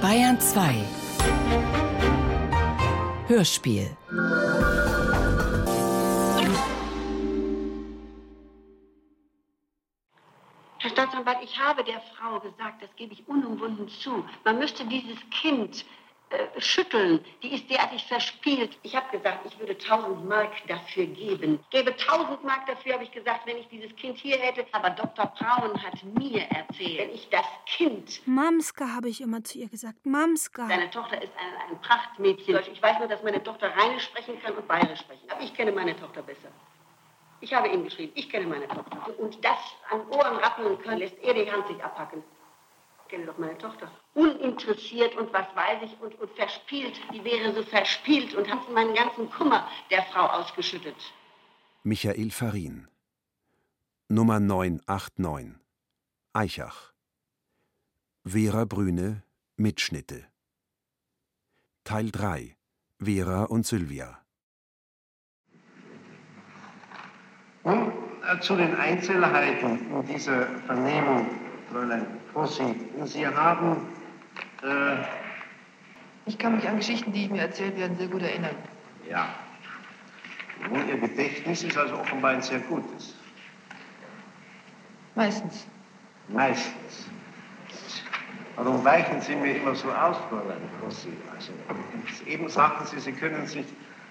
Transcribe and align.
Bayern 0.00 0.40
2 0.40 0.74
Hörspiel. 3.28 3.96
Herr 10.78 10.90
Staatsanwalt, 10.90 11.38
ich 11.42 11.58
habe 11.58 11.84
der 11.84 12.00
Frau 12.16 12.40
gesagt, 12.40 12.82
das 12.82 12.90
gebe 12.96 13.12
ich 13.12 13.26
unumwunden 13.28 13.88
zu, 13.88 14.24
man 14.44 14.58
müsste 14.58 14.84
dieses 14.84 15.18
Kind 15.30 15.84
äh, 16.32 16.60
schütteln. 16.60 17.24
Die 17.42 17.54
ist 17.54 17.68
derartig 17.68 18.04
verspielt. 18.04 18.78
Ich 18.82 18.96
habe 18.96 19.16
gesagt, 19.16 19.44
ich 19.46 19.58
würde 19.58 19.72
1000 19.72 20.26
Mark 20.26 20.52
dafür 20.66 21.06
geben. 21.06 21.60
Gebe 21.70 21.90
1000 21.92 22.42
Mark 22.44 22.66
dafür, 22.66 22.94
habe 22.94 23.04
ich 23.04 23.12
gesagt, 23.12 23.46
wenn 23.46 23.58
ich 23.58 23.68
dieses 23.68 23.94
Kind 23.96 24.16
hier 24.16 24.38
hätte. 24.38 24.64
Aber 24.72 24.90
Dr. 24.90 25.26
Braun 25.26 25.82
hat 25.82 26.02
mir 26.02 26.42
erzählt, 26.50 26.98
wenn 26.98 27.10
ich 27.10 27.28
das 27.28 27.44
Kind... 27.66 28.26
Mamska, 28.26 28.94
habe 28.94 29.08
ich 29.10 29.20
immer 29.20 29.44
zu 29.44 29.58
ihr 29.58 29.68
gesagt. 29.68 30.06
Mamska. 30.06 30.68
Seine 30.68 30.90
Tochter 30.90 31.20
ist 31.20 31.32
ein, 31.36 31.70
ein 31.70 31.80
Prachtmädchen. 31.82 32.58
Ich 32.72 32.82
weiß 32.82 32.98
nur, 32.98 33.08
dass 33.08 33.22
meine 33.22 33.42
Tochter 33.42 33.68
Rheinisch 33.76 34.04
sprechen 34.04 34.40
kann 34.42 34.54
und 34.54 34.66
Bayerisch 34.66 35.00
sprechen. 35.00 35.28
Aber 35.30 35.42
ich 35.42 35.52
kenne 35.54 35.72
meine 35.72 35.94
Tochter 35.96 36.22
besser. 36.22 36.48
Ich 37.40 37.52
habe 37.52 37.68
ihm 37.68 37.84
geschrieben, 37.84 38.12
ich 38.14 38.30
kenne 38.30 38.46
meine 38.46 38.68
Tochter. 38.68 39.18
Und 39.18 39.44
das 39.44 39.58
an 39.90 40.06
Ohren 40.08 40.36
rappeln 40.36 40.78
können, 40.80 40.98
lässt 40.98 41.18
er 41.22 41.34
die 41.34 41.50
Hand 41.50 41.66
sich 41.66 41.82
abhacken. 41.82 42.22
Ich 43.04 43.10
kenne 43.10 43.26
doch 43.26 43.36
meine 43.36 43.58
Tochter. 43.58 43.90
Uninteressiert 44.14 45.16
und 45.16 45.32
was 45.32 45.46
weiß 45.54 45.82
ich 45.84 46.00
und, 46.00 46.14
und 46.20 46.30
verspielt. 46.32 47.00
Die 47.12 47.24
wäre 47.24 47.54
so 47.54 47.62
verspielt 47.62 48.34
und 48.34 48.50
hat 48.50 48.70
meinen 48.70 48.94
ganzen 48.94 49.30
Kummer 49.30 49.66
der 49.90 50.02
Frau 50.04 50.26
ausgeschüttet. 50.26 50.96
Michael 51.82 52.30
Farin 52.30 52.88
Nummer 54.08 54.38
989 54.38 55.58
Eichach 56.32 56.92
Vera 58.24 58.64
Brüne 58.66 59.22
Mitschnitte 59.56 60.26
Teil 61.84 62.10
3 62.10 62.56
Vera 63.00 63.44
und 63.44 63.66
Sylvia 63.66 64.22
Und 67.62 67.92
äh, 68.26 68.40
zu 68.40 68.56
den 68.56 68.74
Einzelheiten 68.76 69.90
in 69.92 70.06
dieser 70.06 70.46
Vernehmung, 70.66 71.26
Fräulein 71.70 72.06
Fossi. 72.32 72.74
Sie 73.04 73.26
haben. 73.26 73.91
Äh, 74.62 74.96
ich 76.26 76.38
kann 76.38 76.56
mich 76.56 76.68
an 76.68 76.76
Geschichten, 76.76 77.12
die 77.12 77.24
ich 77.24 77.30
mir 77.30 77.42
erzählt 77.42 77.76
werden, 77.76 77.96
sehr 77.96 78.06
gut 78.06 78.22
erinnern. 78.22 78.54
Ja. 79.08 79.28
Nun, 80.70 80.88
Ihr 80.88 80.98
Gedächtnis 80.98 81.64
ist 81.64 81.76
also 81.76 81.98
offenbar 81.98 82.32
ein 82.32 82.42
sehr 82.42 82.60
gutes. 82.60 83.16
Meistens. 85.14 85.66
Meistens. 86.28 87.10
Warum 88.56 88.84
weichen 88.84 89.20
Sie 89.20 89.34
mir 89.34 89.56
immer 89.56 89.74
so 89.74 89.90
aus, 89.90 90.16
Fräulein 90.28 90.60
Fossi? 90.80 91.08
Also, 91.34 91.52
eben 92.26 92.48
sagten 92.48 92.86
Sie, 92.86 93.00
Sie 93.00 93.12
können 93.12 93.46
sich 93.46 93.66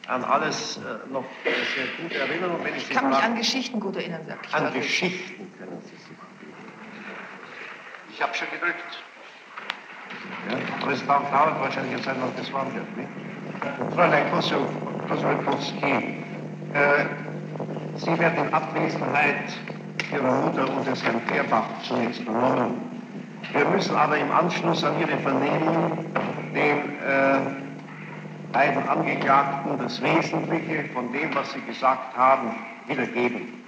an 0.07 0.23
alles 0.23 0.77
äh, 0.77 1.11
noch 1.11 1.23
sehr 1.45 1.85
gut 2.01 2.13
erinnern. 2.13 2.51
Und 2.51 2.63
wenn 2.65 2.75
ich, 2.75 2.83
ich 2.83 2.89
kann 2.89 3.09
mich 3.09 3.17
an 3.17 3.35
Geschichten 3.35 3.79
gut 3.79 3.95
erinnern, 3.95 4.21
sag 4.27 4.39
ich. 4.45 4.53
An 4.53 4.73
Geschichten 4.73 5.51
können 5.57 5.81
Sie 5.83 5.95
sich. 5.95 6.17
Ich 8.13 8.21
habe 8.21 8.33
schon 8.33 8.49
gedrückt. 8.51 9.03
Ja, 10.49 10.85
Präsident 10.85 11.31
dauert 11.31 11.59
wahrscheinlich 11.61 11.93
jetzt 11.93 12.07
noch 12.07 12.35
das 12.35 12.51
Wort 12.51 12.67
wird. 12.73 12.85
Fräulein 13.95 14.23
Kosowski, 14.31 15.91
äh, 16.73 17.05
Sie 17.95 18.17
werden 18.17 18.47
in 18.47 18.53
Abwesenheit 18.53 19.53
Ihrer 20.11 20.41
Mutter 20.41 20.67
und 20.75 20.87
des 20.87 21.03
Herrn 21.03 21.21
Fehrbach 21.27 21.65
zunächst 21.83 22.23
vernommen. 22.23 22.81
Wir 23.53 23.65
müssen 23.65 23.95
aber 23.95 24.17
im 24.17 24.31
Anschluss 24.31 24.83
an 24.83 24.99
Ihre 24.99 25.17
Vernehmung 25.19 26.05
den 26.55 26.77
äh, 26.77 27.39
beiden 28.51 28.87
Angeklagten 28.87 29.77
das 29.77 30.01
Wesentliche 30.01 30.85
von 30.93 31.11
dem, 31.13 31.33
was 31.35 31.51
sie 31.53 31.61
gesagt 31.61 32.17
haben, 32.17 32.55
wiedergeben. 32.87 33.61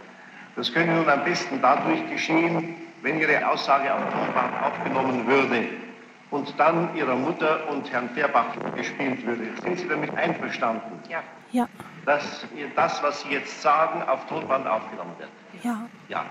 Das 0.56 0.74
könnte 0.74 0.94
nun 0.94 1.10
am 1.10 1.24
besten 1.24 1.60
dadurch 1.62 2.10
geschehen, 2.10 2.75
wenn 3.02 3.20
Ihre 3.20 3.48
Aussage 3.48 3.94
auf 3.94 4.02
Tonband 4.02 4.54
aufgenommen 4.64 5.28
würde 5.28 5.68
und 6.34 6.52
dann 6.58 6.96
Ihrer 6.96 7.16
Mutter 7.16 7.70
und 7.70 7.92
Herrn 7.92 8.10
Fehrbach 8.10 8.48
gespielt 8.76 9.24
würde. 9.24 9.50
Sind 9.62 9.78
Sie 9.78 9.88
damit 9.88 10.16
einverstanden? 10.18 11.00
Ja. 11.08 11.22
Ja. 11.52 11.70
Dass 12.08 12.46
das, 12.76 13.04
was 13.04 13.22
Sie 13.22 13.30
jetzt 13.30 13.62
sagen, 13.62 14.02
auf 14.10 14.26
Tonband 14.26 14.68
aufgenommen 14.68 15.14
wird? 15.20 15.30
Ja. 15.62 15.88
Ja. 16.10 16.26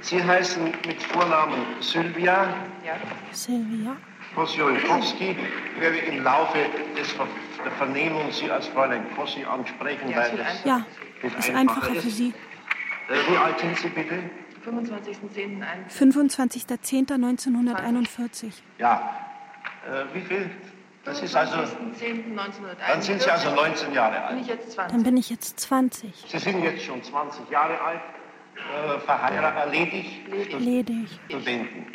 Sie 0.00 0.22
heißen 0.22 0.72
mit 0.86 1.02
Vornamen 1.02 1.66
Sylvia. 1.80 2.46
Ja. 2.84 2.94
Sylvia. 3.32 3.96
Kosciuszkowski 4.36 5.36
werde 5.80 5.98
im 5.98 6.22
Laufe 6.22 6.58
des 6.96 7.10
Ver 7.12 7.26
der 7.64 7.72
Vernehmung 7.72 8.30
Sie 8.32 8.50
als 8.50 8.66
Fräulein 8.68 9.04
Kossi 9.14 9.44
ansprechen, 9.44 10.08
ja, 10.08 10.16
weil 10.16 10.36
das, 10.36 10.64
ja, 10.64 10.84
ist 11.22 11.50
einfacher 11.50 11.94
ist. 11.94 12.04
für 12.04 12.10
Sie. 12.10 12.34
Äh, 13.08 13.30
wie 13.30 13.36
alt 13.36 13.58
sind 13.60 13.78
Sie 13.78 13.88
bitte? 13.88 14.18
25.10.1941. 14.64 15.98
25.10.1941. 15.98 18.52
Ja. 18.78 19.10
Äh, 19.86 20.04
wie 20.14 20.20
viel? 20.20 20.48
Das 21.04 21.20
ist 21.20 21.34
also. 21.34 21.56
Dann 21.56 23.02
sind 23.02 23.22
Sie 23.22 23.30
also 23.30 23.50
19 23.50 23.92
Jahre 23.92 24.22
alt. 24.22 24.36
Bin 24.36 24.42
ich 24.42 24.46
jetzt 24.46 24.70
20. 24.72 24.92
Dann 24.92 25.02
bin 25.02 25.16
ich 25.16 25.30
jetzt 25.30 25.58
20. 25.58 26.24
Sie 26.28 26.38
sind 26.38 26.62
jetzt 26.62 26.84
schon 26.84 27.02
20 27.02 27.50
Jahre 27.50 27.80
alt, 27.80 28.00
äh, 28.54 29.00
verheiratet, 29.00 29.72
ledig, 29.72 30.22
ledig. 30.60 31.08
Studenten. 31.26 31.86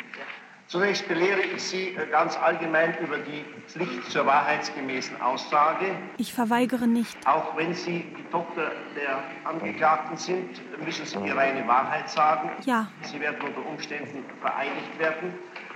Zunächst 0.68 1.08
belehre 1.08 1.40
ich 1.40 1.62
Sie 1.62 1.96
äh, 1.96 2.06
ganz 2.10 2.36
allgemein 2.36 2.94
über 2.98 3.16
die 3.16 3.42
Pflicht 3.68 4.10
zur 4.10 4.26
wahrheitsgemäßen 4.26 5.18
Aussage. 5.22 5.86
Ich 6.18 6.34
verweigere 6.34 6.86
nicht. 6.86 7.16
Auch 7.26 7.56
wenn 7.56 7.72
Sie 7.72 8.04
die 8.18 8.30
Tochter 8.30 8.72
der 8.94 9.22
Angeklagten 9.44 10.18
sind, 10.18 10.60
müssen 10.84 11.06
Sie 11.06 11.16
die 11.22 11.30
reine 11.30 11.66
Wahrheit 11.66 12.10
sagen. 12.10 12.50
Ja. 12.66 12.86
Sie 13.00 13.18
werden 13.18 13.40
unter 13.40 13.66
Umständen 13.66 14.22
vereinigt 14.42 14.98
werden. 14.98 15.32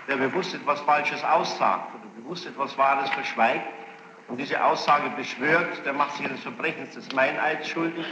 Wer 0.08 0.19
bewusst 0.19 0.54
etwas 0.54 0.81
Falsches 0.82 1.25
aussagt 1.25 1.94
oder 1.94 2.22
bewusst 2.22 2.47
etwas 2.47 2.76
Wahres 2.76 3.08
verschweigt 3.10 3.64
und 4.28 4.36
diese 4.38 4.62
Aussage 4.62 5.08
beschwört, 5.16 5.86
der 5.86 5.94
macht 5.94 6.19
sich 6.19 6.26
eines 6.26 6.41
Verbrechens 6.41 6.94
des 6.94 7.10
Meineids 7.14 7.66
schuldig 7.66 8.04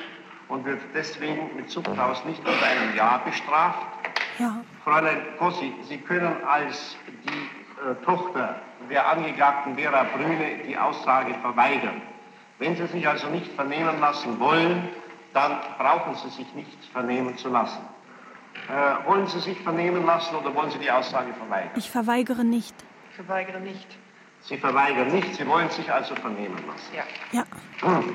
und 0.49 0.65
wird 0.65 0.81
deswegen 0.95 1.55
mit 1.57 1.69
Zuchthaus 1.69 2.25
nicht 2.25 2.39
unter 2.39 2.67
einem 2.67 2.97
Ja 2.97 3.19
bestraft. 3.19 4.00
Ja. 4.41 4.65
Fräulein 4.85 5.21
Kossi, 5.39 5.75
Sie 5.87 5.99
können 5.99 6.35
als 6.45 6.97
die 7.07 7.29
äh, 7.29 7.95
Tochter 8.07 8.57
der 8.89 9.07
Angeklagten 9.07 9.77
Vera 9.77 10.05
Brüne 10.05 10.65
die 10.67 10.79
Aussage 10.79 11.35
verweigern. 11.43 12.01
Wenn 12.59 12.75
Sie 12.75 12.87
sich 12.87 13.07
also 13.07 13.29
nicht 13.29 13.53
vernehmen 13.53 14.01
lassen 14.01 14.41
wollen, 14.41 14.89
dann 15.35 15.59
brauchen 15.77 16.15
Sie 16.17 16.31
sich 16.31 16.55
nicht 16.55 16.85
vernehmen 16.91 17.37
zu 17.37 17.51
lassen. 17.51 17.83
Äh, 18.69 19.07
wollen 19.07 19.27
Sie 19.27 19.41
sich 19.41 19.61
vernehmen 19.61 20.07
lassen 20.07 20.35
oder 20.35 20.55
wollen 20.55 20.71
Sie 20.71 20.79
die 20.79 20.91
Aussage 20.91 21.35
verweigern? 21.35 21.73
Ich 21.77 21.91
verweigere 21.91 22.43
nicht. 22.43 22.75
Ich 23.11 23.17
verweigere 23.17 23.61
nicht. 23.61 23.99
Sie 24.41 24.57
verweigern 24.57 25.09
nicht, 25.09 25.35
Sie 25.35 25.47
wollen 25.47 25.69
sich 25.69 25.93
also 25.93 26.15
vernehmen 26.15 26.57
lassen. 26.67 26.95
Ja. 26.97 27.05
Ja. 27.33 27.45
Hm. 27.87 28.15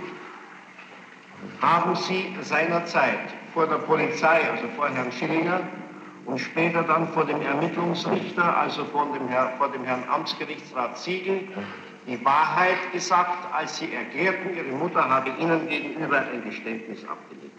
Haben 1.61 1.95
Sie 1.95 2.35
seinerzeit 2.41 3.19
vor 3.53 3.67
der 3.67 3.77
Polizei, 3.77 4.49
also 4.49 4.67
vor 4.75 4.89
Herrn 4.89 5.11
Schillinger, 5.11 5.61
und 6.25 6.39
später 6.39 6.83
dann 6.83 7.07
vor 7.09 7.25
dem 7.25 7.41
Ermittlungsrichter, 7.41 8.57
also 8.57 8.85
vor 8.85 9.07
dem, 9.13 9.27
Herr, 9.27 9.51
vor 9.57 9.69
dem 9.71 9.83
Herrn 9.83 10.03
Amtsgerichtsrat 10.09 10.97
Siegel, 10.97 11.47
die 12.07 12.23
Wahrheit 12.23 12.77
gesagt, 12.93 13.53
als 13.53 13.77
sie 13.77 13.93
erklärten, 13.93 14.55
ihre 14.55 14.75
Mutter 14.75 15.07
habe 15.07 15.29
ihnen 15.39 15.67
gegenüber 15.67 16.19
ein 16.19 16.43
Geständnis 16.43 17.03
abgelegt. 17.07 17.57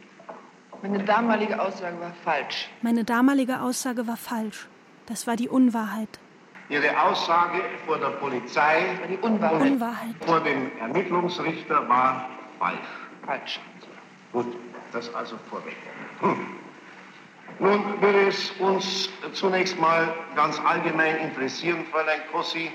Meine 0.83 1.03
damalige 1.05 1.61
Aussage 1.61 1.99
war 2.01 2.13
falsch. 2.25 2.69
Meine 2.83 3.05
damalige 3.05 3.61
Aussage 3.61 4.07
war 4.07 4.17
falsch. 4.17 4.69
Das 5.07 5.27
war 5.27 5.37
die 5.37 5.49
Unwahrheit. 5.49 6.21
Ihre 6.69 7.01
Aussage 7.01 7.63
vor 7.87 7.99
der 7.99 8.09
Polizei 8.09 8.83
war 9.01 9.09
die 9.09 9.19
Unwahrheit. 9.19 9.63
Unwahrheit. 9.63 10.15
vor 10.25 10.41
dem 10.41 10.71
Ermittlungsrichter 10.81 11.89
war 11.89 12.29
falsch. 12.59 12.79
Falsch. 13.25 13.61
Gut, 14.33 14.47
das 14.93 15.13
also 15.15 15.37
vorweg. 15.49 15.77
Hm. 16.21 16.47
Nun 17.59 18.03
würde 18.03 18.29
es 18.29 18.51
uns 18.59 19.09
zunächst 19.33 19.79
mal 19.79 20.15
ganz 20.35 20.61
allgemein 20.61 21.17
interessieren, 21.17 21.87
Fräulein 21.91 22.21
Kossi, 22.31 22.71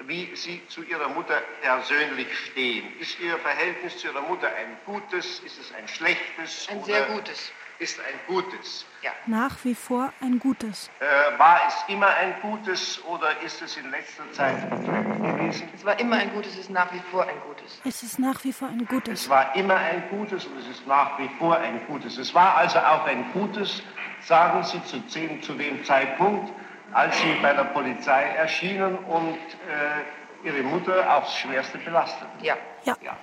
wie 0.00 0.34
Sie 0.34 0.60
zu 0.68 0.82
Ihrer 0.82 1.08
Mutter 1.10 1.40
persönlich 1.62 2.26
stehen. 2.38 2.86
Ist 2.98 3.20
Ihr 3.20 3.38
Verhältnis 3.38 3.98
zu 3.98 4.08
Ihrer 4.08 4.22
Mutter 4.22 4.48
ein 4.48 4.76
gutes? 4.84 5.40
Ist 5.40 5.60
es 5.60 5.72
ein 5.74 5.86
schlechtes? 5.86 6.66
Ein 6.68 6.82
sehr 6.84 7.04
gutes. 7.04 7.52
Ist 7.78 8.00
ein 8.00 8.18
gutes. 8.26 8.86
Ja. 9.02 9.10
Nach 9.26 9.54
wie 9.64 9.74
vor 9.74 10.10
ein 10.22 10.38
gutes. 10.38 10.90
Äh, 10.98 11.38
war 11.38 11.60
es 11.68 11.74
immer 11.88 12.08
ein 12.08 12.34
gutes 12.40 13.04
oder 13.04 13.38
ist 13.42 13.60
es 13.60 13.76
in 13.76 13.90
letzter 13.90 14.30
Zeit 14.32 14.70
gewesen? 14.70 15.68
Es 15.74 15.84
war 15.84 15.98
immer 16.00 16.16
ein 16.16 16.32
gutes, 16.32 16.54
es 16.54 16.60
ist 16.60 16.70
nach 16.70 16.90
wie 16.92 17.00
vor 17.10 17.24
ein 17.24 17.38
gutes. 17.46 17.80
Es 17.84 18.02
ist 18.02 18.18
nach 18.18 18.42
wie 18.44 18.52
vor 18.52 18.68
ein 18.68 18.86
gutes. 18.86 19.20
Es 19.20 19.28
war 19.28 19.54
immer 19.54 19.76
ein 19.76 20.08
gutes 20.08 20.46
und 20.46 20.58
es 20.58 20.68
ist 20.68 20.86
nach 20.86 21.18
wie 21.18 21.28
vor 21.38 21.58
ein 21.58 21.86
gutes. 21.86 22.16
Es 22.16 22.34
war 22.34 22.56
also 22.56 22.78
auch 22.78 23.04
ein 23.04 23.30
gutes, 23.34 23.82
sagen 24.22 24.64
Sie, 24.64 24.82
zu, 24.84 25.06
zu 25.40 25.52
dem 25.52 25.84
Zeitpunkt, 25.84 26.50
als 26.92 27.20
Sie 27.20 27.34
bei 27.42 27.52
der 27.52 27.64
Polizei 27.64 28.22
erschienen 28.22 28.96
und 28.96 29.38
äh, 29.68 30.46
Ihre 30.46 30.62
Mutter 30.62 31.14
aufs 31.14 31.36
Schwerste 31.36 31.76
belastet. 31.76 32.28
Ja. 32.40 32.56
Ja. 32.84 32.96
Ja. 33.02 33.16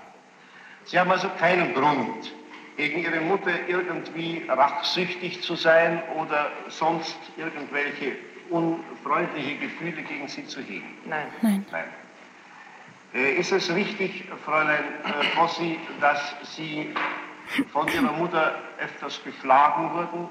Sie 0.85 0.99
haben 0.99 1.11
also 1.11 1.29
keinen 1.39 1.73
Grund, 1.73 2.31
gegen 2.77 2.99
Ihre 2.99 3.21
Mutter 3.21 3.51
irgendwie 3.67 4.45
rachsüchtig 4.47 5.41
zu 5.41 5.55
sein 5.55 6.01
oder 6.17 6.51
sonst 6.69 7.17
irgendwelche 7.37 8.15
unfreundliche 8.49 9.55
Gefühle 9.57 10.01
gegen 10.03 10.27
sie 10.27 10.45
zu 10.45 10.61
hegen. 10.61 10.97
Nein. 11.05 11.27
Nein. 11.41 11.65
Nein. 11.71 11.85
Äh, 13.13 13.35
Ist 13.35 13.51
es 13.51 13.73
richtig, 13.73 14.25
Fräulein 14.43 14.83
äh, 15.05 15.37
Bossi, 15.37 15.79
dass 16.01 16.35
Sie 16.55 16.93
von 17.71 17.87
Ihrer 17.87 18.11
Mutter 18.13 18.55
öfters 18.79 19.23
geschlagen 19.23 19.93
wurden? 19.93 20.29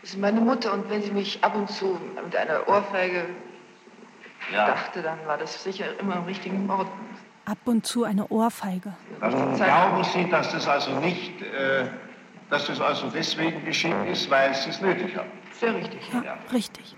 Das 0.00 0.10
ist 0.10 0.18
meine 0.18 0.40
Mutter 0.40 0.72
und 0.72 0.88
wenn 0.90 1.02
sie 1.02 1.10
mich 1.10 1.42
ab 1.42 1.56
und 1.56 1.68
zu 1.68 1.98
mit 2.24 2.36
einer 2.36 2.68
Ohrfeige 2.68 3.26
dachte, 4.52 5.02
dann 5.02 5.18
war 5.26 5.36
das 5.38 5.62
sicher 5.64 5.86
immer 5.98 6.16
im 6.16 6.24
richtigen 6.24 6.70
Ort. 6.70 6.88
Ab 7.48 7.58
und 7.64 7.86
zu 7.86 8.04
eine 8.04 8.28
Ohrfeige. 8.28 8.92
Dann 9.20 9.56
glauben 9.56 10.04
Sie, 10.04 10.28
dass 10.28 10.52
das 10.52 10.68
also 10.68 10.90
nicht, 11.00 11.40
äh, 11.40 11.86
dass 12.50 12.66
das 12.66 12.78
also 12.78 13.08
deswegen 13.08 13.64
geschehen 13.64 14.06
ist, 14.06 14.28
weil 14.30 14.54
Sie 14.54 14.68
es 14.68 14.82
nötig 14.82 15.16
haben. 15.16 15.30
Sehr 15.52 15.74
richtig. 15.74 16.00
Ja, 16.12 16.22
Ja. 16.22 16.38
richtig. 16.52 16.94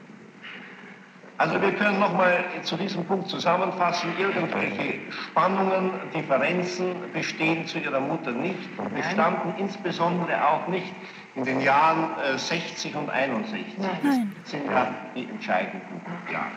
Also 1.38 1.62
wir 1.62 1.72
können 1.72 2.00
nochmal 2.00 2.44
zu 2.64 2.76
diesem 2.76 3.04
Punkt 3.06 3.28
zusammenfassen, 3.28 4.10
irgendwelche 4.18 5.10
Spannungen, 5.10 5.92
Differenzen 6.14 6.96
bestehen 7.14 7.66
zu 7.66 7.78
Ihrer 7.78 8.00
Mutter 8.00 8.32
nicht, 8.32 8.58
bestanden 8.94 9.54
insbesondere 9.56 10.46
auch 10.46 10.66
nicht 10.66 10.92
in 11.36 11.44
den 11.44 11.60
Jahren 11.60 12.10
äh, 12.20 12.36
60 12.36 12.94
und 12.96 13.08
61. 13.08 13.78
Nein. 13.78 14.32
Das 14.42 14.50
sind 14.50 14.66
ja 14.70 14.94
die 15.14 15.28
entscheidenden 15.30 16.02
Jahre. 16.30 16.50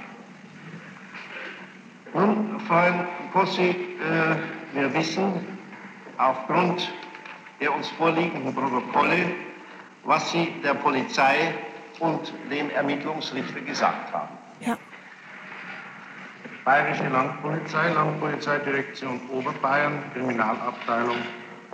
Nun, 2.13 2.59
Freund 2.67 3.07
Kossi, 3.33 3.69
äh, 3.69 3.75
wir 4.73 4.93
wissen 4.93 5.57
aufgrund 6.17 6.93
der 7.59 7.73
uns 7.73 7.89
vorliegenden 7.89 8.53
Protokolle, 8.53 9.31
was 10.03 10.31
Sie 10.31 10.53
der 10.63 10.75
Polizei 10.75 11.55
und 11.99 12.31
dem 12.51 12.69
Ermittlungsrichter 12.69 13.61
gesagt 13.61 14.13
haben. 14.13 14.37
Ja. 14.59 14.77
Bayerische 16.65 17.09
Landpolizei, 17.09 17.89
Landpolizeidirektion 17.89 19.19
Oberbayern, 19.31 20.03
Kriminalabteilung 20.13 21.17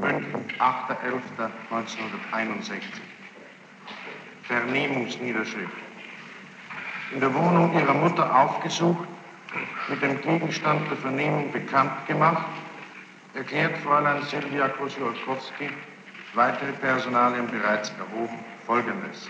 München, 0.01 0.45
8.11.1961. 0.57 2.81
Vernehmungsniederschrift. 4.44 5.74
In 7.13 7.19
der 7.19 7.33
Wohnung 7.33 7.74
ihrer 7.74 7.94
Mutter 7.94 8.33
aufgesucht, 8.35 9.07
mit 9.90 10.01
dem 10.01 10.22
Gegenstand 10.22 10.90
der 10.90 10.98
Vernehmung 10.98 11.51
bekannt 11.51 12.06
gemacht, 12.07 12.46
erklärt 13.34 13.78
Fräulein 13.80 14.22
Silvia 14.24 14.69
Kosiolkowski, 14.69 15.69
weitere 16.34 16.72
Personalien 16.74 17.48
bereits 17.48 17.92
erhoben, 17.92 18.40
Folgendes. 18.66 19.30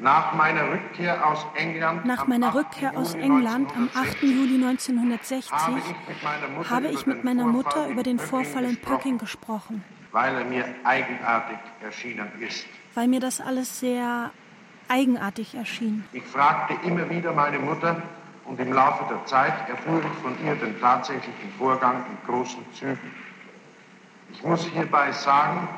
Nach 0.00 0.34
meiner 0.34 0.70
Rückkehr 0.70 1.26
aus 1.26 1.46
England 1.54 2.04
Nach 2.06 2.22
am 2.22 2.28
meiner 2.28 2.48
8. 2.48 2.54
Rückkehr 2.54 2.96
aus 2.96 3.14
Juli 3.14 3.24
England 3.24 3.70
am 3.76 3.88
8. 3.94 4.22
1960 4.22 4.22
Juli 4.22 4.64
1960 4.64 5.52
habe 5.52 5.78
ich 5.78 5.86
mit 5.86 6.22
meiner 6.24 6.48
Mutter 6.48 6.70
habe 6.70 6.86
über 6.86 6.90
ich 6.94 7.04
den 7.04 7.08
mit 7.14 7.24
meiner 7.24 7.42
Vorfall 7.44 7.52
Mutter 7.52 7.86
in 7.86 7.92
über 7.92 8.02
den 8.02 8.18
Vorfall 8.18 8.64
in 8.64 8.70
gesprochen, 8.70 8.96
Pöcking 8.96 9.18
gesprochen, 9.18 9.84
weil 10.12 10.34
er 10.34 10.44
mir 10.44 10.64
eigenartig 10.84 11.58
erschienen 11.82 12.28
ist. 12.40 12.66
weil 12.94 13.08
mir 13.08 13.20
das 13.20 13.40
alles 13.40 13.80
sehr 13.80 14.30
eigenartig 14.88 15.54
erschien. 15.54 16.04
Ich 16.12 16.24
fragte 16.24 16.74
immer 16.86 17.08
wieder 17.10 17.32
meine 17.32 17.58
Mutter 17.58 18.02
und 18.46 18.60
im 18.60 18.72
Laufe 18.72 19.04
der 19.08 19.24
Zeit 19.26 19.54
erfuhr 19.68 20.00
ich 20.00 20.22
von 20.22 20.34
ihr 20.44 20.54
den 20.54 20.78
tatsächlichen 20.80 21.52
Vorgang 21.58 22.04
in 22.10 22.26
großen 22.26 22.64
Zügen. 22.74 23.10
Ich 24.32 24.42
muss 24.42 24.64
hierbei 24.66 25.12
sagen, 25.12 25.68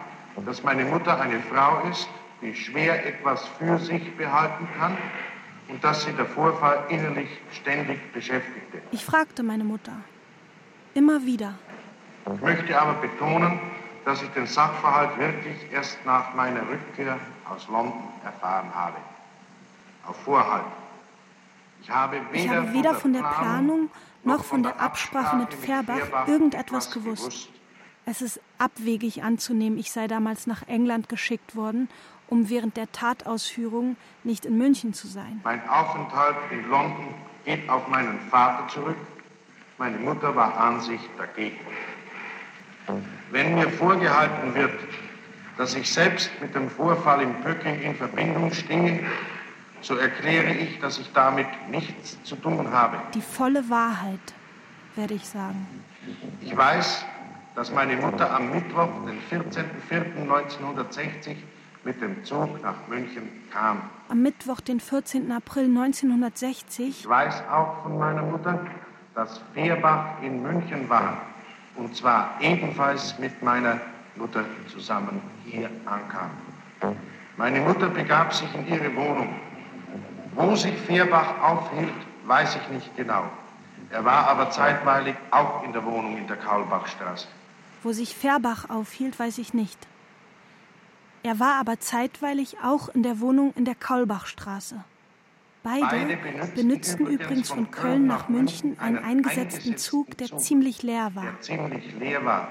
dass 0.44 0.62
meine 0.62 0.84
Mutter 0.84 1.20
eine 1.20 1.40
Frau 1.40 1.80
ist, 1.88 2.08
die 2.42 2.54
schwer 2.54 3.06
etwas 3.06 3.46
für 3.58 3.78
sich 3.78 4.16
behalten 4.16 4.68
kann 4.78 4.96
und 5.68 5.82
dass 5.82 6.04
sie 6.04 6.12
der 6.12 6.26
Vorfall 6.26 6.84
innerlich 6.88 7.28
ständig 7.52 8.12
beschäftigte. 8.12 8.78
Ich 8.92 9.04
fragte 9.04 9.42
meine 9.42 9.64
Mutter. 9.64 9.92
Immer 10.94 11.24
wieder. 11.24 11.54
Ich 12.34 12.40
möchte 12.40 12.80
aber 12.80 12.94
betonen, 12.94 13.60
dass 14.04 14.22
ich 14.22 14.28
den 14.30 14.46
Sachverhalt 14.46 15.18
wirklich 15.18 15.56
erst 15.72 15.98
nach 16.04 16.34
meiner 16.34 16.62
Rückkehr 16.68 17.18
aus 17.48 17.66
London 17.68 18.04
erfahren 18.24 18.70
habe. 18.74 18.96
Auf 20.06 20.16
Vorhalt. 20.22 20.64
Ich 22.32 22.48
habe 22.48 22.72
weder, 22.72 22.94
von 22.94 23.12
der 23.12 23.22
Planung 23.22 23.90
noch 24.24 24.42
von 24.42 24.64
der 24.64 24.80
Absprache 24.80 25.36
mit 25.36 25.54
Fairbach 25.54 26.26
irgendetwas 26.26 26.90
gewusst. 26.90 27.48
Es 28.04 28.22
ist 28.22 28.40
abwegig 28.58 29.22
anzunehmen, 29.22 29.78
ich 29.78 29.92
sei 29.92 30.08
damals 30.08 30.46
nach 30.46 30.66
England 30.66 31.08
geschickt 31.08 31.54
worden, 31.54 31.88
um 32.28 32.48
während 32.48 32.76
der 32.76 32.90
Tatausführung 32.90 33.96
nicht 34.24 34.46
in 34.46 34.58
München 34.58 34.94
zu 34.94 35.06
sein. 35.06 35.40
Mein 35.44 35.68
Aufenthalt 35.68 36.36
in 36.50 36.68
London 36.68 37.14
geht 37.44 37.68
auf 37.68 37.86
meinen 37.86 38.18
Vater 38.30 38.66
zurück. 38.68 38.96
Meine 39.78 39.98
Mutter 39.98 40.34
war 40.34 40.58
an 40.58 40.80
sich 40.80 41.00
dagegen. 41.16 41.58
Wenn 43.30 43.54
mir 43.54 43.68
vorgehalten 43.68 44.54
wird, 44.54 44.74
dass 45.56 45.74
ich 45.74 45.92
selbst 45.92 46.30
mit 46.40 46.54
dem 46.54 46.68
Vorfall 46.68 47.22
in 47.22 47.34
Pöcking 47.42 47.80
in 47.80 47.94
Verbindung 47.94 48.52
stehe, 48.52 49.04
so 49.86 49.96
erkläre 49.96 50.52
ich, 50.52 50.78
dass 50.80 50.98
ich 50.98 51.12
damit 51.12 51.46
nichts 51.70 52.20
zu 52.24 52.34
tun 52.36 52.70
habe. 52.72 52.98
Die 53.14 53.22
volle 53.22 53.70
Wahrheit, 53.70 54.34
werde 54.96 55.14
ich 55.14 55.28
sagen. 55.28 55.64
Ich 56.40 56.56
weiß, 56.56 57.04
dass 57.54 57.70
meine 57.72 57.96
Mutter 57.96 58.34
am 58.34 58.50
Mittwoch, 58.50 58.88
den 59.06 59.20
14.04.1960, 59.30 61.36
mit 61.84 62.00
dem 62.00 62.24
Zug 62.24 62.60
nach 62.62 62.88
München 62.88 63.28
kam. 63.52 63.82
Am 64.08 64.22
Mittwoch, 64.22 64.60
den 64.60 64.80
14. 64.80 65.30
April 65.30 65.66
1960, 65.66 67.00
Ich 67.00 67.08
weiß 67.08 67.44
auch 67.48 67.84
von 67.84 67.96
meiner 67.96 68.22
Mutter, 68.22 68.66
dass 69.14 69.40
Fehrbach 69.54 70.20
in 70.20 70.42
München 70.42 70.88
war. 70.88 71.18
Und 71.76 71.94
zwar 71.94 72.34
ebenfalls 72.40 73.16
mit 73.20 73.40
meiner 73.40 73.80
Mutter 74.16 74.44
zusammen 74.68 75.20
hier 75.44 75.70
ankam. 75.84 76.30
Meine 77.36 77.60
Mutter 77.60 77.88
begab 77.88 78.34
sich 78.34 78.52
in 78.54 78.66
ihre 78.66 78.92
Wohnung. 78.96 79.28
Wo 80.36 80.54
sich 80.54 80.76
Fehrbach 80.76 81.40
aufhielt, 81.42 81.94
weiß 82.26 82.56
ich 82.56 82.68
nicht 82.68 82.96
genau. 82.96 83.24
Er 83.90 84.04
war 84.04 84.28
aber 84.28 84.50
zeitweilig 84.50 85.16
auch 85.30 85.64
in 85.64 85.72
der 85.72 85.84
Wohnung 85.84 86.16
in 86.18 86.26
der 86.26 86.36
Kaulbachstraße. 86.36 87.26
wo 87.82 87.92
sich 87.92 88.14
Fairbach 88.16 88.68
aufhielt, 88.68 89.18
weiß 89.18 89.38
ich 89.38 89.54
nicht. 89.54 89.78
Er 91.22 91.38
war 91.38 91.54
aber 91.54 91.78
zeitweilig 91.78 92.56
auch 92.62 92.88
in 92.88 93.02
der 93.02 93.20
Wohnung 93.20 93.52
in 93.56 93.64
der 93.64 93.74
Kaulbachstraße. 93.76 94.82
Beide 95.62 95.86
Beide 95.86 96.16
benutzten 96.16 96.54
benutzten 96.54 97.06
übrigens 97.06 97.48
von 97.50 97.70
Köln 97.70 98.06
nach 98.06 98.28
München 98.28 98.78
einen 98.78 98.98
eingesetzten 98.98 99.76
Zug, 99.76 100.16
der 100.18 100.36
ziemlich 100.36 100.82
leer 100.82 101.12
war. 101.14 101.24
Der 101.24 101.40
ziemlich 101.40 101.94
leer 101.98 102.24
war. 102.24 102.48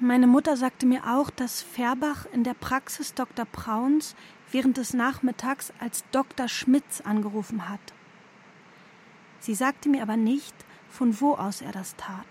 Meine 0.00 0.26
Mutter 0.26 0.56
sagte 0.56 0.86
mir 0.86 1.02
auch, 1.06 1.30
dass 1.30 1.62
Fairbach 1.62 2.26
in 2.32 2.42
der 2.42 2.54
Praxis 2.54 3.14
Dr. 3.14 3.44
Brauns 3.44 4.16
während 4.52 4.76
des 4.76 4.94
Nachmittags 4.94 5.72
als 5.80 6.04
Dr. 6.12 6.48
Schmitz 6.48 7.00
angerufen 7.00 7.68
hat. 7.68 7.80
Sie 9.40 9.54
sagte 9.54 9.88
mir 9.88 10.02
aber 10.02 10.16
nicht, 10.16 10.54
von 10.90 11.20
wo 11.20 11.34
aus 11.34 11.62
er 11.62 11.72
das 11.72 11.96
tat. 11.96 12.26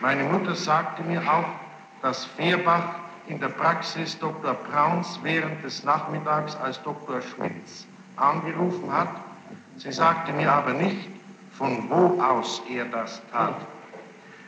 Meine 0.00 0.24
Mutter 0.24 0.54
sagte 0.54 1.02
mir 1.02 1.22
auch, 1.22 1.48
dass 2.02 2.24
Fehrbach 2.24 2.96
in 3.28 3.40
der 3.40 3.48
Praxis 3.48 4.18
Dr. 4.18 4.54
Brauns 4.54 5.20
während 5.22 5.62
des 5.64 5.84
Nachmittags 5.84 6.56
als 6.56 6.82
Dr. 6.82 7.22
Schmitz 7.22 7.86
angerufen 8.16 8.92
hat. 8.92 9.08
Sie 9.76 9.92
sagte 9.92 10.32
mir 10.32 10.52
aber 10.52 10.72
nicht, 10.72 11.08
von 11.52 11.88
wo 11.88 12.20
aus 12.20 12.62
er 12.68 12.84
das 12.86 13.22
tat. 13.30 13.56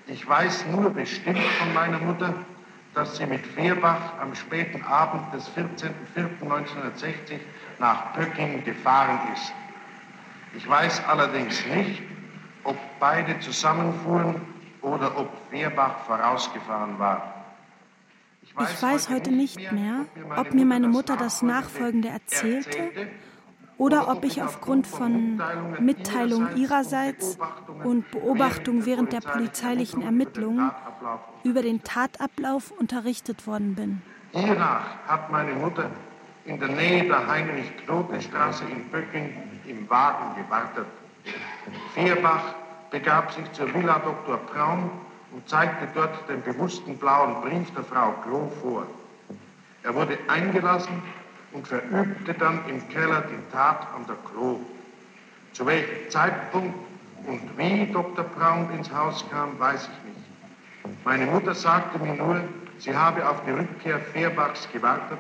Ich 0.08 0.28
weiß 0.28 0.66
nur 0.66 0.90
bestimmt 0.90 1.38
von 1.58 1.72
meiner 1.74 1.98
Mutter, 1.98 2.34
dass 2.96 3.18
sie 3.18 3.26
mit 3.26 3.46
Fehrbach 3.46 4.18
am 4.22 4.34
späten 4.34 4.82
Abend 4.82 5.32
des 5.34 5.50
14.04.1960 5.50 7.38
nach 7.78 8.14
Pöcking 8.14 8.64
gefahren 8.64 9.20
ist. 9.34 9.52
Ich 10.56 10.66
weiß 10.66 11.04
allerdings 11.06 11.62
nicht, 11.66 12.02
ob 12.64 12.78
beide 12.98 13.38
zusammenfuhren 13.40 14.40
oder 14.80 15.14
ob 15.18 15.28
Fehrbach 15.50 15.98
vorausgefahren 16.06 16.98
war. 16.98 17.44
Ich 18.42 18.56
weiß 18.56 19.10
heute 19.10 19.30
nicht 19.30 19.72
mehr, 19.72 20.06
ob 20.34 20.54
mir 20.54 20.64
meine 20.64 20.88
Mutter 20.88 21.18
das 21.18 21.42
Nachfolgende 21.42 22.08
erzählte 22.08 22.78
oder 23.78 24.08
ob 24.08 24.24
ich 24.24 24.42
aufgrund 24.42 24.86
von 24.86 25.40
Mitteilungen 25.80 26.56
ihrerseits 26.56 27.38
und 27.84 28.10
Beobachtung 28.10 28.86
während 28.86 29.12
der 29.12 29.20
polizeilichen 29.20 30.02
Ermittlungen 30.02 30.70
über 31.44 31.62
den 31.62 31.82
Tatablauf 31.82 32.70
unterrichtet 32.70 33.46
worden 33.46 33.74
bin. 33.74 34.02
Hiernach 34.32 34.84
hat 35.06 35.30
meine 35.30 35.52
Mutter 35.52 35.90
in 36.44 36.58
der 36.58 36.68
Nähe 36.68 37.04
der 37.04 37.26
Heinrich-Knote-Straße 37.26 38.64
in 38.64 38.88
Böcking 38.90 39.32
im 39.66 39.88
Wagen 39.90 40.42
gewartet. 40.42 40.86
Fehrbach 41.94 42.54
begab 42.90 43.32
sich 43.32 43.50
zur 43.52 43.72
Villa 43.74 43.98
Dr. 43.98 44.38
Braun 44.38 44.90
und 45.32 45.48
zeigte 45.48 45.88
dort 45.94 46.28
den 46.28 46.42
bewussten 46.42 46.96
blauen 46.96 47.40
Brief 47.42 47.70
der 47.74 47.84
Frau 47.84 48.12
Klo 48.22 48.48
vor. 48.62 48.86
Er 49.82 49.94
wurde 49.94 50.18
eingelassen 50.28 51.02
und 51.56 51.66
verübte 51.66 52.34
dann 52.34 52.60
im 52.68 52.86
Keller 52.90 53.22
die 53.22 53.50
Tat 53.52 53.88
an 53.94 54.06
der 54.06 54.16
Klo. 54.30 54.60
Zu 55.54 55.64
welchem 55.64 56.10
Zeitpunkt 56.10 56.74
und 57.26 57.40
wie 57.56 57.90
Dr. 57.90 58.24
Braun 58.24 58.70
ins 58.76 58.92
Haus 58.92 59.24
kam, 59.30 59.58
weiß 59.58 59.88
ich 59.88 60.04
nicht. 60.10 61.04
Meine 61.04 61.24
Mutter 61.26 61.54
sagte 61.54 61.98
mir 61.98 62.14
nur, 62.14 62.42
sie 62.78 62.94
habe 62.94 63.26
auf 63.26 63.42
die 63.46 63.52
Rückkehr 63.52 63.98
Fehrbachs 63.98 64.68
gewartet, 64.70 65.18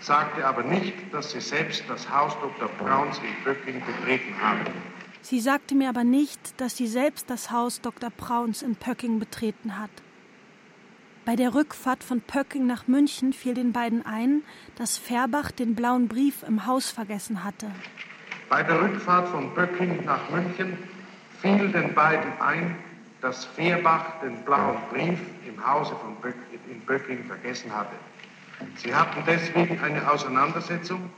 sagte 0.00 0.44
aber 0.44 0.64
nicht, 0.64 0.94
dass 1.12 1.30
sie 1.30 1.40
selbst 1.40 1.84
das 1.88 2.10
Haus 2.10 2.36
Dr. 2.40 2.68
Brauns 2.80 3.18
in 3.18 3.44
Böcking 3.44 3.80
betreten 3.86 4.34
habe. 4.42 4.70
Sie 5.22 5.38
sagte 5.38 5.76
mir 5.76 5.90
aber 5.90 6.04
nicht, 6.04 6.60
dass 6.60 6.76
sie 6.76 6.88
selbst 6.88 7.30
das 7.30 7.52
Haus 7.52 7.80
Dr. 7.80 8.10
Brauns 8.10 8.62
in 8.62 8.74
Pöcking 8.74 9.20
betreten 9.20 9.78
hat. 9.78 9.90
Bei 11.28 11.36
der 11.36 11.54
Rückfahrt 11.54 12.02
von 12.04 12.22
Pöcking 12.22 12.66
nach 12.66 12.86
München 12.86 13.34
fiel 13.34 13.52
den 13.52 13.70
beiden 13.70 14.06
ein, 14.06 14.44
dass 14.76 14.96
Färbach 14.96 15.50
den 15.50 15.74
blauen 15.74 16.08
Brief 16.08 16.42
im 16.42 16.64
Haus 16.64 16.90
vergessen 16.90 17.44
hatte. 17.44 17.70
Bei 18.48 18.62
der 18.62 18.80
Rückfahrt 18.80 19.28
von 19.28 19.52
Pöcking 19.52 20.06
nach 20.06 20.30
München 20.30 20.78
fiel 21.42 21.70
den 21.70 21.92
beiden 21.92 22.32
ein, 22.40 22.78
dass 23.20 23.44
Färbach 23.44 24.20
den 24.22 24.42
blauen 24.46 24.78
Brief 24.90 25.18
im 25.46 25.66
Hause 25.70 25.94
von 25.96 26.14
Böck, 26.22 26.34
in 26.66 26.80
Böcking 26.80 27.22
vergessen 27.24 27.76
hatte. 27.76 27.96
Sie 28.76 28.94
hatten 28.94 29.22
deswegen 29.26 29.78
eine 29.80 30.10
Auseinandersetzung, 30.10 31.10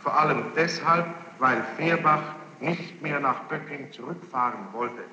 vor 0.00 0.12
allem 0.12 0.42
deshalb, 0.54 1.06
weil 1.38 1.64
Färbach 1.78 2.34
nicht 2.60 3.00
mehr 3.00 3.18
nach 3.18 3.44
Böcking 3.44 3.90
zurückfahren 3.92 4.60
wollte. 4.72 5.04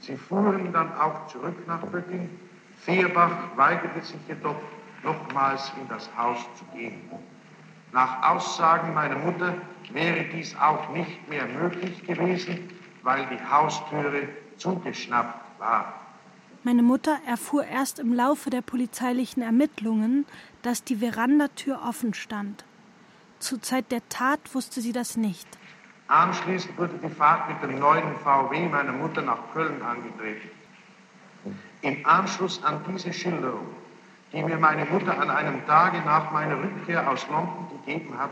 Sie 0.00 0.16
fuhren 0.16 0.72
dann 0.72 0.96
auch 0.96 1.26
zurück 1.26 1.56
nach 1.66 1.82
Böcking. 1.82 2.30
Fehrbach 2.76 3.56
weigerte 3.56 4.02
sich 4.02 4.20
jedoch, 4.28 4.56
nochmals 5.02 5.72
in 5.80 5.88
das 5.88 6.08
Haus 6.16 6.38
zu 6.54 6.64
gehen. 6.76 7.00
Nach 7.92 8.22
Aussagen 8.30 8.94
meiner 8.94 9.18
Mutter 9.18 9.54
wäre 9.92 10.24
dies 10.24 10.56
auch 10.56 10.90
nicht 10.90 11.28
mehr 11.28 11.46
möglich 11.46 12.04
gewesen, 12.04 12.68
weil 13.02 13.26
die 13.26 13.42
Haustüre 13.50 14.28
zugeschnappt 14.56 15.58
war. 15.58 15.94
Meine 16.64 16.82
Mutter 16.82 17.18
erfuhr 17.26 17.64
erst 17.64 18.00
im 18.00 18.12
Laufe 18.12 18.50
der 18.50 18.60
polizeilichen 18.60 19.42
Ermittlungen, 19.42 20.26
dass 20.62 20.82
die 20.82 20.96
Verandatür 20.96 21.80
offen 21.88 22.12
stand. 22.12 22.64
Zur 23.38 23.62
Zeit 23.62 23.92
der 23.92 24.06
Tat 24.08 24.40
wusste 24.52 24.80
sie 24.80 24.92
das 24.92 25.16
nicht. 25.16 25.46
Anschließend 26.08 26.76
wurde 26.76 26.98
die 27.02 27.08
Fahrt 27.08 27.48
mit 27.48 27.62
dem 27.62 27.78
neuen 27.78 28.16
VW 28.16 28.68
meiner 28.68 28.92
Mutter 28.92 29.22
nach 29.22 29.38
Köln 29.52 29.80
angetreten. 29.82 30.50
Im 31.82 32.04
Anschluss 32.04 32.62
an 32.64 32.80
diese 32.88 33.12
Schilderung, 33.12 33.66
die 34.32 34.42
mir 34.42 34.56
meine 34.56 34.84
Mutter 34.86 35.18
an 35.18 35.30
einem 35.30 35.64
Tage 35.66 35.98
nach 35.98 36.30
meiner 36.32 36.56
Rückkehr 36.58 37.08
aus 37.10 37.26
London 37.28 37.68
gegeben 37.84 38.18
hat, 38.18 38.30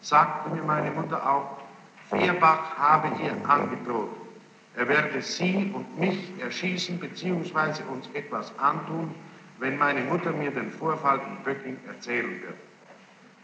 sagte 0.00 0.50
mir 0.50 0.62
meine 0.62 0.90
Mutter 0.90 1.28
auch, 1.28 1.58
Fehrbach 2.08 2.76
habe 2.76 3.08
ihr 3.22 3.36
angedroht. 3.48 4.10
Er 4.76 4.88
werde 4.88 5.20
sie 5.20 5.70
und 5.74 5.98
mich 5.98 6.32
erschießen 6.40 6.98
bzw. 6.98 7.82
uns 7.92 8.08
etwas 8.14 8.52
antun, 8.58 9.14
wenn 9.58 9.78
meine 9.78 10.00
Mutter 10.02 10.32
mir 10.32 10.50
den 10.50 10.70
Vorfall 10.70 11.20
in 11.20 11.44
Böcking 11.44 11.76
erzählen 11.86 12.40
wird. 12.42 12.54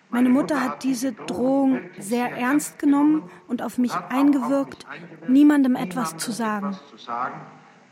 Meine 0.08 0.28
Mutter 0.28 0.62
hat 0.62 0.82
diese 0.84 1.12
Drohung 1.12 1.80
sehr 1.98 2.30
ernst 2.30 2.78
genommen 2.78 3.28
und 3.48 3.60
auf 3.60 3.76
mich 3.76 3.92
eingewirkt, 4.08 4.86
niemandem 5.26 5.74
etwas 5.74 6.16
zu 6.16 6.30
sagen. 6.30 6.76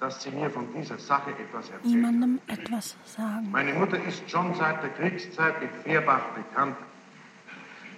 Dass 0.01 0.23
sie 0.23 0.31
mir 0.31 0.51
von 0.51 0.67
dieser 0.75 0.99
Sache 0.99 1.31
etwas 1.31 1.71
erzählt. 1.71 1.85
Niemandem 1.85 2.41
etwas 2.47 2.97
sagen. 3.05 3.49
Meine 3.51 3.73
Mutter 3.75 3.99
ist 4.05 4.29
schon 4.31 4.55
seit 4.55 4.83
der 4.83 4.91
Kriegszeit 4.91 5.61
mit 5.61 5.71
Fehrbach 5.83 6.25
bekannt. 6.35 6.77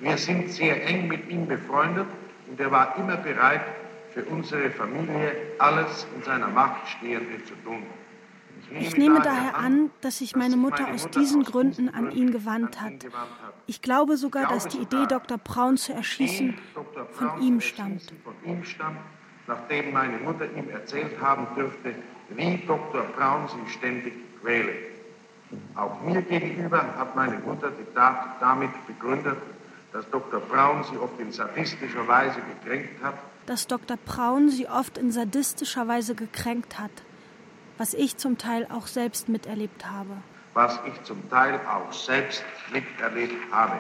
Wir 0.00 0.16
sind 0.18 0.50
sehr 0.50 0.86
eng 0.86 1.08
mit 1.08 1.28
ihm 1.28 1.46
befreundet 1.46 2.06
und 2.48 2.60
er 2.60 2.70
war 2.70 2.96
immer 2.98 3.16
bereit, 3.16 3.62
für 4.12 4.24
unsere 4.24 4.70
Familie 4.70 5.32
alles 5.58 6.06
in 6.16 6.22
seiner 6.22 6.48
Macht 6.48 6.88
Stehende 6.88 7.44
zu 7.44 7.54
tun. 7.56 7.82
Ich 8.70 8.96
nehme 8.96 9.20
daher 9.20 9.56
an, 9.56 9.90
dass 10.00 10.18
sich 10.18 10.34
meine 10.34 10.56
Mutter 10.56 10.88
aus 10.92 11.08
diesen 11.10 11.44
Gründen 11.44 11.88
an 11.88 12.10
ihn 12.10 12.32
gewandt 12.32 12.80
hat. 12.80 13.06
Ich 13.66 13.82
glaube 13.82 14.16
sogar, 14.16 14.48
dass 14.48 14.68
die 14.68 14.78
Idee, 14.78 15.06
Dr. 15.06 15.38
Braun 15.38 15.76
zu 15.76 15.92
erschießen, 15.92 16.56
von 17.12 17.42
ihm 17.42 17.60
stammt. 17.60 18.12
Nachdem 19.46 19.92
meine 19.92 20.18
Mutter 20.18 20.46
ihm 20.56 20.68
erzählt 20.70 21.20
haben 21.20 21.46
dürfte, 21.54 21.94
wie 22.30 22.58
Dr. 22.66 23.02
Braun 23.16 23.48
sie 23.48 23.72
ständig 23.72 24.14
quäle. 24.40 24.72
Auch 25.76 26.00
mir 26.02 26.22
gegenüber 26.22 26.82
hat 26.96 27.14
meine 27.14 27.38
Mutter 27.38 27.70
die 27.70 27.94
Tat 27.94 28.40
damit 28.40 28.70
begründet, 28.86 29.38
dass 29.92 30.08
Dr. 30.10 30.40
Braun 30.40 30.82
sie 30.84 30.98
oft 30.98 31.18
in 31.20 31.30
sadistischer 31.30 32.06
Weise 32.08 32.40
gekränkt 32.40 33.02
hat. 33.02 33.14
Dass 33.46 33.66
Dr. 33.68 33.96
Braun 33.96 34.48
sie 34.48 34.68
oft 34.68 34.98
in 34.98 35.12
sadistischer 35.12 35.86
Weise 35.86 36.16
gekränkt 36.16 36.78
hat 36.78 36.90
was 37.78 37.94
ich 37.94 38.16
zum 38.16 38.38
Teil 38.38 38.66
auch 38.70 38.86
selbst 38.86 39.28
miterlebt 39.28 39.84
habe. 39.86 40.16
Was 40.54 40.78
ich 40.86 41.02
zum 41.04 41.28
Teil 41.28 41.60
auch 41.68 41.92
selbst 41.92 42.42
miterlebt 42.72 43.52
habe. 43.52 43.78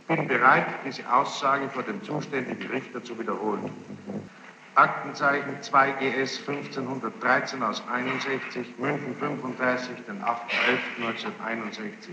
Ich 0.00 0.16
bin 0.16 0.26
bereit, 0.26 0.66
diese 0.86 1.10
Aussage 1.12 1.68
vor 1.68 1.82
dem 1.82 2.02
zuständigen 2.02 2.70
Richter 2.70 3.04
zu 3.04 3.18
wiederholen. 3.18 3.70
Aktenzeichen 4.78 5.56
2GS 5.60 6.38
1513 6.46 7.64
aus 7.64 7.82
61, 7.92 8.78
München 8.78 9.16
35, 9.16 9.96
den 10.06 10.22
8.11.1961. 10.22 12.10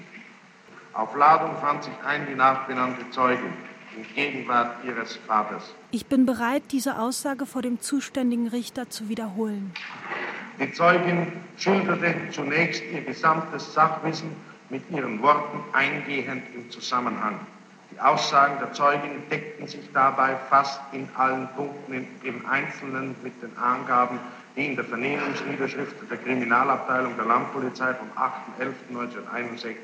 Auf 0.94 1.16
Ladung 1.16 1.56
fand 1.62 1.84
sich 1.84 1.94
ein 2.04 2.26
die 2.26 2.34
nachbenannte 2.34 3.08
Zeugin 3.12 3.54
in 3.96 4.16
Gegenwart 4.16 4.84
ihres 4.84 5.16
Vaters. 5.16 5.76
Ich 5.92 6.08
bin 6.08 6.26
bereit, 6.26 6.64
diese 6.72 6.98
Aussage 6.98 7.46
vor 7.46 7.62
dem 7.62 7.82
zuständigen 7.82 8.48
Richter 8.48 8.90
zu 8.90 9.10
wiederholen. 9.10 9.72
Die 10.60 10.74
Zeugin 10.74 11.34
schilderte 11.58 12.16
zunächst 12.32 12.84
ihr 12.92 13.02
gesamtes 13.02 13.76
Sachwissen 13.76 14.32
mit 14.72 14.90
ihren 14.90 15.22
Worten 15.22 15.60
eingehend 15.72 16.44
im 16.56 16.72
Zusammenhang. 16.72 17.40
Die 17.96 18.02
Aussagen 18.02 18.60
der 18.60 18.74
Zeugin 18.74 19.24
deckten 19.32 19.70
sich 19.70 19.90
dabei 19.94 20.36
fast 20.50 20.82
in 20.92 21.08
allen 21.16 21.48
Punkten 21.56 22.06
im 22.24 22.46
Einzelnen 22.46 23.16
mit 23.24 23.42
den 23.42 23.58
Angaben, 23.58 24.20
die 24.58 24.66
in 24.66 24.76
der 24.76 24.84
Vernehmungsniederschrift 24.84 25.96
der 26.10 26.18
Kriminalabteilung 26.18 27.16
der 27.16 27.24
Landpolizei 27.26 27.94
vom 27.94 28.10
8.11.1961 28.12 29.78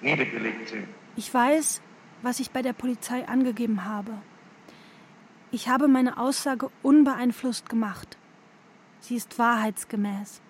niedergelegt 0.00 0.70
sind. 0.70 0.88
Ich 1.14 1.32
weiß, 1.32 1.80
was 2.22 2.40
ich 2.40 2.50
bei 2.50 2.62
der 2.62 2.72
Polizei 2.72 3.28
angegeben 3.28 3.84
habe. 3.84 4.10
Ich 5.52 5.68
habe 5.68 5.86
meine 5.86 6.18
Aussage 6.18 6.68
unbeeinflusst 6.82 7.68
gemacht. 7.68 8.16
Sie 8.98 9.14
ist 9.14 9.38
wahrheitsgemäß. 9.38 10.40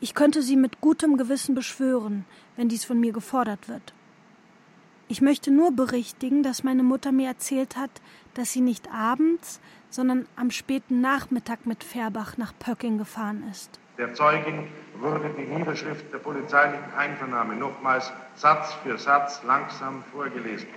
Ich 0.00 0.14
könnte 0.16 0.42
sie 0.42 0.56
mit 0.56 0.80
gutem 0.80 1.16
Gewissen 1.16 1.54
beschwören, 1.54 2.24
wenn 2.56 2.68
dies 2.68 2.84
von 2.84 2.98
mir 2.98 3.12
gefordert 3.12 3.68
wird. 3.68 3.94
Ich 5.10 5.22
möchte 5.22 5.50
nur 5.50 5.74
berichtigen, 5.74 6.42
dass 6.42 6.64
meine 6.64 6.82
Mutter 6.82 7.12
mir 7.12 7.28
erzählt 7.28 7.78
hat, 7.78 7.90
dass 8.34 8.52
sie 8.52 8.60
nicht 8.60 8.92
abends, 8.92 9.58
sondern 9.88 10.26
am 10.36 10.50
späten 10.50 11.00
Nachmittag 11.00 11.64
mit 11.64 11.82
Färbach 11.82 12.36
nach 12.36 12.52
Pöcking 12.58 12.98
gefahren 12.98 13.42
ist. 13.50 13.80
Der 13.96 14.12
Zeugin 14.12 14.68
wurde 15.00 15.30
die 15.38 15.46
Niederschrift 15.46 16.12
der 16.12 16.18
polizeilichen 16.18 16.92
Einvernahme 16.94 17.56
nochmals 17.56 18.12
Satz 18.36 18.74
für 18.82 18.98
Satz 18.98 19.42
langsam 19.44 20.04
vorgelesen. 20.12 20.68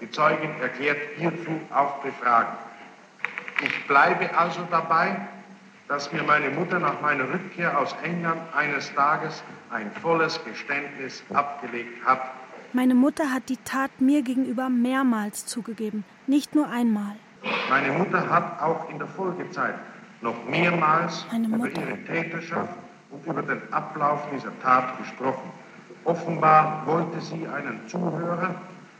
Die 0.00 0.10
Zeugin 0.10 0.50
erklärt 0.60 0.98
hierzu 1.16 1.60
auf 1.70 2.00
Befragen. 2.00 2.56
Ich 3.64 3.86
bleibe 3.88 4.38
also 4.38 4.60
dabei, 4.70 5.20
dass 5.88 6.12
mir 6.12 6.22
meine 6.22 6.50
Mutter 6.50 6.78
nach 6.78 7.00
meiner 7.00 7.28
Rückkehr 7.28 7.76
aus 7.76 7.94
England 8.04 8.40
eines 8.54 8.94
Tages 8.94 9.42
ein 9.70 9.90
volles 10.00 10.40
Geständnis 10.44 11.24
abgelegt 11.34 12.04
hat. 12.06 12.39
Meine 12.72 12.94
Mutter 12.94 13.32
hat 13.32 13.48
die 13.48 13.56
Tat 13.56 14.00
mir 14.00 14.22
gegenüber 14.22 14.68
mehrmals 14.68 15.44
zugegeben, 15.44 16.04
nicht 16.28 16.54
nur 16.54 16.68
einmal. 16.68 17.16
Meine 17.68 17.92
Mutter 17.92 18.30
hat 18.30 18.62
auch 18.62 18.88
in 18.90 18.98
der 18.98 19.08
Folgezeit 19.08 19.74
noch 20.20 20.44
mehrmals 20.48 21.26
über 21.32 21.68
ihre 21.68 22.04
Täterschaft 22.04 22.74
und 23.10 23.26
über 23.26 23.42
den 23.42 23.60
Ablauf 23.72 24.20
dieser 24.32 24.56
Tat 24.60 24.98
gesprochen. 24.98 25.50
Offenbar 26.04 26.86
wollte 26.86 27.20
sie 27.20 27.44
einen 27.48 27.88
Zuhörer 27.88 28.54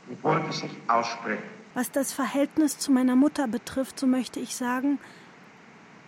und 0.08 0.24
wollte 0.24 0.52
sich 0.52 0.70
aussprechen. 0.88 1.44
Was 1.74 1.92
das 1.92 2.12
Verhältnis 2.12 2.76
zu 2.76 2.90
meiner 2.90 3.14
Mutter 3.14 3.46
betrifft, 3.46 4.00
so 4.00 4.08
möchte 4.08 4.40
ich 4.40 4.56
sagen, 4.56 4.98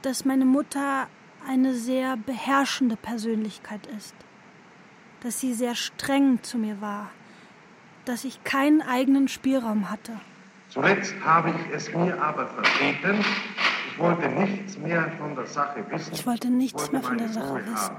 dass 0.03 0.25
meine 0.25 0.47
Mutter 0.47 1.07
eine 1.49 1.75
sehr 1.75 2.17
beherrschende 2.17 2.97
Persönlichkeit 2.97 3.87
ist, 3.97 4.15
dass 5.21 5.39
sie 5.39 5.55
sehr 5.55 5.77
streng 5.77 6.43
zu 6.43 6.59
mir 6.59 6.81
war, 6.81 7.11
dass 8.05 8.25
ich 8.25 8.43
keinen 8.45 8.83
eigenen 8.83 9.29
Spielraum 9.29 9.91
hatte. 9.91 10.13
Zuletzt 10.71 11.15
habe 11.25 11.51
ich 11.51 11.75
es 11.75 11.93
mir 11.93 12.21
aber 12.23 12.47
verbeten. 12.47 13.25
Ich 13.91 13.99
wollte 13.99 14.29
nichts 14.29 14.79
mehr 14.79 15.13
von 15.19 15.35
der 15.35 15.47
Sache 15.47 15.85
wissen. 15.91 16.15
Ich 16.15 16.27
wollte 16.27 16.49
nichts 16.49 16.85
ich 16.85 16.93
wollte 16.93 16.93
mehr 16.93 17.03
von 17.03 17.19
der 17.19 17.29
Sache 17.29 17.61
wissen. 17.67 17.97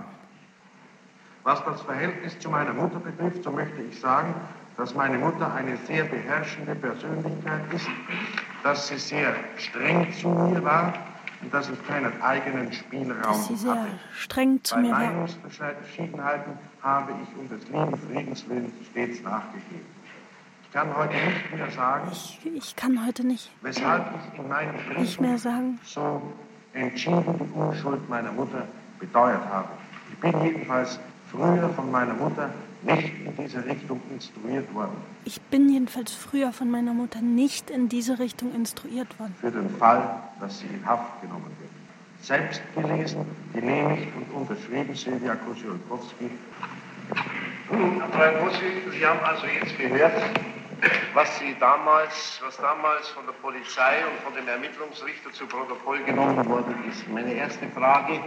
Was 1.43 1.63
das 1.65 1.81
Verhältnis 1.81 2.39
zu 2.39 2.49
meiner 2.49 2.73
Mutter 2.73 2.99
betrifft, 2.99 3.43
so 3.43 3.51
möchte 3.51 3.81
ich 3.81 3.99
sagen, 3.99 4.33
dass 4.77 4.95
meine 4.95 5.17
Mutter 5.17 5.53
eine 5.53 5.77
sehr 5.85 6.05
beherrschende 6.05 6.73
Persönlichkeit 6.75 7.61
ist, 7.73 7.87
dass 8.63 8.87
sie 8.87 8.97
sehr 8.97 9.35
streng 9.57 10.11
zu 10.13 10.29
mir 10.29 10.63
war 10.63 10.93
und 11.41 11.53
dass 11.53 11.69
ich 11.69 11.87
keinen 11.87 12.19
eigenen 12.21 12.71
Spielraum 12.73 13.21
dass 13.21 13.47
sie 13.47 13.55
sehr 13.55 13.71
hatte. 13.71 13.87
streng 14.15 14.63
zu 14.63 14.75
Bei 14.75 14.81
mir 14.81 14.91
war. 14.91 14.99
Meinungsverschiedenheiten 14.99 16.53
habe 16.81 17.13
ich 17.21 17.39
um 17.39 17.49
des 17.49 17.67
lieben 17.67 17.97
Friedens 17.97 18.49
willen 18.49 18.71
stets 18.89 19.21
nachgegeben. 19.21 19.92
Ich 20.73 20.79
kann 20.79 20.97
heute 20.97 21.13
nicht 21.13 21.55
mehr 21.55 21.69
sagen, 21.69 22.09
ich, 22.11 22.39
ich 22.51 22.75
kann 22.75 23.05
heute 23.05 23.23
nicht, 23.23 23.51
weshalb 23.61 24.07
ich 24.33 24.39
in 24.39 24.49
meinen 24.49 25.37
sagen, 25.37 25.79
so 25.83 26.19
entschieden 26.73 27.23
die 27.39 27.59
Unschuld 27.59 28.09
meiner 28.09 28.31
Mutter 28.31 28.67
beteuert 28.99 29.45
habe. 29.51 29.67
Ich 30.11 30.17
bin 30.17 30.43
jedenfalls 30.43 30.99
früher 31.29 31.69
von 31.75 31.91
meiner 31.91 32.15
Mutter 32.15 32.49
nicht 32.81 33.13
in 33.23 33.35
diese 33.37 33.63
Richtung 33.63 34.01
instruiert 34.11 34.73
worden. 34.73 34.97
Ich 35.25 35.39
bin 35.39 35.69
jedenfalls 35.69 36.11
früher 36.11 36.51
von 36.51 36.71
meiner 36.71 36.95
Mutter 36.95 37.21
nicht 37.21 37.69
in 37.69 37.87
diese 37.87 38.17
Richtung 38.17 38.51
instruiert 38.55 39.19
worden. 39.19 39.35
Für 39.41 39.51
den 39.51 39.69
Fall, 39.77 40.23
dass 40.39 40.57
sie 40.57 40.65
in 40.65 40.83
Haft 40.87 41.21
genommen 41.21 41.51
wird. 41.59 42.25
Selbst 42.25 42.63
gelesen, 42.73 43.27
genehmigt 43.53 44.07
und 44.15 44.41
unterschrieben 44.41 44.95
Silvia 44.95 45.35
Kosiolkowski. 45.35 46.31
Frau 47.69 48.45
Kossi, 48.45 48.65
Sie 48.91 49.05
haben 49.05 49.19
also 49.23 49.45
jetzt 49.45 49.77
gehört, 49.77 50.13
was 51.13 51.39
Sie 51.39 51.55
damals, 51.59 52.41
was 52.43 52.57
damals 52.57 53.07
von 53.09 53.25
der 53.25 53.33
Polizei 53.33 54.03
und 54.05 54.19
von 54.23 54.33
dem 54.33 54.47
Ermittlungsrichter 54.47 55.31
zu 55.31 55.45
Protokoll 55.45 56.03
genommen 56.03 56.45
worden 56.47 56.75
ist. 56.89 57.07
Meine 57.09 57.33
erste 57.33 57.67
Frage 57.69 58.19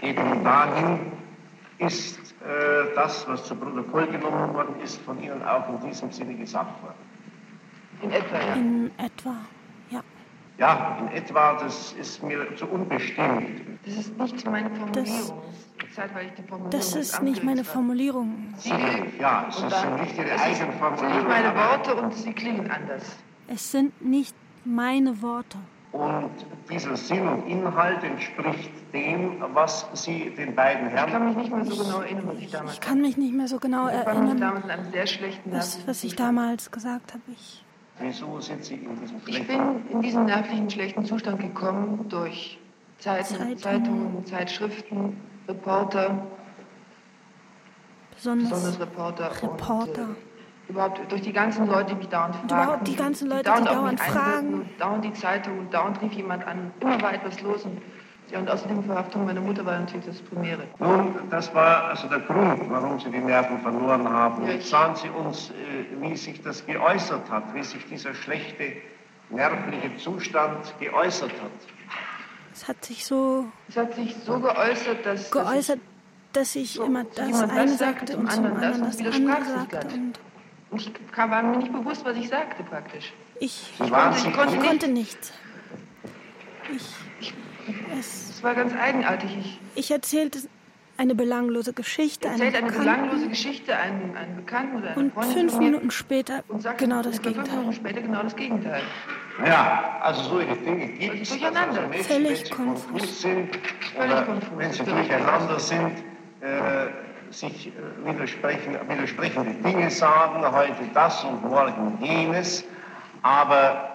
geht 0.00 0.16
nun 0.22 0.44
dahin, 0.44 1.12
ist 1.78 2.18
äh, 2.42 2.94
das, 2.94 3.26
was 3.28 3.44
zu 3.44 3.56
Protokoll 3.56 4.06
genommen 4.06 4.54
worden 4.54 4.80
ist, 4.82 5.00
von 5.02 5.22
Ihnen 5.22 5.42
auch 5.44 5.68
in 5.68 5.88
diesem 5.88 6.10
Sinne 6.12 6.34
gesagt 6.34 6.82
worden? 6.82 6.94
In 8.02 8.10
etwa, 8.12 8.36
ja. 8.38 8.54
In 8.54 8.90
etwa, 8.98 9.36
ja. 10.58 10.98
In 11.00 11.08
etwa, 11.16 11.54
das 11.54 11.92
ist 11.92 12.22
mir 12.22 12.54
zu 12.56 12.66
unbestimmt. 12.66 13.78
Das 13.84 13.94
ist 13.96 14.18
nicht 14.18 14.50
meine 14.50 14.70
Formulierung. 14.70 15.42
Das, 16.70 16.90
das 16.92 16.96
ist 16.96 17.22
nicht 17.22 17.44
meine 17.44 17.64
Formulierung. 17.64 18.54
Sie, 18.58 18.70
ja, 19.20 19.46
es 19.48 19.56
sind 19.56 20.00
nicht 20.00 20.18
Ihre 20.18 20.40
eigenen 20.40 20.72
Formulierungen. 20.72 20.94
Es 20.94 21.00
sind 21.00 21.10
nicht 21.10 21.28
meine 21.28 21.54
Worte 21.56 21.94
und 21.94 22.14
sie 22.14 22.32
klingen 22.32 22.70
anders. 22.70 23.16
Es 23.48 23.70
sind 23.72 24.02
nicht 24.02 24.34
meine 24.64 25.20
Worte. 25.22 25.58
Und 25.92 26.30
dieser 26.68 26.96
Sinn 26.96 27.28
und 27.28 27.46
Inhalt 27.46 28.02
entspricht 28.02 28.70
dem, 28.92 29.40
was 29.52 29.86
Sie 29.92 30.34
den 30.34 30.54
beiden 30.56 30.88
Herren. 30.88 31.06
Ich 31.06 31.12
kann 31.12 31.26
mich 31.28 31.36
nicht 31.36 31.52
mehr 31.52 31.64
so 31.64 31.84
genau 31.84 32.00
erinnern, 32.00 32.26
was 32.26 32.38
ich 32.38 32.50
damals. 32.50 32.74
Ich 32.74 32.80
kann 32.80 33.00
mich 33.00 33.16
nicht 33.16 33.34
mehr 33.34 33.48
so 33.48 33.58
genau 33.60 33.86
erinnern, 33.86 34.40
damals 34.40 34.64
in 34.64 34.70
einem 34.70 34.90
sehr 34.90 35.06
schlechten 35.06 35.52
was, 35.52 35.86
was 35.86 36.02
ich 36.02 36.16
damals 36.16 36.72
gesagt 36.72 37.12
habe. 37.12 37.22
Ich. 37.32 37.63
Wieso 37.98 38.40
sind 38.40 38.64
Sie 38.64 38.74
in 38.74 39.00
diesem 39.00 39.20
schlechten? 39.20 39.42
Ich 39.42 39.46
bin 39.46 39.90
in 39.90 40.02
diesen 40.02 40.26
nervlichen 40.26 40.68
schlechten 40.68 41.04
Zustand 41.04 41.40
gekommen 41.40 42.06
durch 42.08 42.58
Zeiten, 42.98 43.24
Zeitungen, 43.34 43.58
Zeitungen 43.58 44.26
Zeitschriften, 44.26 45.20
Reporter, 45.46 46.26
besonders, 48.14 48.50
besonders 48.50 48.80
Reporter. 48.80 49.30
Reporter. 49.42 50.02
Und, 50.02 50.16
äh, 50.16 50.70
überhaupt 50.70 51.12
durch 51.12 51.22
die 51.22 51.32
ganzen 51.32 51.66
Leute, 51.66 51.90
die 51.90 51.94
mich 51.96 52.08
dauernd 52.08 52.36
fragen. 52.36 52.48
Überhaupt 52.48 52.88
die 52.88 52.96
ganzen 52.96 53.28
Leute, 53.28 53.42
die 53.42 53.44
dauernd, 53.44 53.68
die 53.68 53.74
dauernd 53.74 54.00
fragen. 54.00 54.54
Und 54.54 54.80
dauernd 54.80 55.04
die 55.04 55.12
Zeitung 55.12 55.58
und 55.58 55.74
dauernd 55.74 56.00
rief 56.02 56.12
jemand 56.12 56.46
an. 56.46 56.72
Immer 56.80 57.00
war 57.02 57.14
etwas 57.14 57.40
los. 57.42 57.64
Und, 57.64 57.80
ja, 58.30 58.38
und 58.38 58.50
außerdem 58.50 58.80
die 58.82 58.86
Verhaftung 58.86 59.26
meiner 59.26 59.40
Mutter 59.40 59.64
war 59.64 59.78
natürlich 59.78 60.06
das 60.06 60.20
Primäre. 60.22 60.62
Nun, 60.78 61.14
das 61.30 61.54
war 61.54 61.84
also 61.84 62.08
der 62.08 62.20
Grund, 62.20 62.70
warum 62.70 62.98
Sie 62.98 63.10
die 63.10 63.18
Nerven 63.18 63.58
verloren 63.60 64.08
haben. 64.08 64.46
Ja, 64.46 64.60
Sagen 64.60 64.96
Sie 64.96 65.08
uns, 65.08 65.50
äh, 65.50 65.52
wie 66.00 66.16
sich 66.16 66.42
das 66.42 66.64
geäußert 66.64 67.30
hat, 67.30 67.54
wie 67.54 67.62
sich 67.62 67.84
dieser 67.86 68.14
schlechte 68.14 68.72
nervliche 69.30 69.96
Zustand 69.98 70.74
geäußert 70.80 71.32
hat. 71.32 71.50
Es 72.52 72.66
hat 72.68 72.84
sich 72.84 73.04
so... 73.04 73.46
Es 73.68 73.76
hat 73.76 73.94
sich 73.94 74.14
so 74.24 74.38
geäußert, 74.38 75.04
dass... 75.04 75.30
Geäußert, 75.30 75.80
dass 76.32 76.54
ich, 76.54 76.54
dass 76.54 76.56
ich 76.56 76.72
so, 76.74 76.84
immer 76.84 77.04
das 77.04 77.42
eine 77.42 77.68
sagte 77.68 78.16
und 78.16 78.30
zum 78.32 78.46
anderen 78.46 78.84
das, 78.84 78.96
das 78.96 79.14
andere 79.14 79.44
sagte. 79.44 79.88
Und 80.70 80.80
ich 80.80 80.92
war 81.16 81.42
mir 81.42 81.58
nicht 81.58 81.72
bewusst, 81.72 82.04
was 82.04 82.16
ich 82.16 82.28
sagte 82.28 82.62
praktisch. 82.64 83.12
Ich, 83.40 83.72
ich, 83.78 83.90
konnte, 83.90 84.28
ich 84.28 84.32
konnte, 84.34 84.58
konnte 84.58 84.88
nicht. 84.88 85.18
Ich, 86.74 86.86
ich, 87.20 87.34
es, 87.98 88.30
es 88.30 88.42
war 88.42 88.54
ganz 88.54 88.72
eigenartig. 88.74 89.30
Ich, 89.38 89.58
ich 89.74 89.90
erzählte 89.90 90.38
eine 90.96 91.14
belanglose 91.14 91.72
Geschichte. 91.72 92.28
Erzählte 92.28 92.58
eine 92.58 92.70
belanglose 92.70 93.28
Geschichte 93.28 93.76
einem, 93.76 94.16
einem 94.16 94.36
Bekannten 94.36 94.76
oder 94.76 94.88
einer 94.90 94.96
Und 94.96 95.12
Freundin 95.12 95.32
fünf 95.32 95.58
Minuten 95.58 95.90
später 95.90 96.44
genau 96.76 97.02
das 97.02 97.20
Gegenteil. 97.20 97.44
Fünf 97.44 97.56
Minuten 97.58 97.72
später 97.72 98.00
genau 98.02 98.22
das 98.22 98.36
Gegenteil. 98.36 98.82
Ja, 99.44 99.98
also 100.00 100.22
solche 100.22 100.54
Dinge 100.56 100.86
gibt 100.86 101.22
es. 101.22 101.28
Durcheinander. 101.30 101.80
Also 101.80 101.88
Menschen, 101.88 102.04
Völlig 102.04 102.30
wenn 102.30 102.36
sie 102.46 102.50
konfus. 102.52 102.86
konfus 102.88 103.20
sind, 103.22 103.58
Völlig 103.96 104.26
konfus. 104.26 104.48
wenn 104.56 104.72
sie 104.72 104.84
durcheinander 104.84 105.58
sind, 105.58 105.92
äh, 106.40 107.32
sich 107.32 107.66
äh, 107.66 107.72
widersprechen, 108.06 108.76
widersprechende 108.88 109.54
Dinge 109.68 109.90
sagen, 109.90 110.44
heute 110.52 110.74
das 110.94 111.24
und 111.24 111.42
morgen 111.48 111.98
jenes, 112.00 112.62
aber 113.22 113.93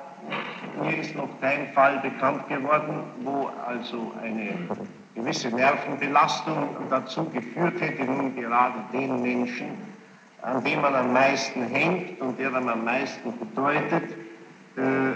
mir 0.82 0.98
ist 0.98 1.16
noch 1.16 1.30
kein 1.42 1.72
Fall 1.74 2.00
bekannt 2.00 2.48
geworden, 2.48 3.04
wo 3.24 3.50
also 3.66 4.12
eine 4.22 4.54
gewisse 5.16 5.50
Nervenbelastung 5.50 6.70
dazu 6.90 7.26
geführt 7.26 7.80
hätte, 7.80 8.04
nun 8.06 8.36
gerade 8.36 8.76
den 8.94 9.22
Menschen, 9.22 9.70
an 10.42 10.64
dem 10.64 10.82
man 10.82 10.96
am 10.96 11.14
meisten 11.14 11.64
hängt 11.64 12.22
und 12.22 12.40
der 12.40 12.52
dann 12.52 12.70
am 12.70 12.84
meisten 12.86 13.34
bedeutet, 13.38 14.12
äh, 14.78 15.16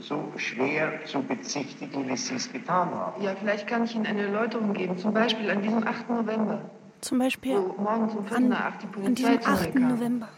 so 0.00 0.32
schwer 0.36 1.04
zu 1.04 1.22
bezichtigen, 1.22 2.08
wie 2.08 2.16
Sie 2.16 2.34
es 2.34 2.50
getan 2.52 2.90
haben. 2.90 3.22
Ja, 3.22 3.34
vielleicht 3.34 3.66
kann 3.66 3.84
ich 3.84 3.94
Ihnen 3.94 4.06
eine 4.06 4.22
Erläuterung 4.22 4.72
geben, 4.72 4.96
zum 4.98 5.12
Beispiel 5.12 5.50
an 5.50 5.62
diesem 5.62 5.86
8. 5.86 6.08
November. 6.08 6.60
Zum 7.00 7.18
Beispiel 7.18 7.56
wo 7.56 7.82
morgens 7.82 8.14
um 8.14 8.26
an, 8.34 8.48
nach 8.48 8.76
die 8.76 8.86
Polizei 8.86 9.32
an 9.32 9.38
diesem 9.38 9.52
8. 9.52 9.74
November. 9.74 10.28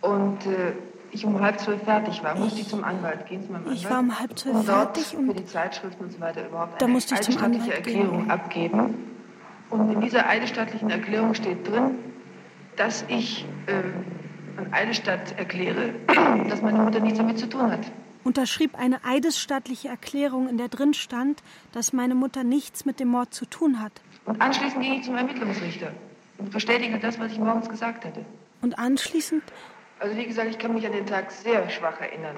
Und 0.00 0.46
äh, 0.46 0.72
ich 1.12 1.24
um 1.24 1.40
halb 1.40 1.58
zwölf 1.60 1.82
fertig 1.82 2.22
war, 2.22 2.36
musste 2.36 2.60
ich 2.60 2.68
zum 2.68 2.84
Anwalt 2.84 3.26
gehen, 3.26 3.44
zu 3.44 3.52
meinem 3.52 3.62
Anwalt. 3.62 3.78
Ich 3.78 3.90
war 3.90 4.00
um 4.00 4.18
halb 4.18 4.38
zwölf 4.38 4.56
und 4.56 4.64
fertig 4.64 5.16
und 5.16 5.26
für 5.26 5.34
die 5.34 5.46
Zeitschriften 5.46 6.04
und 6.04 6.12
so 6.12 6.20
weiter 6.20 6.46
überhaupt 6.46 6.80
da 6.80 6.86
eine 6.86 6.92
musste 6.94 7.14
ich 7.14 7.38
Anwalt 7.38 7.68
Erklärung 7.68 8.18
gehen. 8.22 8.30
abgeben. 8.30 8.94
Und 9.70 9.92
in 9.92 10.00
dieser 10.00 10.28
eidesstattlichen 10.28 10.90
Erklärung 10.90 11.34
steht 11.34 11.68
drin, 11.68 11.96
dass 12.76 13.04
ich 13.08 13.44
äh, 13.66 13.82
an 14.58 14.72
Eidesstadt 14.72 15.38
erkläre, 15.38 15.94
dass 16.48 16.62
meine 16.62 16.78
Mutter 16.78 17.00
nichts 17.00 17.18
damit 17.18 17.38
zu 17.38 17.48
tun 17.48 17.70
hat. 17.70 17.80
Unterschrieb 18.24 18.76
eine 18.76 19.04
eidesstattliche 19.04 19.88
Erklärung, 19.88 20.48
in 20.48 20.58
der 20.58 20.68
drin 20.68 20.94
stand, 20.94 21.42
dass 21.72 21.92
meine 21.92 22.14
Mutter 22.14 22.42
nichts 22.42 22.84
mit 22.84 22.98
dem 22.98 23.08
Mord 23.08 23.32
zu 23.32 23.46
tun 23.46 23.80
hat. 23.80 23.92
Und 24.24 24.40
anschließend 24.40 24.82
ging 24.82 24.94
ich 24.94 25.04
zum 25.04 25.16
Ermittlungsrichter 25.16 25.92
und 26.38 26.50
bestätigte 26.50 26.98
das, 26.98 27.20
was 27.20 27.30
ich 27.32 27.38
morgens 27.38 27.68
gesagt 27.68 28.04
hatte. 28.04 28.24
Und 28.62 28.78
anschließend? 28.78 29.42
Also 29.98 30.16
wie 30.16 30.26
gesagt, 30.26 30.50
ich 30.50 30.58
kann 30.58 30.74
mich 30.74 30.86
an 30.86 30.92
den 30.92 31.06
Tag 31.06 31.30
sehr 31.30 31.68
schwach 31.70 32.00
erinnern. 32.00 32.36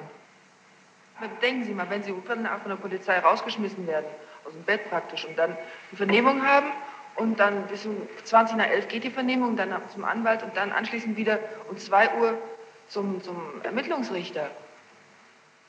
Denken 1.42 1.64
Sie 1.64 1.74
mal, 1.74 1.90
wenn 1.90 2.02
Sie 2.02 2.12
um 2.12 2.22
Viertel 2.22 2.42
nach 2.42 2.60
von 2.60 2.70
der 2.70 2.76
Polizei 2.76 3.18
rausgeschmissen 3.18 3.86
werden, 3.86 4.06
aus 4.44 4.52
dem 4.52 4.62
Bett 4.62 4.88
praktisch, 4.88 5.24
und 5.24 5.36
dann 5.36 5.56
die 5.90 5.96
Vernehmung 5.96 6.46
haben 6.46 6.68
und 7.16 7.40
dann 7.40 7.66
bis 7.66 7.84
um 7.86 8.08
20 8.22 8.56
nach 8.56 8.68
11 8.68 8.86
geht 8.86 9.02
die 9.02 9.10
Vernehmung, 9.10 9.56
dann 9.56 9.74
zum 9.88 10.04
Anwalt 10.04 10.44
und 10.44 10.56
dann 10.56 10.70
anschließend 10.70 11.16
wieder 11.16 11.40
um 11.68 11.76
2 11.76 12.14
Uhr 12.14 12.38
zum, 12.86 13.20
zum 13.22 13.42
Ermittlungsrichter. 13.64 14.48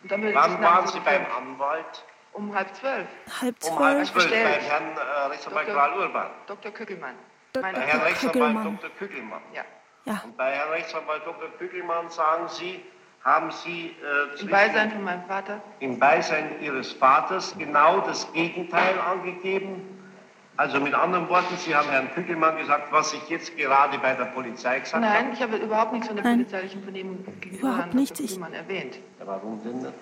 Wann 0.03 0.33
waren 0.61 0.87
Sie 0.87 0.99
beim 0.99 1.25
Anwalt? 1.35 2.05
Um 2.33 2.53
halb 2.55 2.73
zwölf. 2.75 3.07
Halb 3.41 3.59
zwölf. 3.59 3.75
Um 3.75 3.83
halb 3.83 4.05
zwölf 4.05 4.29
beim 4.29 4.43
Herrn 4.43 4.83
äh, 4.95 5.27
Rechtsanwalt 5.29 5.67
Karl 5.67 5.99
Urban. 5.99 6.27
Dr. 6.45 6.71
Köckelmann. 6.71 7.15
Dr. 7.53 7.71
Bei 7.71 7.79
Herrn 7.79 8.01
Rechtsanwalt 8.01 8.55
Dr. 8.55 8.89
Köckelmann. 8.99 9.41
Ja. 9.53 9.63
Ja. 10.05 10.21
Und 10.23 10.37
bei 10.37 10.51
Herrn 10.51 10.69
Rechtsanwalt 10.69 11.25
Dr. 11.25 11.49
Köckelmann 11.57 12.09
sagen 12.09 12.47
Sie, 12.47 12.81
haben 13.23 13.51
Sie 13.51 13.95
äh, 14.37 14.41
im 14.41 14.47
Beisein 14.49 14.91
von 14.91 15.03
meinem 15.03 15.23
Vater 15.25 15.61
im 15.79 15.99
Beisein 15.99 16.61
Ihres 16.61 16.93
Vaters 16.93 17.55
genau 17.57 17.99
das 18.01 18.31
Gegenteil 18.33 18.99
angegeben? 18.99 19.95
Also 20.55 20.79
mit 20.81 20.93
anderen 20.93 21.29
Worten, 21.29 21.55
Sie 21.57 21.73
haben 21.73 21.89
Herrn 21.89 22.09
Kügelmann 22.13 22.57
gesagt, 22.57 22.91
was 22.91 23.13
ich 23.13 23.29
jetzt 23.29 23.55
gerade 23.55 23.97
bei 23.99 24.13
der 24.13 24.25
Polizei 24.25 24.79
gesagt 24.79 25.01
Nein, 25.01 25.09
habe? 25.13 25.23
Nein, 25.23 25.33
ich 25.33 25.41
habe 25.41 25.55
überhaupt 25.57 25.93
nichts 25.93 26.07
von 26.07 26.17
der 26.17 26.25
Nein. 26.25 26.39
polizeilichen 26.39 26.83
Vernehmung 26.83 27.25
gegenüber 27.39 27.69
Überhaupt 27.69 27.93
Herrn. 27.93 28.05
Kügelmann 28.05 28.53
erwähnt. 28.53 28.95
Ja, 29.19 29.27
warum 29.27 29.63
denn 29.63 29.77
nicht? 29.83 29.93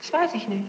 Das 0.00 0.12
weiß 0.12 0.34
ich 0.34 0.48
nicht. 0.48 0.68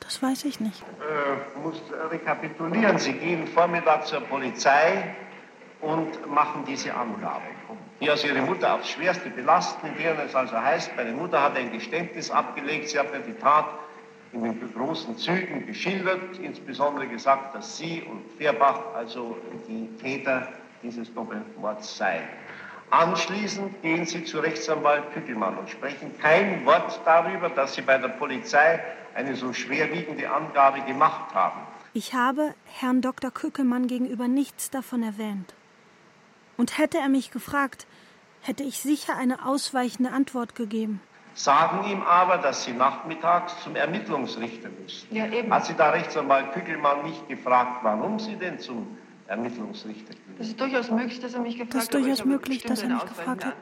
Das 0.00 0.22
weiß 0.22 0.44
ich 0.44 0.60
nicht. 0.60 0.82
Äh, 0.82 1.58
muss 1.60 1.80
rekapitulieren. 2.10 2.98
Sie 2.98 3.14
gehen 3.14 3.46
Vormittag 3.48 4.06
zur 4.06 4.20
Polizei 4.20 5.16
und 5.84 6.26
machen 6.30 6.64
diese 6.66 6.94
Angabe. 6.94 7.42
die 8.00 8.10
also 8.10 8.26
ihre 8.26 8.42
Mutter 8.42 8.74
aufs 8.74 8.90
Schwerste 8.90 9.30
belasten, 9.30 9.86
in 9.86 9.96
denen 9.96 10.18
es 10.18 10.34
also 10.34 10.56
heißt, 10.58 10.96
meine 10.96 11.12
Mutter 11.12 11.42
hat 11.42 11.56
ein 11.56 11.70
Geständnis 11.72 12.30
abgelegt, 12.30 12.88
sie 12.88 12.98
hat 12.98 13.12
mir 13.12 13.20
die 13.20 13.38
Tat 13.38 13.66
in 14.32 14.42
den 14.42 14.72
großen 14.74 15.16
Zügen 15.16 15.66
geschildert, 15.66 16.38
insbesondere 16.42 17.06
gesagt, 17.06 17.54
dass 17.54 17.76
sie 17.76 18.02
und 18.02 18.22
Fehrbach 18.36 18.80
also 18.94 19.36
die 19.68 19.88
Täter 20.02 20.48
dieses 20.82 21.12
Doppelmords 21.14 21.96
seien. 21.96 22.24
Anschließend 22.90 23.80
gehen 23.82 24.04
Sie 24.04 24.24
zu 24.24 24.38
Rechtsanwalt 24.38 25.12
Pückelmann 25.14 25.56
und 25.56 25.70
sprechen 25.70 26.16
kein 26.20 26.64
Wort 26.66 27.00
darüber, 27.04 27.48
dass 27.48 27.74
Sie 27.74 27.82
bei 27.82 27.98
der 27.98 28.08
Polizei 28.08 28.80
eine 29.14 29.34
so 29.34 29.52
schwerwiegende 29.52 30.30
Angabe 30.30 30.80
gemacht 30.82 31.34
haben. 31.34 31.60
Ich 31.94 32.12
habe 32.12 32.54
Herrn 32.66 33.00
Dr. 33.00 33.30
Kückelmann 33.30 33.86
gegenüber 33.86 34.28
nichts 34.28 34.70
davon 34.70 35.02
erwähnt. 35.02 35.54
Und 36.56 36.78
hätte 36.78 36.98
er 36.98 37.08
mich 37.08 37.30
gefragt, 37.30 37.86
hätte 38.42 38.62
ich 38.62 38.78
sicher 38.78 39.16
eine 39.16 39.46
ausweichende 39.46 40.10
Antwort 40.10 40.54
gegeben. 40.54 41.00
Sagen 41.34 41.90
ihm 41.90 42.02
aber, 42.02 42.38
dass 42.38 42.64
Sie 42.64 42.72
nachmittags 42.72 43.60
zum 43.64 43.74
Ermittlungsrichter 43.74 44.68
müssen. 44.68 45.14
Ja, 45.14 45.26
eben. 45.26 45.52
Hat 45.52 45.66
Sie 45.66 45.74
da 45.74 45.90
Rechtsanwalt 45.90 46.52
Kückelmann 46.52 47.02
nicht 47.02 47.28
gefragt, 47.28 47.80
warum 47.82 48.20
Sie 48.20 48.36
denn 48.36 48.60
zum 48.60 48.96
Ermittlungsrichter 49.26 50.14
gehen? 50.14 50.34
Das 50.38 50.46
ist 50.46 50.60
durchaus 50.60 50.90
möglich, 50.90 51.18
dass 51.18 51.34
er 51.34 51.40
mich 51.40 51.56
gefragt 51.56 51.74
hat. 51.74 51.74
Das 51.74 51.84
ist 51.84 51.94
durchaus 51.94 52.24
möglich, 52.24 52.62
dass 52.62 52.82
er 52.82 52.88
mich 52.88 53.04
gefragt 53.04 53.44
hat. 53.44 53.56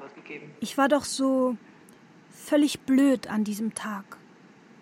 Ich 0.61 0.77
war 0.77 0.89
doch 0.89 1.05
so 1.05 1.57
völlig 2.31 2.81
blöd 2.81 3.29
an 3.29 3.45
diesem 3.45 3.73
Tag 3.73 4.05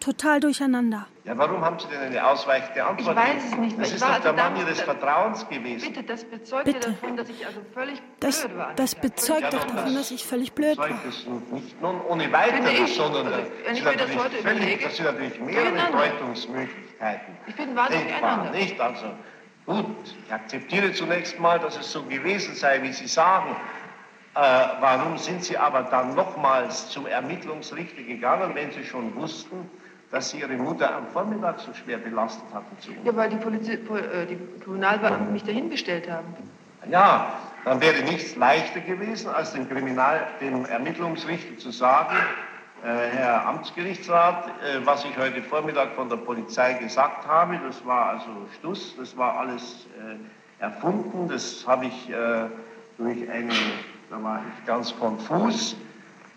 total 0.00 0.40
durcheinander. 0.40 1.06
Ja, 1.24 1.36
warum 1.36 1.64
haben 1.64 1.78
Sie 1.78 1.86
denn 1.88 2.00
eine 2.00 2.26
ausweichende 2.26 2.84
Antwort? 2.84 3.16
Ich 3.16 3.22
weiß 3.22 3.44
es 3.44 3.56
nicht 3.58 3.76
mehr. 3.76 3.86
Das 3.86 3.92
ist 3.94 4.02
doch 4.02 4.18
der 4.20 4.32
Mann 4.32 4.56
Ihres 4.56 4.80
Vertrauens 4.80 5.48
gewesen. 5.48 5.92
Bitte, 5.92 6.02
das 6.02 6.24
bezeugt 6.24 6.64
Bitte. 6.64 6.88
ja 6.88 6.94
davon, 6.94 7.16
dass 7.16 7.28
ich 7.28 7.46
also 7.46 7.60
völlig 7.72 8.02
das, 8.18 8.40
blöd 8.40 8.56
war. 8.56 8.74
Das 8.74 8.94
bezeugt 8.94 9.42
ja, 9.42 9.50
doch 9.50 9.64
davon, 9.64 9.94
dass 9.94 10.10
ich 10.10 10.24
völlig 10.24 10.52
blöd 10.52 10.78
war. 10.78 10.88
Das 10.88 11.26
nicht 11.52 11.80
nur 11.80 12.10
ohne 12.10 12.32
weiteres, 12.32 12.96
sondern 12.96 13.26
also, 13.26 13.38
wenn 13.64 13.76
ich 13.76 13.84
mir 13.84 13.96
das 13.96 14.16
heute 14.16 14.36
völlig, 14.36 14.40
überlege, 14.40 14.84
das 14.84 14.96
sind 14.96 15.04
natürlich 15.06 15.40
mehrere 15.40 15.92
Deutungsmöglichkeiten. 15.92 17.36
Ich 17.46 17.54
bin 17.54 17.76
wahnsinnig 17.76 18.06
denkbar, 18.08 18.50
nicht? 18.50 18.80
Also 18.80 19.06
gut, 19.66 19.86
ich 20.26 20.32
akzeptiere 20.32 20.92
zunächst 20.92 21.38
mal, 21.38 21.58
dass 21.58 21.76
es 21.76 21.92
so 21.92 22.02
gewesen 22.02 22.54
sei, 22.54 22.82
wie 22.82 22.92
Sie 22.92 23.06
sagen. 23.06 23.54
Äh, 24.34 24.38
warum 24.80 25.18
sind 25.18 25.44
Sie 25.44 25.58
aber 25.58 25.82
dann 25.82 26.14
nochmals 26.14 26.88
zum 26.88 27.06
Ermittlungsrichter 27.06 28.02
gegangen, 28.02 28.54
wenn 28.54 28.70
Sie 28.70 28.84
schon 28.84 29.14
wussten, 29.16 29.68
dass 30.10 30.30
Sie 30.30 30.40
Ihre 30.40 30.54
Mutter 30.54 30.94
am 30.94 31.06
Vormittag 31.08 31.60
so 31.60 31.72
schwer 31.72 31.98
belastet 31.98 32.44
hatten? 32.52 32.76
Zu 32.80 32.90
ja, 33.04 33.14
weil 33.16 33.30
die, 33.30 33.36
Polizi 33.36 33.72
äh, 33.72 34.26
die 34.26 34.38
Kriminalbeamten 34.62 35.32
mich 35.32 35.44
dahin 35.44 35.68
bestellt 35.68 36.10
haben. 36.10 36.34
Ja, 36.90 37.34
dann 37.64 37.80
wäre 37.80 38.02
nichts 38.02 38.36
leichter 38.36 38.80
gewesen, 38.80 39.28
als 39.28 39.52
dem, 39.52 39.68
Kriminal, 39.68 40.26
dem 40.40 40.64
Ermittlungsrichter 40.64 41.58
zu 41.58 41.70
sagen, 41.70 42.16
äh, 42.82 42.86
Herr 42.86 43.46
Amtsgerichtsrat, 43.46 44.46
äh, 44.46 44.84
was 44.84 45.04
ich 45.04 45.16
heute 45.18 45.42
Vormittag 45.42 45.92
von 45.92 46.08
der 46.08 46.16
Polizei 46.16 46.72
gesagt 46.74 47.26
habe, 47.28 47.60
das 47.66 47.84
war 47.84 48.06
also 48.06 48.30
Stuss, 48.58 48.96
das 48.96 49.16
war 49.16 49.38
alles 49.38 49.86
äh, 49.98 50.62
erfunden, 50.62 51.28
das 51.28 51.64
habe 51.66 51.86
ich 51.86 52.10
äh, 52.10 52.14
durch 52.96 53.30
einen, 53.30 53.52
da 54.08 54.22
war 54.22 54.40
ich 54.40 54.66
ganz 54.66 54.98
konfus 54.98 55.76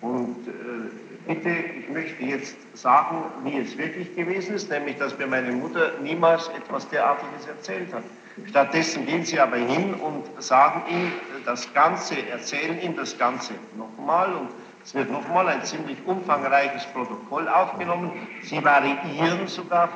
und 0.04 0.48
äh, 0.50 1.32
bitte, 1.34 1.50
ich 1.50 1.89
möchte 1.89 2.24
jetzt 2.24 2.58
sagen, 2.74 3.24
wie 3.46 3.58
es 3.58 3.78
wirklich 3.78 4.13
gewesen 4.16 4.56
ist, 4.56 4.70
nämlich, 4.70 4.98
dass 4.98 5.18
mir 5.18 5.28
meine 5.28 5.54
Mutter 5.54 5.94
niemals 6.02 6.50
etwas 6.50 6.88
derartiges 6.89 7.48
erzählt 7.48 7.94
hat. 7.94 8.04
Stattdessen 8.50 9.06
gehen 9.06 9.24
sie 9.24 9.39
aber 9.39 9.56
hin 9.56 9.94
und 9.94 10.26
sagen 10.44 10.82
ihm 10.89 11.12
das 11.46 11.74
Ganze, 11.74 12.16
erzählen 12.30 12.82
ihm 12.82 12.98
das 12.98 13.18
Ganze 13.18 13.54
nochmal 13.78 14.34
und 14.34 14.50
es 14.84 14.94
wird 14.94 15.10
nochmal 15.10 15.48
ein 15.48 15.63
ziemlich 15.63 15.98
umfangreiches 16.06 16.86
Protokoll 16.88 17.48
aufgenommen. 17.48 18.12
Sie 18.42 18.62
variieren 18.62 19.48
sogar 19.48 19.89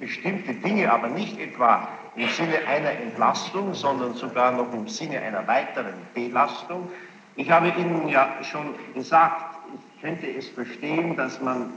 bestimmte 0.00 0.54
Dinge, 0.54 0.90
aber 0.90 1.08
nicht 1.08 1.38
etwa 1.38 1.88
im 2.16 2.28
Sinne 2.30 2.66
einer 2.66 2.92
Entlastung, 2.92 3.74
sondern 3.74 4.14
sogar 4.14 4.52
noch 4.52 4.72
im 4.72 4.88
Sinne 4.88 5.20
einer 5.20 5.46
weiteren 5.46 5.92
Belastung. 6.14 6.88
Ich 7.36 7.50
habe 7.50 7.68
Ihnen 7.68 8.08
ja 8.08 8.42
schon 8.42 8.74
gesagt, 8.94 9.58
könnte 10.00 10.26
es 10.26 10.48
verstehen, 10.48 11.16
dass 11.16 11.38
man 11.40 11.70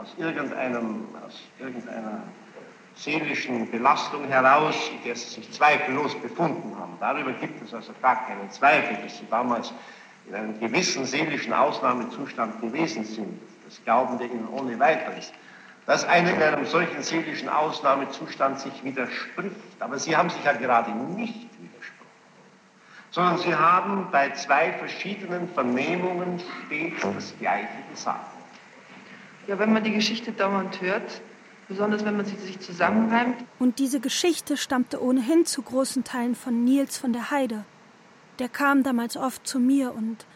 aus, 0.00 0.12
irgendeinem, 0.18 1.06
aus 1.24 1.40
irgendeiner 1.60 2.22
seelischen 2.96 3.70
Belastung 3.70 4.26
heraus, 4.26 4.74
in 4.90 5.04
der 5.04 5.14
sie 5.14 5.40
sich 5.40 5.52
zweifellos 5.52 6.14
befunden 6.20 6.76
haben. 6.78 6.94
Darüber 6.98 7.32
gibt 7.32 7.62
es 7.62 7.72
also 7.72 7.92
gar 8.02 8.26
keinen 8.26 8.50
Zweifel, 8.50 8.96
dass 9.02 9.18
sie 9.18 9.26
damals 9.30 9.72
in 10.26 10.34
einem 10.34 10.58
gewissen 10.58 11.04
seelischen 11.04 11.52
Ausnahmezustand 11.52 12.60
gewesen 12.60 13.04
sind. 13.04 13.40
Das 13.64 13.82
glauben 13.84 14.18
wir 14.18 14.26
ihnen 14.26 14.48
ohne 14.48 14.78
weiteres. 14.80 15.32
Dass 15.86 16.04
einer 16.04 16.32
in 16.32 16.42
einem 16.42 16.64
solchen 16.66 17.02
seelischen 17.02 17.48
Ausnahmezustand 17.48 18.58
sich 18.58 18.82
widerspricht, 18.82 19.54
aber 19.80 19.98
sie 19.98 20.16
haben 20.16 20.30
sich 20.30 20.42
ja 20.44 20.54
gerade 20.54 20.90
nicht 20.92 21.53
sondern 23.14 23.38
sie 23.38 23.54
haben 23.54 24.08
bei 24.10 24.30
zwei 24.30 24.72
verschiedenen 24.72 25.48
Vernehmungen 25.48 26.40
stets 26.66 27.00
das 27.00 27.32
Gleiche 27.38 27.68
gesagt. 27.92 28.26
Ja, 29.46 29.56
wenn 29.60 29.72
man 29.72 29.84
die 29.84 29.92
Geschichte 29.92 30.32
dauernd 30.32 30.80
hört, 30.80 31.20
besonders 31.68 32.04
wenn 32.04 32.16
man 32.16 32.26
sie 32.26 32.34
sich 32.34 32.58
zusammenreimt. 32.58 33.36
Und 33.60 33.78
diese 33.78 34.00
Geschichte 34.00 34.56
stammte 34.56 35.00
ohnehin 35.00 35.46
zu 35.46 35.62
großen 35.62 36.02
Teilen 36.02 36.34
von 36.34 36.64
Nils 36.64 36.98
von 36.98 37.12
der 37.12 37.30
Heide. 37.30 37.64
Der 38.40 38.48
kam 38.48 38.82
damals 38.82 39.16
oft 39.16 39.46
zu 39.46 39.60
mir 39.60 39.94
und 39.94 40.26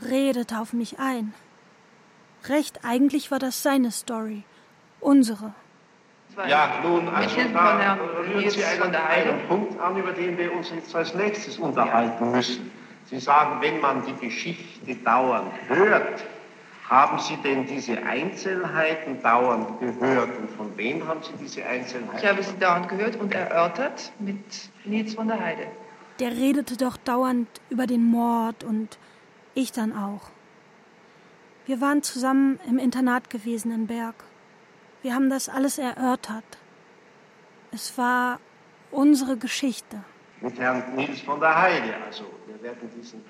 redete 0.00 0.58
auf 0.58 0.72
mich 0.72 0.98
ein. 0.98 1.34
Recht 2.48 2.86
eigentlich 2.86 3.30
war 3.32 3.38
das 3.38 3.62
seine 3.62 3.90
Story, 3.90 4.44
unsere. 4.98 5.52
Ja, 6.48 6.80
nun, 6.82 7.08
also 7.08 7.36
da 7.52 7.98
rühren 8.18 8.50
Sie 8.50 8.64
einen, 8.64 8.94
einen 8.94 9.48
Punkt 9.48 9.80
an, 9.80 9.96
über 9.96 10.12
den 10.12 10.36
wir 10.36 10.52
uns 10.52 10.70
jetzt 10.70 10.94
als 10.94 11.14
nächstes 11.14 11.58
unterhalten 11.58 12.30
müssen. 12.32 12.70
Sie 13.06 13.18
sagen, 13.18 13.60
wenn 13.60 13.80
man 13.80 14.04
die 14.04 14.26
Geschichte 14.26 14.94
dauernd 15.04 15.52
hört, 15.68 16.24
haben 16.88 17.18
Sie 17.18 17.36
denn 17.38 17.66
diese 17.66 18.02
Einzelheiten 18.02 19.22
dauernd 19.22 19.80
gehört? 19.80 20.38
Und 20.38 20.50
von 20.50 20.76
wem 20.76 21.06
haben 21.06 21.22
Sie 21.22 21.32
diese 21.40 21.64
Einzelheiten? 21.64 22.18
Ich 22.18 22.26
habe 22.26 22.42
sie 22.42 22.58
dauernd 22.58 22.88
gehört 22.88 23.16
und 23.16 23.34
erörtert 23.34 24.12
mit 24.18 24.38
Nils 24.84 25.14
von 25.14 25.28
der 25.28 25.40
Heide. 25.40 25.66
Der 26.20 26.30
redete 26.30 26.76
doch 26.76 26.96
dauernd 26.96 27.48
über 27.70 27.86
den 27.86 28.04
Mord 28.04 28.64
und 28.64 28.98
ich 29.54 29.72
dann 29.72 29.92
auch. 29.96 30.30
Wir 31.66 31.80
waren 31.80 32.02
zusammen 32.02 32.60
im 32.68 32.78
Internat 32.78 33.30
gewesen 33.30 33.72
in 33.72 33.86
Berg. 33.86 34.14
Wir 35.04 35.14
haben 35.14 35.28
das 35.28 35.50
alles 35.50 35.76
erörtert. 35.76 36.44
Es 37.72 37.98
war 37.98 38.40
unsere 38.90 39.36
Geschichte. 39.36 40.02
Mit 40.40 40.58
Herrn 40.58 40.82
Nils 40.96 41.20
von 41.20 41.38
der 41.40 41.60
Heide. 41.60 41.94
Also, 42.06 42.24
wir 42.46 42.62
werden 42.62 42.90
diesen 42.96 43.22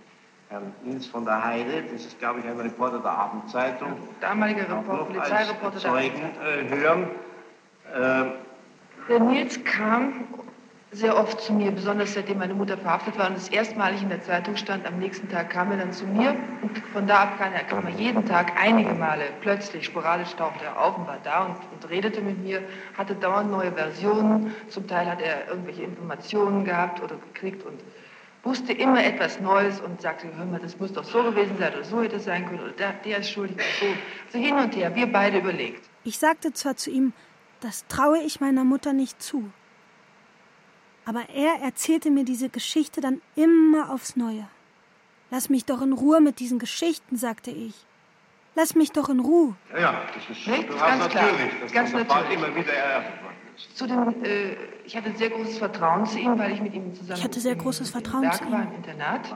Herrn 0.51 0.73
Nils 0.85 1.05
von 1.05 1.25
der 1.25 1.45
Heide, 1.45 1.83
das 1.93 2.05
ist, 2.05 2.21
glaube 2.21 2.39
ich, 2.39 2.47
ein 2.47 2.61
Reporter 2.61 3.01
der 3.01 3.11
Abendzeitung, 3.11 3.97
damaliger 4.21 4.71
Report, 4.71 5.09
Polizeireporter 5.09 5.79
Zeugen, 5.79 6.23
äh, 6.45 6.69
hören. 6.69 7.11
Äh, 7.93 8.25
der 9.09 9.19
Nils 9.19 9.59
kam 9.65 10.29
sehr 10.95 11.17
oft 11.17 11.41
zu 11.41 11.53
mir, 11.53 11.73
besonders 11.73 12.15
seitdem 12.15 12.39
meine 12.39 12.55
Mutter 12.55 12.79
verhaftet 12.79 13.19
war 13.19 13.29
und 13.29 13.37
es 13.37 13.49
erstmalig 13.49 14.03
in 14.03 14.09
der 14.09 14.23
Zeitung 14.23 14.57
stand. 14.57 14.87
Am 14.87 14.99
nächsten 14.99 15.29
Tag 15.29 15.51
kam 15.51 15.71
er 15.73 15.79
dann 15.79 15.93
zu 15.93 16.07
mir 16.07 16.37
und 16.63 16.79
von 16.93 17.07
da 17.07 17.23
ab 17.25 17.39
kam 17.69 17.87
er, 17.87 17.93
jeden 17.93 18.25
Tag 18.27 18.53
einige 18.61 18.95
Male 18.95 19.25
plötzlich, 19.41 19.85
sporadisch 19.85 20.35
tauchte 20.37 20.65
er 20.65 20.81
auf 20.81 20.97
und 20.97 21.07
war 21.07 21.19
da 21.25 21.47
und, 21.47 21.57
und 21.73 21.91
redete 21.91 22.21
mit 22.21 22.43
mir, 22.43 22.63
hatte 22.97 23.15
dauernd 23.15 23.51
neue 23.51 23.73
Versionen. 23.73 24.55
Zum 24.69 24.87
Teil 24.87 25.07
hat 25.07 25.21
er 25.21 25.49
irgendwelche 25.49 25.83
Informationen 25.83 26.65
gehabt 26.65 27.03
oder 27.03 27.17
gekriegt 27.17 27.65
und 27.67 27.81
wusste 28.45 28.73
immer 28.73 29.03
etwas 29.05 29.41
Neues 29.41 29.81
und 29.81 30.01
sagte, 30.01 30.29
hör 30.37 30.45
mal, 30.45 30.61
das 30.61 30.79
muss 30.79 30.93
doch 30.93 31.05
so 31.05 31.23
gewesen 31.23 31.57
sein 31.59 31.73
oder 31.75 31.85
so 31.85 32.03
hätte 32.03 32.17
es 32.17 32.25
sein 32.25 32.47
können 32.47 32.61
oder 32.61 32.73
der, 32.73 32.93
der 33.05 33.19
ist 33.19 33.31
schuldig 33.31 33.57
so. 33.81 33.87
Also 34.27 34.39
hin 34.39 34.55
und 34.57 34.77
her, 34.77 34.95
wir 34.95 35.11
beide 35.11 35.39
überlegt. 35.39 35.89
Ich 36.05 36.19
sagte 36.19 36.53
zwar 36.53 36.77
zu 36.77 36.91
ihm, 36.91 37.13
das 37.61 37.87
traue 37.89 38.19
ich 38.19 38.41
meiner 38.41 38.65
Mutter 38.65 38.93
nicht 38.93 39.23
zu. 39.23 39.51
Aber 41.07 41.29
er 41.35 41.63
erzählte 41.63 42.11
mir 42.11 42.25
diese 42.25 42.49
Geschichte 42.49 43.01
dann 43.01 43.21
immer 43.37 43.91
aufs 43.91 44.17
Neue. 44.17 44.47
Lass 45.31 45.51
mich 45.51 45.65
doch 45.65 45.83
in 45.83 45.93
Ruhe 45.93 46.21
mit 46.21 46.39
diesen 46.39 46.59
Geschichten, 46.59 47.17
sagte 47.17 47.51
ich. 47.51 47.75
Lass 48.55 48.75
mich 48.75 48.93
doch 48.93 49.09
in 49.09 49.21
Ruhe. 49.21 49.55
Ja, 49.73 49.81
ja 49.81 50.03
das 50.15 50.39
ist 50.39 50.47
Nicht? 50.47 50.69
ganz 50.69 51.15
natürlich, 51.15 51.61
dass 51.61 51.73
ganz 51.73 51.93
das 51.93 52.07
natürlich. 52.07 52.39
immer 52.39 52.55
wieder 52.55 52.73
erörtert 52.73 53.23
worden 53.23 53.37
ist. 53.57 53.77
Zudem, 53.77 54.25
äh, 54.25 54.57
ich 54.85 54.97
hatte 54.97 55.13
sehr 55.17 55.31
großes 55.31 55.59
Vertrauen 55.59 56.07
zu 56.07 56.19
ihm, 56.19 56.39
weil 56.39 56.53
ich 56.53 56.61
mit 56.61 56.75
ihm 56.75 56.95
zusammen 56.95 57.19
ich 57.19 57.25
hatte 57.25 57.41
sehr 57.41 57.57
großes 57.57 57.91
Vertrauen 57.91 58.31
zu 58.33 58.45
ihm. 58.45 58.53
war 58.53 58.63
im 58.63 58.75
Internat. 58.75 59.35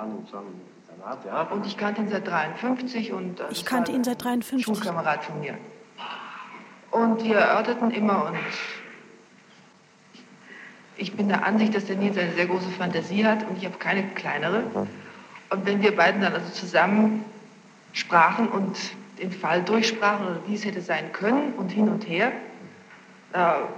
Und 1.53 1.67
ich 1.67 1.77
kannte 1.77 2.03
ihn 2.03 2.09
seit 2.09 2.27
53 2.27 3.13
und 3.13 3.43
ich 3.51 3.65
kannte 3.65 3.93
ihn 3.93 4.05
seit 4.05 4.23
53. 4.23 4.65
Schulkamerad 4.65 5.25
von 5.25 5.41
mir. 5.41 5.59
Und 6.91 7.23
wir 7.23 7.37
erörterten 7.37 7.91
immer 7.91 8.27
und 8.27 8.39
ich 10.99 11.17
bin 11.17 11.29
der 11.29 11.47
Ansicht, 11.47 11.75
dass 11.75 11.87
der 11.87 11.97
Nils 11.97 12.19
eine 12.19 12.33
sehr 12.33 12.47
große 12.47 12.71
Fantasie 12.71 13.25
hat 13.25 13.49
und 13.49 13.57
ich 13.57 13.65
habe 13.65 13.79
keine 13.79 14.03
kleinere. 14.09 14.65
Und 15.51 15.67
wenn 15.67 15.81
wir 15.83 15.97
beiden 15.97 16.21
dann 16.21 16.35
also 16.35 16.51
zusammen 16.51 17.25
sprachen 17.93 18.49
und 18.49 18.77
den 19.19 19.33
Fall 19.33 19.63
durchsprachen 19.63 20.27
oder 20.27 20.41
wie 20.47 20.55
es 20.55 20.65
hätte 20.65 20.81
sein 20.81 21.13
können 21.13 21.55
und 21.55 21.71
hin 21.71 21.89
und 21.89 22.07
her, 22.07 22.33
da 23.33 23.69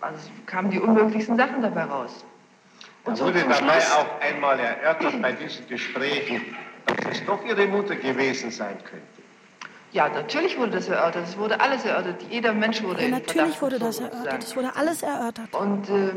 also 0.00 0.28
kamen 0.44 0.70
die 0.70 0.78
unmöglichsten 0.78 1.36
Sachen 1.36 1.62
dabei 1.62 1.84
raus. 1.84 2.24
Und 3.04 3.18
da 3.18 3.24
wurde 3.24 3.40
dabei 3.40 3.54
Schluss, 3.54 3.92
auch 3.92 4.20
einmal 4.20 4.58
erörtert 4.60 5.20
bei 5.22 5.32
diesen 5.32 5.66
Gesprächen, 5.68 6.42
dass 6.86 7.12
es 7.12 7.24
doch 7.24 7.44
Ihre 7.44 7.66
Mutter 7.66 7.96
gewesen 7.96 8.50
sein 8.50 8.76
könnte. 8.84 9.06
Ja, 9.92 10.08
natürlich 10.08 10.58
wurde 10.58 10.72
das 10.72 10.88
erörtert. 10.88 11.24
Es 11.26 11.38
wurde 11.38 11.58
alles 11.60 11.84
erörtert. 11.84 12.22
Jeder 12.28 12.52
Mensch 12.52 12.82
wurde 12.82 13.02
ja, 13.02 13.08
natürlich 13.08 13.60
wurde 13.62 13.78
das 13.78 13.98
erörtert. 13.98 14.42
Es 14.42 14.54
wurde 14.54 14.76
alles 14.76 15.02
erörtert. 15.02 15.54
Und 15.54 15.88
äh, 15.88 16.10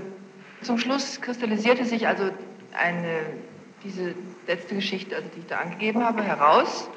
zum 0.61 0.77
Schluss 0.77 1.21
kristallisierte 1.21 1.85
sich 1.85 2.07
also 2.07 2.29
eine, 2.73 3.21
diese 3.83 4.13
letzte 4.47 4.75
Geschichte, 4.75 5.15
also 5.15 5.27
die 5.35 5.39
ich 5.39 5.47
da 5.47 5.57
angegeben 5.57 6.03
habe, 6.03 6.23
heraus. 6.23 6.89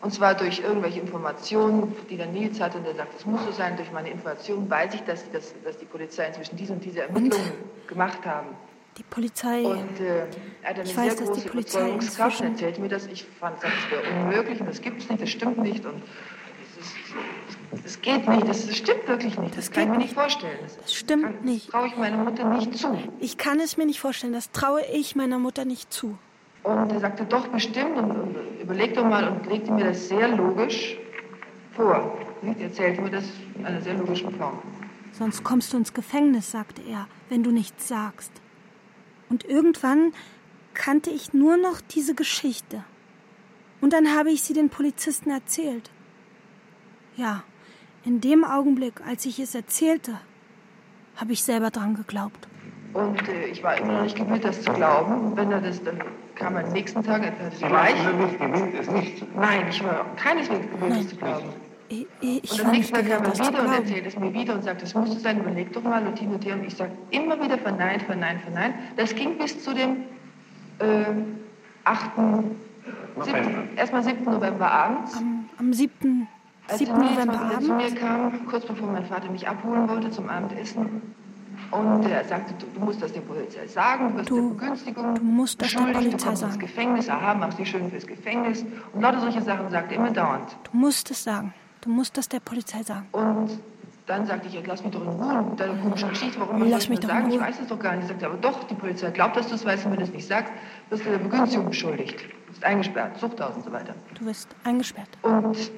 Und 0.00 0.12
zwar 0.12 0.34
durch 0.34 0.60
irgendwelche 0.60 1.00
Informationen, 1.00 1.94
die 2.08 2.16
der 2.16 2.26
Nils 2.26 2.60
hatte, 2.60 2.78
und 2.78 2.84
der 2.84 2.94
sagt, 2.94 3.14
es 3.18 3.26
muss 3.26 3.44
so 3.44 3.50
sein, 3.50 3.76
durch 3.76 3.90
meine 3.90 4.10
Informationen 4.10 4.70
weiß 4.70 4.94
ich, 4.94 5.02
dass, 5.02 5.28
dass, 5.32 5.54
dass 5.64 5.76
die 5.78 5.86
Polizei 5.86 6.26
inzwischen 6.26 6.56
diese 6.56 6.72
und 6.72 6.84
diese 6.84 7.02
Ermittlungen 7.02 7.52
und 7.80 7.88
gemacht 7.88 8.24
haben. 8.24 8.48
Die 8.96 9.02
Polizei. 9.02 9.62
Und 9.62 10.00
äh, 10.00 10.26
er 10.62 10.70
hat 10.70 10.76
eine 10.76 10.82
ich 10.84 10.94
sehr 10.94 11.04
weiß, 11.04 11.16
große 11.16 11.48
Überzeugungskraft. 11.48 12.40
Er 12.40 12.48
erzählte 12.48 12.80
mir 12.80 12.88
das. 12.88 13.06
Ich 13.06 13.24
fand, 13.24 13.62
das 13.62 13.72
wäre 13.90 14.02
unmöglich 14.20 14.60
und 14.60 14.68
das 14.68 14.80
gibt 14.80 15.02
es 15.02 15.08
nicht, 15.08 15.22
das 15.22 15.30
stimmt 15.30 15.58
nicht. 15.58 15.84
Und 15.84 16.02
das 17.70 18.00
geht 18.00 18.28
nicht, 18.28 18.48
das, 18.48 18.76
stimmt 18.76 19.06
wirklich 19.06 19.38
nicht. 19.38 19.56
Das, 19.56 19.66
das 19.66 19.70
kann 19.70 19.84
ich 19.84 19.88
mir 19.90 19.98
nicht 19.98 20.14
vorstellen. 20.14 20.58
Das, 20.62 20.76
das 20.78 20.94
stimmt 20.94 21.24
kann, 21.24 21.44
nicht. 21.44 21.66
Das 21.66 21.72
traue 21.72 21.86
ich 21.88 21.96
meiner 21.96 22.16
Mutter 22.16 22.48
nicht 22.48 22.76
zu. 22.76 22.98
Ich 23.20 23.36
kann 23.36 23.60
es 23.60 23.76
mir 23.76 23.86
nicht 23.86 24.00
vorstellen, 24.00 24.32
das 24.32 24.50
traue 24.50 24.82
ich 24.92 25.16
meiner 25.16 25.38
Mutter 25.38 25.64
nicht 25.64 25.92
zu. 25.92 26.18
Und 26.62 26.90
er 26.92 27.00
sagte, 27.00 27.24
doch, 27.24 27.48
bestimmt. 27.48 27.96
Und, 27.96 28.10
und 28.10 28.36
überleg 28.62 28.94
doch 28.94 29.04
mal 29.04 29.28
und 29.28 29.46
legte 29.46 29.72
mir 29.72 29.84
das 29.84 30.08
sehr 30.08 30.28
logisch 30.28 30.96
vor. 31.72 32.18
Er 32.42 32.60
erzählte 32.60 33.02
mir 33.02 33.10
das 33.10 33.24
in 33.54 33.66
einer 33.66 33.80
sehr 33.80 33.94
logischen 33.94 34.30
Form. 34.36 34.58
Sonst 35.12 35.42
kommst 35.44 35.72
du 35.72 35.76
ins 35.76 35.92
Gefängnis, 35.92 36.50
sagte 36.50 36.82
er, 36.82 37.06
wenn 37.28 37.42
du 37.42 37.50
nichts 37.50 37.88
sagst. 37.88 38.32
Und 39.28 39.44
irgendwann 39.44 40.12
kannte 40.74 41.10
ich 41.10 41.34
nur 41.34 41.56
noch 41.56 41.80
diese 41.80 42.14
Geschichte. 42.14 42.84
Und 43.80 43.92
dann 43.92 44.16
habe 44.16 44.30
ich 44.30 44.42
sie 44.42 44.54
den 44.54 44.70
Polizisten 44.70 45.30
erzählt. 45.30 45.90
Ja, 47.16 47.42
in 48.08 48.22
dem 48.22 48.42
Augenblick, 48.42 49.02
als 49.06 49.26
ich 49.26 49.38
es 49.38 49.54
erzählte, 49.54 50.18
habe 51.16 51.32
ich 51.32 51.44
selber 51.44 51.70
dran 51.70 51.94
geglaubt. 51.94 52.48
Und 52.94 53.28
äh, 53.28 53.48
ich 53.48 53.62
war 53.62 53.76
immer 53.76 53.92
noch 53.92 54.02
nicht 54.04 54.16
gewillt, 54.16 54.42
das 54.44 54.62
zu 54.62 54.72
glauben. 54.72 55.26
Und 55.26 55.36
wenn 55.36 55.52
er 55.52 55.60
das 55.60 55.84
dann 55.84 56.02
kam 56.34 56.56
am 56.56 56.72
nächsten 56.72 57.02
Tag, 57.02 57.22
er 57.22 57.32
hatte 57.32 57.54
Sie 57.54 57.66
gleich. 57.66 58.02
waren 58.02 58.18
nicht 58.18 58.40
gewillt, 58.40 58.74
es 58.80 58.90
nicht 58.90 59.18
zu 59.18 59.26
glauben? 59.26 59.40
Nein, 59.46 59.66
ich 59.68 59.84
war 59.84 60.06
keineswegs 60.16 60.66
gewillt, 60.70 61.00
es 61.00 61.08
zu 61.08 61.16
glauben. 61.16 61.48
Ich, 61.90 62.06
ich 62.20 62.52
und 62.52 62.64
am 62.64 62.70
nächsten 62.70 62.94
Tag 62.94 63.08
kam 63.08 63.24
er 63.24 63.34
wieder 63.34 63.60
und 63.60 63.72
erzählte 63.74 64.08
es 64.08 64.18
mir 64.18 64.32
wieder 64.32 64.54
und 64.54 64.64
sagte, 64.64 64.84
es 64.86 64.94
musste 64.94 65.20
sein, 65.20 65.40
überleg 65.40 65.70
doch 65.74 65.82
mal 65.82 66.06
und 66.06 66.18
hin 66.18 66.32
und 66.32 66.42
her. 66.46 66.54
Und 66.54 66.64
ich 66.64 66.76
sagte 66.76 66.96
immer 67.10 67.38
wieder 67.42 67.58
verneint, 67.58 68.02
verneint, 68.04 68.40
verneint. 68.40 68.74
Das 68.96 69.14
ging 69.14 69.36
bis 69.36 69.62
zu 69.62 69.74
dem 69.74 70.04
äh, 70.78 71.04
8. 71.84 72.10
7., 73.20 73.76
erstmal 73.76 74.02
7. 74.02 74.24
November 74.24 74.70
abends. 74.70 75.14
Am, 75.14 75.50
am 75.58 75.72
7. 75.74 76.26
Als 76.68 76.78
7. 76.78 76.92
November 76.92 77.40
abends. 77.40 77.66
zu 77.66 77.72
mir 77.72 77.94
kam, 77.94 78.46
kurz 78.46 78.66
bevor 78.66 78.88
mein 78.88 79.04
Vater 79.06 79.30
mich 79.30 79.48
abholen 79.48 79.88
wollte 79.88 80.10
zum 80.10 80.28
Abendessen, 80.28 81.14
und 81.70 82.06
er 82.08 82.24
sagte, 82.24 82.54
du, 82.54 82.66
du, 82.66 82.80
musst 82.84 83.02
das 83.02 83.12
der 83.12 83.20
Polizei 83.20 83.66
sagen, 83.66 84.08
du 84.12 84.18
wirst 84.18 84.30
du, 84.30 84.54
Begünstigung 84.54 85.14
du 85.14 85.22
musst 85.22 85.60
das 85.60 85.72
der 85.72 85.80
Polizei 85.80 86.34
sagen. 86.34 86.52
ins 86.52 86.60
Gefängnis, 86.60 87.08
aha, 87.08 87.34
machst 87.34 87.58
dich 87.58 87.68
schön 87.68 87.90
fürs 87.90 88.06
Gefängnis. 88.06 88.64
Und 88.92 89.02
lauter 89.02 89.20
solche 89.20 89.42
Sachen 89.42 89.68
sagte 89.70 89.94
er 89.94 90.00
immer 90.00 90.10
dauernd. 90.10 90.56
Du 90.70 90.78
musst 90.78 91.10
es 91.10 91.24
sagen. 91.24 91.52
Du 91.80 91.90
musst 91.90 92.16
das 92.16 92.28
der 92.28 92.40
Polizei 92.40 92.82
sagen. 92.82 93.06
Und 93.12 93.60
dann 94.06 94.24
sagte 94.24 94.48
ich, 94.48 94.66
lass 94.66 94.82
mich 94.82 94.92
doch 94.92 95.02
in 95.02 95.08
Ruhe 95.08 95.42
mit 95.42 95.60
deiner 95.60 95.74
komischen 95.74 96.08
Geschichte. 96.08 96.40
Warum 96.40 96.68
lass 96.70 96.84
ich 96.84 96.90
mich 96.90 97.00
das 97.00 97.10
sagen? 97.10 97.30
Ich 97.30 97.40
weiß 97.40 97.60
es 97.60 97.66
doch 97.66 97.78
gar 97.78 97.94
nicht. 97.94 98.04
Er 98.04 98.08
sagte, 98.08 98.26
aber 98.26 98.36
doch, 98.38 98.64
die 98.64 98.74
Polizei 98.74 99.10
glaubt, 99.10 99.36
dass 99.36 99.48
du 99.48 99.54
es 99.54 99.64
weißt. 99.66 99.84
Und 99.84 99.92
wenn 99.92 99.98
du 99.98 100.04
es 100.04 100.12
nicht 100.12 100.26
sagst, 100.26 100.52
wirst 100.88 101.04
du 101.04 101.10
der 101.10 101.18
Begünstigung 101.18 101.66
beschuldigt. 101.66 102.20
Du 102.46 102.52
bist 102.52 102.64
eingesperrt, 102.64 103.18
Zuchthaus 103.18 103.56
und 103.56 103.64
so 103.64 103.72
weiter. 103.72 103.94
Du 104.18 104.24
wirst 104.24 104.48
eingesperrt. 104.64 105.10
Und 105.22 105.70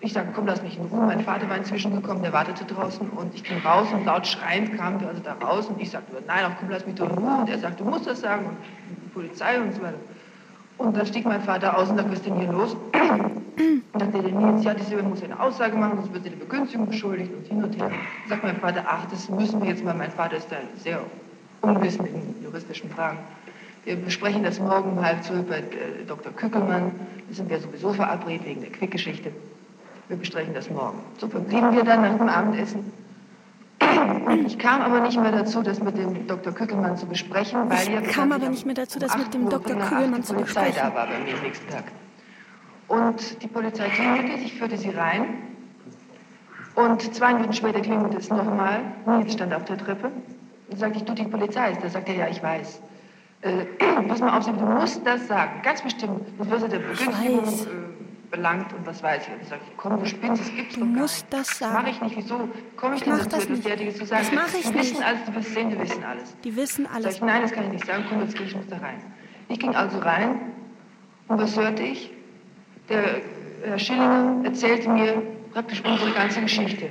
ich 0.00 0.12
sagte, 0.12 0.32
komm, 0.34 0.46
lass 0.46 0.62
mich 0.62 0.78
in 0.78 0.84
Ruhe. 0.86 1.06
Mein 1.06 1.20
Vater 1.20 1.48
war 1.48 1.56
inzwischen 1.56 1.94
gekommen, 1.94 2.22
der 2.22 2.32
wartete 2.32 2.64
draußen 2.64 3.08
und 3.08 3.34
ich 3.34 3.42
ging 3.44 3.58
raus 3.58 3.88
und 3.92 4.04
laut 4.04 4.26
schreiend 4.26 4.76
kamen 4.76 5.00
wir 5.00 5.08
also 5.08 5.22
da 5.22 5.32
raus 5.34 5.66
und 5.66 5.80
ich 5.80 5.90
sagte, 5.90 6.22
nein, 6.26 6.44
auch 6.44 6.56
komm, 6.58 6.68
lass 6.70 6.86
mich 6.86 6.96
doch 6.96 7.08
in 7.08 7.18
Ruhe. 7.18 7.38
Und 7.40 7.48
er 7.48 7.58
sagte, 7.58 7.82
du 7.82 7.88
musst 7.88 8.06
das 8.06 8.20
sagen 8.20 8.46
und 8.46 8.56
die 8.88 9.08
Polizei 9.08 9.60
und 9.60 9.74
so 9.74 9.82
weiter. 9.82 9.98
Und 10.78 10.96
dann 10.96 11.06
stieg 11.06 11.24
mein 11.24 11.40
Vater 11.40 11.76
aus 11.76 11.88
und 11.88 11.96
sagte, 11.96 12.12
was 12.12 12.18
ist 12.18 12.26
denn 12.26 12.38
hier 12.38 12.52
los? 12.52 12.76
Und 13.56 14.02
dann 14.02 14.12
der 14.12 14.20
Nils, 14.20 14.62
ja, 14.62 14.74
die 14.74 14.94
muss 14.96 15.22
eine 15.22 15.40
Aussage 15.40 15.74
machen, 15.74 15.96
sonst 15.96 16.12
wird 16.12 16.24
sie 16.24 16.28
der 16.28 16.36
Begünstigung 16.36 16.86
beschuldigt 16.86 17.32
und 17.32 17.46
hin 17.46 17.64
und 17.64 17.74
her. 17.80 17.90
Sagt 18.28 18.42
mein 18.42 18.56
Vater, 18.56 18.84
ach, 18.86 19.06
das 19.10 19.30
müssen 19.30 19.62
wir 19.62 19.70
jetzt 19.70 19.82
mal, 19.82 19.94
mein 19.94 20.10
Vater 20.10 20.36
ist 20.36 20.52
da 20.52 20.56
sehr 20.76 21.00
unwissend 21.62 22.06
in 22.08 22.42
juristischen 22.42 22.90
Fragen. 22.90 23.16
Wir 23.84 23.96
besprechen 23.96 24.42
das 24.42 24.60
morgen 24.60 24.92
um 24.98 25.02
halb 25.02 25.24
zwölf 25.24 25.46
bei 25.46 25.60
äh, 25.60 26.04
Dr. 26.06 26.32
Kückelmann. 26.32 26.90
Da 27.28 27.34
sind 27.34 27.48
wir 27.48 27.58
sowieso 27.58 27.94
verabredet 27.94 28.44
wegen 28.44 28.60
der 28.60 28.70
Quickgeschichte. 28.70 29.32
Wir 30.08 30.16
besprechen 30.16 30.54
das 30.54 30.70
morgen. 30.70 30.98
So 31.18 31.28
verblieben 31.28 31.74
wir 31.74 31.82
dann 31.82 32.02
nach 32.02 32.16
dem 32.16 32.28
Abendessen. 32.28 32.92
Und 34.26 34.46
ich 34.46 34.58
kam 34.58 34.82
aber 34.82 35.00
nicht 35.00 35.20
mehr 35.20 35.32
dazu, 35.32 35.62
das 35.62 35.80
mit 35.82 35.96
dem 35.96 36.26
Dr. 36.26 36.52
Kückelmann 36.52 36.96
zu 36.96 37.06
besprechen, 37.06 37.68
weil 37.68 38.04
ich 38.04 38.12
kam 38.12 38.32
aber 38.32 38.48
nicht 38.48 38.66
mehr 38.66 38.74
dazu, 38.74 38.98
das 38.98 39.16
mit 39.16 39.34
dem 39.34 39.48
Dr. 39.48 39.76
Kückelmann 39.76 40.22
zu 40.22 40.34
besprechen. 40.34 40.74
da 40.76 40.94
war 40.94 41.06
bei 41.06 41.18
mir 41.18 41.40
nächsten 41.42 41.68
Tag. 41.70 41.84
Und 42.88 43.42
die 43.42 43.48
Polizei 43.48 43.88
klingelte, 43.88 44.32
ich 44.44 44.54
führte 44.54 44.76
sie 44.76 44.90
rein. 44.90 45.26
Und 46.74 47.14
zwei 47.14 47.34
Minuten 47.34 47.52
später 47.52 47.80
klingelte 47.80 48.18
es 48.18 48.28
nochmal. 48.28 48.80
Nils 49.06 49.32
stand 49.32 49.52
auf 49.54 49.64
der 49.64 49.78
Treppe. 49.78 50.10
Und 50.68 50.78
sagte 50.78 50.98
ich, 50.98 51.04
du, 51.04 51.14
die 51.14 51.24
Polizei 51.24 51.72
ist 51.72 51.82
da. 51.82 51.88
Sagt 51.88 52.08
er, 52.08 52.14
ja, 52.14 52.28
ich 52.28 52.42
weiß. 52.42 52.80
Äh, 53.42 53.64
pass 54.08 54.20
mal 54.20 54.36
auf, 54.36 54.44
du 54.44 54.52
musst 54.52 55.04
das 55.06 55.26
sagen. 55.26 55.62
Ganz 55.62 55.82
bestimmt. 55.82 56.20
Das 56.38 56.50
wirst 56.50 56.64
du 56.64 56.68
der 56.68 56.78
Begünstigung 56.78 57.44
äh, 57.44 57.95
belangt 58.30 58.72
und 58.72 58.86
was 58.86 59.02
weiß 59.02 59.26
ich. 59.26 59.32
Und 59.34 59.42
ich 59.42 59.48
sage, 59.48 59.62
komm, 59.76 59.98
du 59.98 60.06
spinnst, 60.06 60.42
das 60.42 60.54
gibt's 60.54 60.74
doch 60.74 60.80
gar 60.80 60.88
musst 60.88 61.22
nicht. 61.22 61.32
das 61.32 61.58
sagen. 61.58 61.74
Das 61.74 61.82
mache 61.82 61.90
ich 61.90 62.00
nicht. 62.02 62.16
Wieso? 62.16 62.48
Komm 62.76 62.92
ich, 62.92 62.98
ich 63.00 63.04
denn 63.04 63.18
dazu, 63.18 63.36
etwas 63.36 63.60
Derartiges 63.60 63.96
zu 63.96 64.04
sagen? 64.06 64.26
Das 64.30 64.34
mache 64.34 64.56
ich 64.58 64.66
die 64.66 64.72
nicht. 64.72 64.78
wissen 64.78 65.02
alles, 65.02 65.20
die 65.24 65.42
sehen, 65.42 65.70
die 65.70 65.78
wissen 65.80 66.04
alles. 66.04 66.36
Die 66.44 66.56
wissen 66.56 66.86
alles. 66.86 67.04
Sag 67.04 67.12
ich, 67.12 67.20
nein, 67.22 67.42
das 67.42 67.52
kann 67.52 67.64
ich 67.64 67.72
nicht 67.72 67.86
sagen. 67.86 68.04
Komm, 68.08 68.20
jetzt 68.22 68.36
gehe 68.36 68.46
ich, 68.46 68.56
muss 68.56 68.66
da 68.68 68.78
rein. 68.78 69.02
Ich 69.48 69.58
ging 69.58 69.74
also 69.74 69.98
rein 69.98 70.40
und 71.28 71.40
was 71.40 71.56
hörte 71.56 71.82
ich? 71.82 72.12
Der 72.88 73.20
Herr 73.64 73.78
Schillinger 73.78 74.40
erzählte 74.44 74.88
mir 74.88 75.22
praktisch 75.52 75.82
unsere 75.84 76.12
ganze 76.12 76.40
Geschichte. 76.40 76.88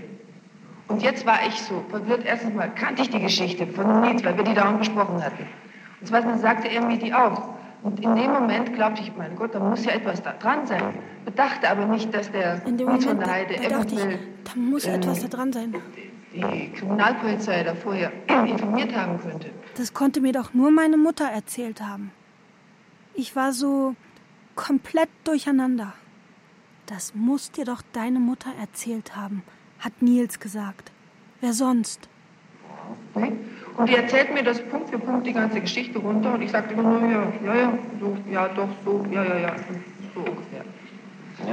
Und 0.88 1.02
jetzt 1.02 1.26
war 1.26 1.39
ich 1.48 1.62
so 1.62 1.84
verwirrt. 1.89 2.24
Erstens 2.26 2.54
mal 2.54 2.69
kannte 2.74 3.02
ich 3.02 3.10
die 3.10 3.19
Geschichte 3.19 3.65
von 3.67 4.02
Nils, 4.02 4.24
weil 4.24 4.38
wir 4.38 4.43
die 4.43 4.54
dauernd 4.54 4.80
besprochen 4.80 5.24
hatten. 5.24 5.48
Und 6.00 6.08
zweitens 6.08 6.41
sagte 6.41 6.67
er 6.67 6.86
mir 6.86 6.98
die 6.98 7.13
auch. 7.13 7.55
Und 7.86 8.00
in 8.00 8.15
dem 8.15 8.32
Moment 8.32 8.74
glaubte 8.74 9.04
ich, 9.04 9.15
mein 9.15 9.36
Gott, 9.36 9.54
da 9.54 9.60
muss 9.60 9.86
ja 9.86 9.91
etwas 9.91 10.24
da 10.24 10.34
dran 10.34 10.65
sein. 10.65 10.98
Bedachte 11.24 11.69
aber 11.69 11.86
nicht, 11.86 12.12
dass 12.12 12.32
der 12.32 12.65
in 12.65 12.78
dem 12.78 12.88
Nils 12.88 13.06
Moment, 13.06 13.06
von 13.06 13.19
der 13.19 13.32
Heide 13.32 13.56
da, 13.62 13.69
da 13.69 13.82
ich, 13.84 14.19
da 14.43 14.60
muss 14.60 14.86
ähm, 14.86 14.95
etwas 14.95 15.21
da 15.21 15.28
dran 15.28 15.54
sein. 15.54 15.76
Die 16.34 16.71
Kriminalpolizei 16.71 17.62
da 17.62 17.76
vorher 17.76 18.12
informiert 18.28 18.95
haben 18.95 19.19
könnte. 19.21 19.52
Das 19.78 19.93
konnte 19.93 20.19
mir 20.19 20.34
doch 20.34 20.56
nur 20.56 20.71
meine 20.71 20.98
Mutter 20.98 21.26
erzählt 21.26 21.80
haben. 21.80 22.12
Ich 23.13 23.36
war 23.36 23.54
so 23.54 23.95
komplett 24.56 25.10
durcheinander. 25.24 25.93
Das 26.88 27.13
muss 27.13 27.52
dir 27.52 27.65
doch 27.65 27.84
deine 27.93 28.19
Mutter 28.19 28.50
erzählt 28.60 29.15
haben, 29.15 29.43
hat 29.78 30.02
Nils 30.02 30.39
gesagt. 30.39 30.91
Wer 31.39 31.54
sonst? 31.54 32.10
Nee. 33.13 33.34
Und 33.78 33.90
die 33.90 33.96
erzählt 33.96 34.34
mir 34.34 34.44
das 34.44 34.62
Punkt 34.62 34.90
für 34.90 35.00
Punkt 35.00 35.28
die 35.28 35.34
ganze 35.34 35.60
Geschichte 35.60 36.00
runter 36.00 36.34
und 36.34 36.42
ich 36.42 36.52
sagte 36.52 36.74
immer 36.74 36.84
nur, 36.84 37.10
ja, 37.10 37.24
ja, 37.46 37.56
ja, 37.56 37.74
so, 38.00 38.18
ja, 38.32 38.48
doch, 38.48 38.70
so, 38.86 39.06
ja, 39.12 39.24
ja, 39.24 39.38
ja, 39.38 39.56
so 40.14 40.22
ungefähr. 40.22 40.64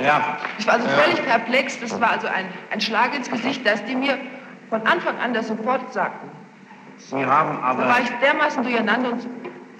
Ja. 0.00 0.38
Ich 0.58 0.66
war 0.66 0.74
also 0.74 0.88
völlig 0.88 1.24
perplex, 1.24 1.80
das 1.80 2.00
war 2.00 2.12
also 2.12 2.28
ein, 2.28 2.46
ein 2.70 2.80
Schlag 2.80 3.16
ins 3.16 3.28
Gesicht, 3.28 3.66
dass 3.66 3.84
die 3.84 3.96
mir 3.96 4.16
von 4.70 4.86
Anfang 4.86 5.18
an 5.18 5.34
das 5.34 5.48
sofort 5.48 5.92
sagten. 5.92 6.28
Sie 6.98 7.26
haben 7.26 7.58
aber... 7.60 7.82
Da 7.82 7.88
war 7.88 8.00
ich 8.00 8.10
dermaßen 8.22 8.62
durcheinander 8.62 9.12
und 9.12 9.26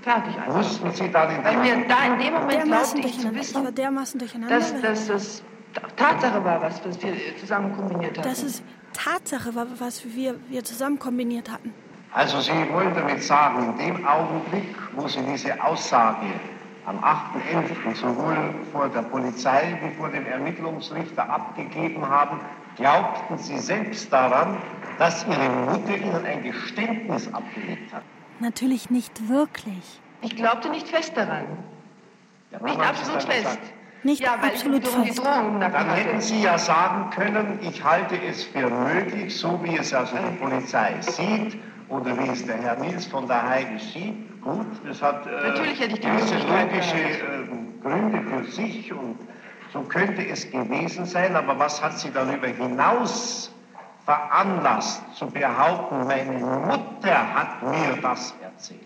fertig 0.02 0.36
einfach. 0.36 0.54
Wussten 0.56 0.90
Sie 0.90 1.08
da 1.10 1.26
den... 1.26 1.44
Weil 1.44 1.56
mir 1.58 1.86
da 1.86 2.12
in 2.12 2.18
dem 2.18 2.34
Moment 2.34 2.64
glaubte 2.64 2.98
ich 2.98 3.18
zu 3.20 3.32
wissen, 3.34 3.58
ich 3.58 3.64
war 3.64 3.72
dermaßen 3.72 4.18
durcheinander, 4.18 4.56
dass, 4.56 4.80
dass 4.80 5.06
das 5.06 5.42
Tatsache 5.96 6.44
war, 6.44 6.60
was, 6.60 6.84
was 6.84 7.00
wir 7.00 7.14
zusammen 7.38 7.74
kombiniert 7.76 8.18
hatten. 8.18 8.28
Dass 8.28 8.42
es 8.42 8.62
Tatsache 8.92 9.54
war, 9.54 9.66
was 9.78 10.04
wir, 10.04 10.34
wir 10.48 10.64
zusammen 10.64 10.98
kombiniert 10.98 11.50
hatten. 11.50 11.72
Also 12.14 12.40
Sie 12.40 12.52
wollen 12.70 12.94
damit 12.94 13.22
sagen, 13.22 13.72
in 13.72 13.78
dem 13.78 14.06
Augenblick, 14.06 14.76
wo 14.92 15.08
Sie 15.08 15.22
diese 15.22 15.62
Aussage 15.64 16.26
am 16.84 16.98
8.11. 16.98 17.94
sowohl 17.94 18.36
vor 18.70 18.88
der 18.90 19.02
Polizei 19.02 19.78
wie 19.82 19.94
vor 19.96 20.10
dem 20.10 20.26
Ermittlungsrichter 20.26 21.28
abgegeben 21.28 22.06
haben, 22.06 22.40
glaubten 22.76 23.38
Sie 23.38 23.58
selbst 23.58 24.12
daran, 24.12 24.58
dass 24.98 25.24
Ihre 25.26 25.48
Mutter 25.48 25.96
Ihnen 25.96 26.26
ein 26.26 26.42
Geständnis 26.42 27.32
abgelegt 27.32 27.94
hat? 27.94 28.02
Natürlich 28.40 28.90
nicht 28.90 29.28
wirklich. 29.30 30.00
Ich 30.20 30.36
glaubte 30.36 30.68
nicht 30.68 30.88
fest 30.88 31.16
daran. 31.16 31.46
Ja, 32.50 32.62
nicht 32.62 32.80
absolut 32.80 33.22
fest. 33.22 33.58
Nicht 34.02 34.20
ja, 34.20 34.34
absolut 34.34 34.86
fest. 34.86 35.22
Dann 35.24 35.94
hätten 35.94 36.20
Sie 36.20 36.42
ja 36.42 36.58
sagen 36.58 37.08
können, 37.10 37.58
ich 37.62 37.82
halte 37.82 38.20
es 38.20 38.44
für 38.44 38.68
möglich, 38.68 39.34
so 39.34 39.58
wie 39.62 39.78
es 39.78 39.94
also 39.94 40.16
die 40.16 40.36
Polizei 40.36 40.96
sieht 41.00 41.58
oder 41.92 42.18
wie 42.18 42.28
es 42.28 42.44
der 42.46 42.56
Herr 42.56 42.76
Nils 42.76 43.06
von 43.06 43.26
der 43.28 43.48
Heide 43.48 43.78
sieht. 43.78 44.40
Gut, 44.40 44.66
das 44.86 45.02
hat 45.02 45.26
äh, 45.26 45.48
Natürlich 45.48 45.78
hätte 45.78 45.94
ich 45.94 46.00
die 46.00 46.08
gewisse 46.08 46.36
logische 46.38 46.96
äh, 46.96 47.82
Gründe 47.82 48.20
für 48.22 48.50
sich 48.50 48.92
und 48.92 49.18
so 49.72 49.80
könnte 49.82 50.26
es 50.26 50.50
gewesen 50.50 51.06
sein, 51.06 51.36
aber 51.36 51.58
was 51.58 51.82
hat 51.82 51.98
Sie 51.98 52.10
darüber 52.10 52.46
hinaus 52.46 53.52
veranlasst 54.04 55.02
zu 55.14 55.26
behaupten, 55.26 56.06
meine 56.06 56.38
Mutter 56.38 57.34
hat 57.34 57.62
mir 57.62 57.96
das 58.00 58.34
erzählt? 58.42 58.80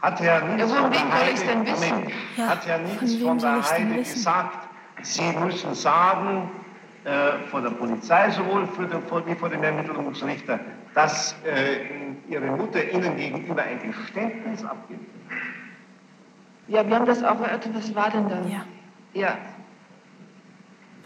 Hat 0.00 0.20
Herr 0.20 0.42
Nils 0.42 0.70
ja, 0.70 0.82
von 0.82 0.90
der 0.90 1.12
Heide, 1.12 1.56
Moment, 1.56 2.12
ja, 2.36 2.46
hat 2.46 2.66
Herr 2.66 2.78
Nils 2.78 3.14
von, 3.16 3.20
von 3.20 3.38
der 3.38 3.70
Heide 3.70 4.02
gesagt, 4.02 4.68
Sie 5.02 5.32
müssen 5.44 5.74
sagen, 5.74 6.50
äh, 7.04 7.38
vor 7.50 7.60
der 7.60 7.70
Polizei 7.70 8.30
sowohl 8.30 8.66
für 8.66 8.86
den, 8.86 9.00
wie 9.26 9.34
vor 9.34 9.48
dem 9.48 9.62
Ermittlungsrichter, 9.62 10.58
dass 10.98 11.36
äh, 11.44 11.76
Ihre 12.28 12.50
Mutter 12.56 12.82
Ihnen 12.90 13.16
gegenüber 13.16 13.62
ein 13.62 13.78
Geständnis 13.80 14.64
abgibt? 14.64 15.06
Ja, 16.66 16.84
wir 16.84 16.96
haben 16.96 17.06
das 17.06 17.22
auch 17.22 17.40
erörtert. 17.40 17.72
Was 17.72 17.94
war 17.94 18.10
denn 18.10 18.28
da? 18.28 18.40
Ja. 18.48 18.64
Ja. 19.14 19.38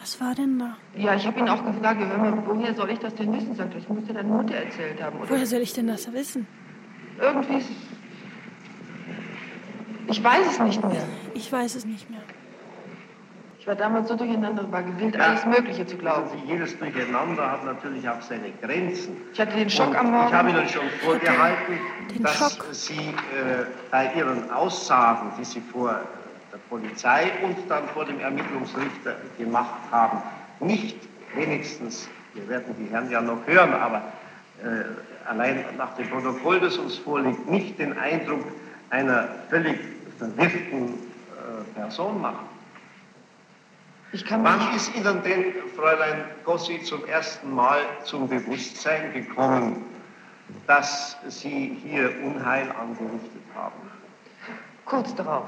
Was 0.01 0.19
war 0.19 0.35
denn 0.35 0.59
da? 0.59 0.79
Ja, 0.97 1.15
ich 1.15 1.27
habe 1.27 1.39
ihn 1.39 1.49
auch 1.49 1.63
gefragt, 1.63 2.01
woher 2.47 2.75
soll 2.75 2.91
ich 2.91 3.01
das 3.01 3.15
denn 3.17 3.35
wissen? 3.35 3.55
Sagt 3.55 3.75
ich 3.75 3.87
muss 3.89 4.05
dir 4.07 4.15
deine 4.15 4.31
Mutter 4.31 4.55
erzählt 4.55 5.01
haben. 5.03 5.21
Oder? 5.21 5.29
Woher 5.29 5.47
soll 5.47 5.61
ich 5.61 5.75
denn 5.75 5.89
das 5.89 6.11
wissen? 6.11 6.47
Irgendwie 7.21 7.59
ist 7.59 7.71
Ich 10.09 10.25
weiß 10.25 10.47
es 10.53 10.59
nicht 10.59 10.83
mehr. 10.83 11.05
Ich 11.35 11.53
weiß 11.53 11.75
es 11.75 11.85
nicht 11.85 12.09
mehr. 12.09 12.23
Ich 13.63 13.69
war 13.69 13.77
damals 13.77 14.09
so 14.09 14.17
durcheinander, 14.17 14.73
war 14.73 14.83
gewillt, 14.83 15.15
ja. 15.15 15.21
alles 15.21 15.47
Mögliche 15.47 15.87
zu 15.87 15.97
glauben. 15.97 16.25
Also 16.25 16.35
jedes 16.49 16.77
Durcheinander 16.81 17.49
hat 17.49 17.65
natürlich 17.65 18.09
auch 18.09 18.21
seine 18.21 18.51
Grenzen. 18.61 19.17
Ich 19.33 19.41
hatte 19.41 19.57
den 19.57 19.71
Schock 19.71 19.91
Und 19.91 19.97
am 19.99 20.11
Morgen. 20.11 20.27
Ich 20.27 20.35
habe 20.35 20.51
Ihnen 20.51 20.69
schon 20.69 20.91
vorgehalten, 21.01 21.79
den 22.13 22.23
dass 22.25 22.39
Schock. 22.39 22.67
Sie 22.73 22.99
äh, 22.99 23.65
bei 23.89 24.13
Ihren 24.15 24.51
Aussagen, 24.51 25.31
die 25.39 25.45
Sie 25.45 25.61
vor 25.61 26.01
der 26.53 26.59
Polizei 26.69 27.31
und 27.45 27.57
dann 27.69 27.87
vor 27.95 28.05
dem 28.05 28.19
Ermittlungsrichter 28.19 29.15
gemacht 29.39 29.79
haben, 29.93 30.21
nicht 30.59 30.97
wenigstens, 31.37 32.09
wir 32.35 32.49
werden 32.49 32.75
die 32.81 32.93
Herren 32.93 33.13
ja 33.13 33.21
noch 33.21 33.47
hören, 33.47 33.75
aber 33.75 34.03
äh, 34.61 35.29
allein 35.31 35.65
nach 35.79 35.95
dem 35.95 36.11
Protokoll, 36.11 36.59
das 36.59 36.79
uns 36.79 36.97
vorliegt, 36.99 37.49
nicht 37.49 37.79
den 37.79 37.97
Eindruck 37.97 38.43
einer 38.91 39.29
völlig 39.51 39.79
verwirrten 40.19 40.95
äh, 40.95 41.79
Person 41.79 42.21
machen. 42.21 42.52
Wann 44.13 44.75
ist 44.77 44.95
Ihnen 44.95 45.23
denn, 45.23 45.55
Fräulein 45.75 46.25
Gossi, 46.45 46.83
zum 46.83 47.05
ersten 47.07 47.55
Mal 47.55 47.81
zum 48.05 48.29
Bewusstsein 48.29 49.13
gekommen, 49.15 49.85
dass 50.67 51.17
Sie 51.29 51.79
hier 51.83 52.13
Unheil 52.23 52.71
angerichtet 52.73 53.43
haben? 53.55 53.73
Kurz 54.85 55.15
darauf. 55.15 55.47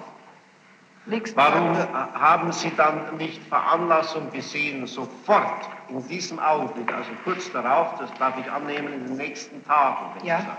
Nächsten 1.06 1.36
Warum 1.36 1.74
Tag. 1.74 2.14
haben 2.14 2.50
Sie 2.52 2.72
dann 2.74 3.18
nicht 3.18 3.42
Veranlassung 3.48 4.32
gesehen, 4.32 4.86
sofort 4.86 5.68
in 5.90 6.06
diesem 6.08 6.38
Augenblick, 6.38 6.90
also 6.94 7.10
kurz 7.24 7.52
darauf, 7.52 7.98
das 7.98 8.10
darf 8.14 8.38
ich 8.38 8.50
annehmen, 8.50 8.94
in 8.94 9.06
den 9.08 9.16
nächsten 9.18 9.62
Tagen? 9.66 10.24
Ja. 10.26 10.56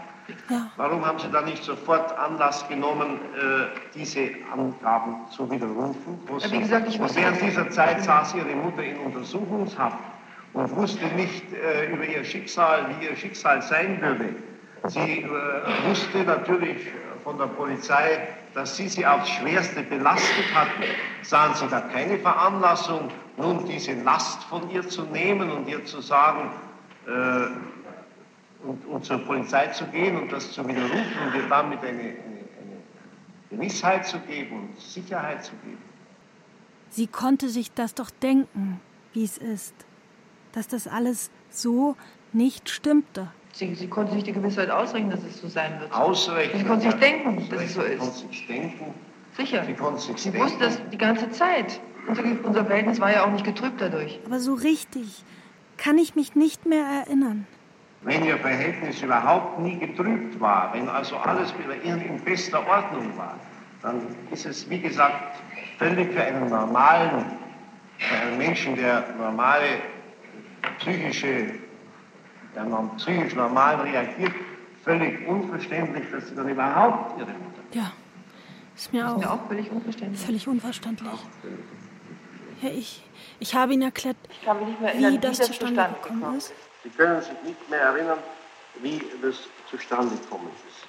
Ja. 0.49 0.71
Warum 0.77 1.05
haben 1.05 1.19
Sie 1.19 1.29
da 1.31 1.41
nicht 1.41 1.63
sofort 1.63 2.17
Anlass 2.17 2.67
genommen, 2.67 3.19
äh, 3.35 3.67
diese 3.93 4.29
Angaben 4.51 5.29
zu 5.31 5.49
widerrufen? 5.49 6.19
Ja, 6.39 6.51
wie 6.51 6.59
gesagt, 6.59 6.87
ich 6.87 6.99
und 6.99 7.15
während 7.15 7.41
dieser 7.41 7.69
Zeit 7.69 8.03
saß 8.03 8.35
Ihre 8.35 8.55
Mutter 8.55 8.83
in 8.83 8.97
Untersuchungshaft 8.97 9.97
und 10.53 10.75
wusste 10.75 11.05
nicht 11.15 11.53
äh, 11.53 11.91
über 11.91 12.05
ihr 12.05 12.23
Schicksal, 12.23 12.85
wie 12.89 13.05
ihr 13.05 13.15
Schicksal 13.15 13.61
sein 13.61 14.01
würde. 14.01 14.35
Sie 14.87 15.21
äh, 15.21 15.27
wusste 15.87 16.23
natürlich 16.23 16.87
von 17.23 17.37
der 17.37 17.47
Polizei, 17.47 18.27
dass 18.53 18.77
sie 18.77 18.87
sie 18.87 19.05
aufs 19.05 19.29
Schwerste 19.29 19.83
belastet 19.83 20.45
hatten. 20.53 20.83
Sahen 21.23 21.55
Sie 21.55 21.67
da 21.67 21.81
keine 21.81 22.19
Veranlassung, 22.19 23.09
nun 23.37 23.65
diese 23.65 23.93
Last 24.03 24.43
von 24.43 24.69
ihr 24.69 24.87
zu 24.87 25.03
nehmen 25.03 25.51
und 25.51 25.67
ihr 25.67 25.83
zu 25.85 26.01
sagen, 26.01 26.51
und, 28.65 28.85
und, 28.85 29.05
zur 29.05 29.19
Polizei 29.19 29.67
zu 29.67 29.85
gehen 29.85 30.17
und 30.17 30.31
das 30.31 30.51
zu 30.51 30.67
widerrufen 30.67 30.95
und 31.27 31.35
ihr 31.35 31.47
damit 31.47 31.79
eine, 31.79 31.89
eine, 31.89 32.09
eine 32.09 32.17
Gewissheit 33.49 34.05
zu 34.05 34.19
geben 34.19 34.69
und 34.69 34.79
Sicherheit 34.79 35.43
zu 35.43 35.53
geben. 35.63 35.81
Sie 36.89 37.07
konnte 37.07 37.49
sich 37.49 37.71
das 37.73 37.93
doch 37.93 38.09
denken, 38.09 38.79
wie 39.13 39.23
es 39.23 39.37
ist, 39.37 39.73
dass 40.53 40.67
das 40.67 40.87
alles 40.87 41.29
so 41.49 41.95
nicht 42.33 42.69
stimmte. 42.69 43.31
Sie, 43.53 43.73
sie 43.75 43.87
konnte 43.87 44.13
sich 44.13 44.23
die 44.23 44.33
Gewissheit 44.33 44.69
ausrechnen, 44.69 45.11
dass 45.11 45.23
es 45.23 45.39
so 45.39 45.47
sein 45.47 45.79
wird. 45.79 45.93
Ausrechnen? 45.93 46.59
Sie 46.59 46.65
konnte 46.65 46.91
sich 46.91 46.99
denken, 46.99 47.49
dass 47.49 47.61
es 47.61 47.73
so 47.73 47.81
ist. 47.81 47.91
Sie 47.91 47.97
konnte 47.97 48.27
sich 48.27 48.47
denken. 48.47 48.93
Sicher. 49.37 49.65
Sie, 49.65 49.73
konnte 49.73 50.01
sich 50.01 50.17
sie 50.17 50.31
denken. 50.31 50.45
wusste 50.45 50.59
das 50.59 50.89
die 50.91 50.97
ganze 50.97 51.29
Zeit. 51.31 51.79
Unser, 52.07 52.23
unser 52.43 52.65
Verhältnis 52.65 52.99
war 52.99 53.11
ja 53.11 53.25
auch 53.25 53.31
nicht 53.31 53.45
getrübt 53.45 53.79
dadurch. 53.79 54.19
Aber 54.25 54.39
so 54.39 54.53
richtig 54.53 55.23
kann 55.77 55.97
ich 55.97 56.15
mich 56.15 56.35
nicht 56.35 56.65
mehr 56.65 56.85
erinnern 56.85 57.47
wenn 58.05 58.23
Ihr 58.23 58.37
Verhältnis 58.37 59.01
überhaupt 59.01 59.59
nie 59.59 59.77
getrübt 59.77 60.39
war, 60.39 60.71
wenn 60.73 60.87
also 60.87 61.17
alles 61.17 61.53
in 61.83 62.19
bester 62.23 62.65
Ordnung 62.67 63.17
war, 63.17 63.39
dann 63.81 64.01
ist 64.31 64.45
es, 64.45 64.69
wie 64.69 64.79
gesagt, 64.79 65.37
völlig 65.79 66.13
für 66.13 66.23
einen 66.23 66.49
normalen, 66.49 67.25
für 67.97 68.15
einen 68.15 68.37
Menschen, 68.37 68.75
der 68.75 69.05
normale 69.17 69.79
psychische, 70.79 71.47
der 72.55 72.89
psychisch 72.97 73.35
normal 73.35 73.75
reagiert, 73.81 74.33
völlig 74.83 75.27
unverständlich, 75.27 76.05
dass 76.11 76.29
Sie 76.29 76.35
dann 76.35 76.47
überhaupt 76.47 77.19
Ihre 77.19 77.27
Mutter. 77.27 77.61
Ja, 77.73 77.91
ist 78.75 78.93
mir, 78.93 78.99
ist 78.99 79.11
auch, 79.11 79.17
mir 79.17 79.31
auch 79.31 79.47
völlig 79.47 79.71
unverständlich. 79.71 80.21
Völlig 80.21 80.47
unverständlich. 80.47 81.09
Ja, 82.61 82.69
ich, 82.69 83.03
ich 83.39 83.55
habe 83.55 83.73
ihn 83.73 83.81
erklärt, 83.81 84.17
erinnern, 84.83 85.13
wie 85.13 85.17
das 85.17 85.37
zustande 85.39 85.89
gekommen 86.01 86.37
ist. 86.37 86.53
Sie 86.85 86.91
können 86.91 87.19
sich 87.19 87.33
nicht 87.41 87.67
mehr 87.67 87.81
erinnern, 87.81 88.19
wie 88.75 89.01
das 89.23 89.35
zustande 89.71 90.15
gekommen 90.15 90.51
ist. 90.69 90.85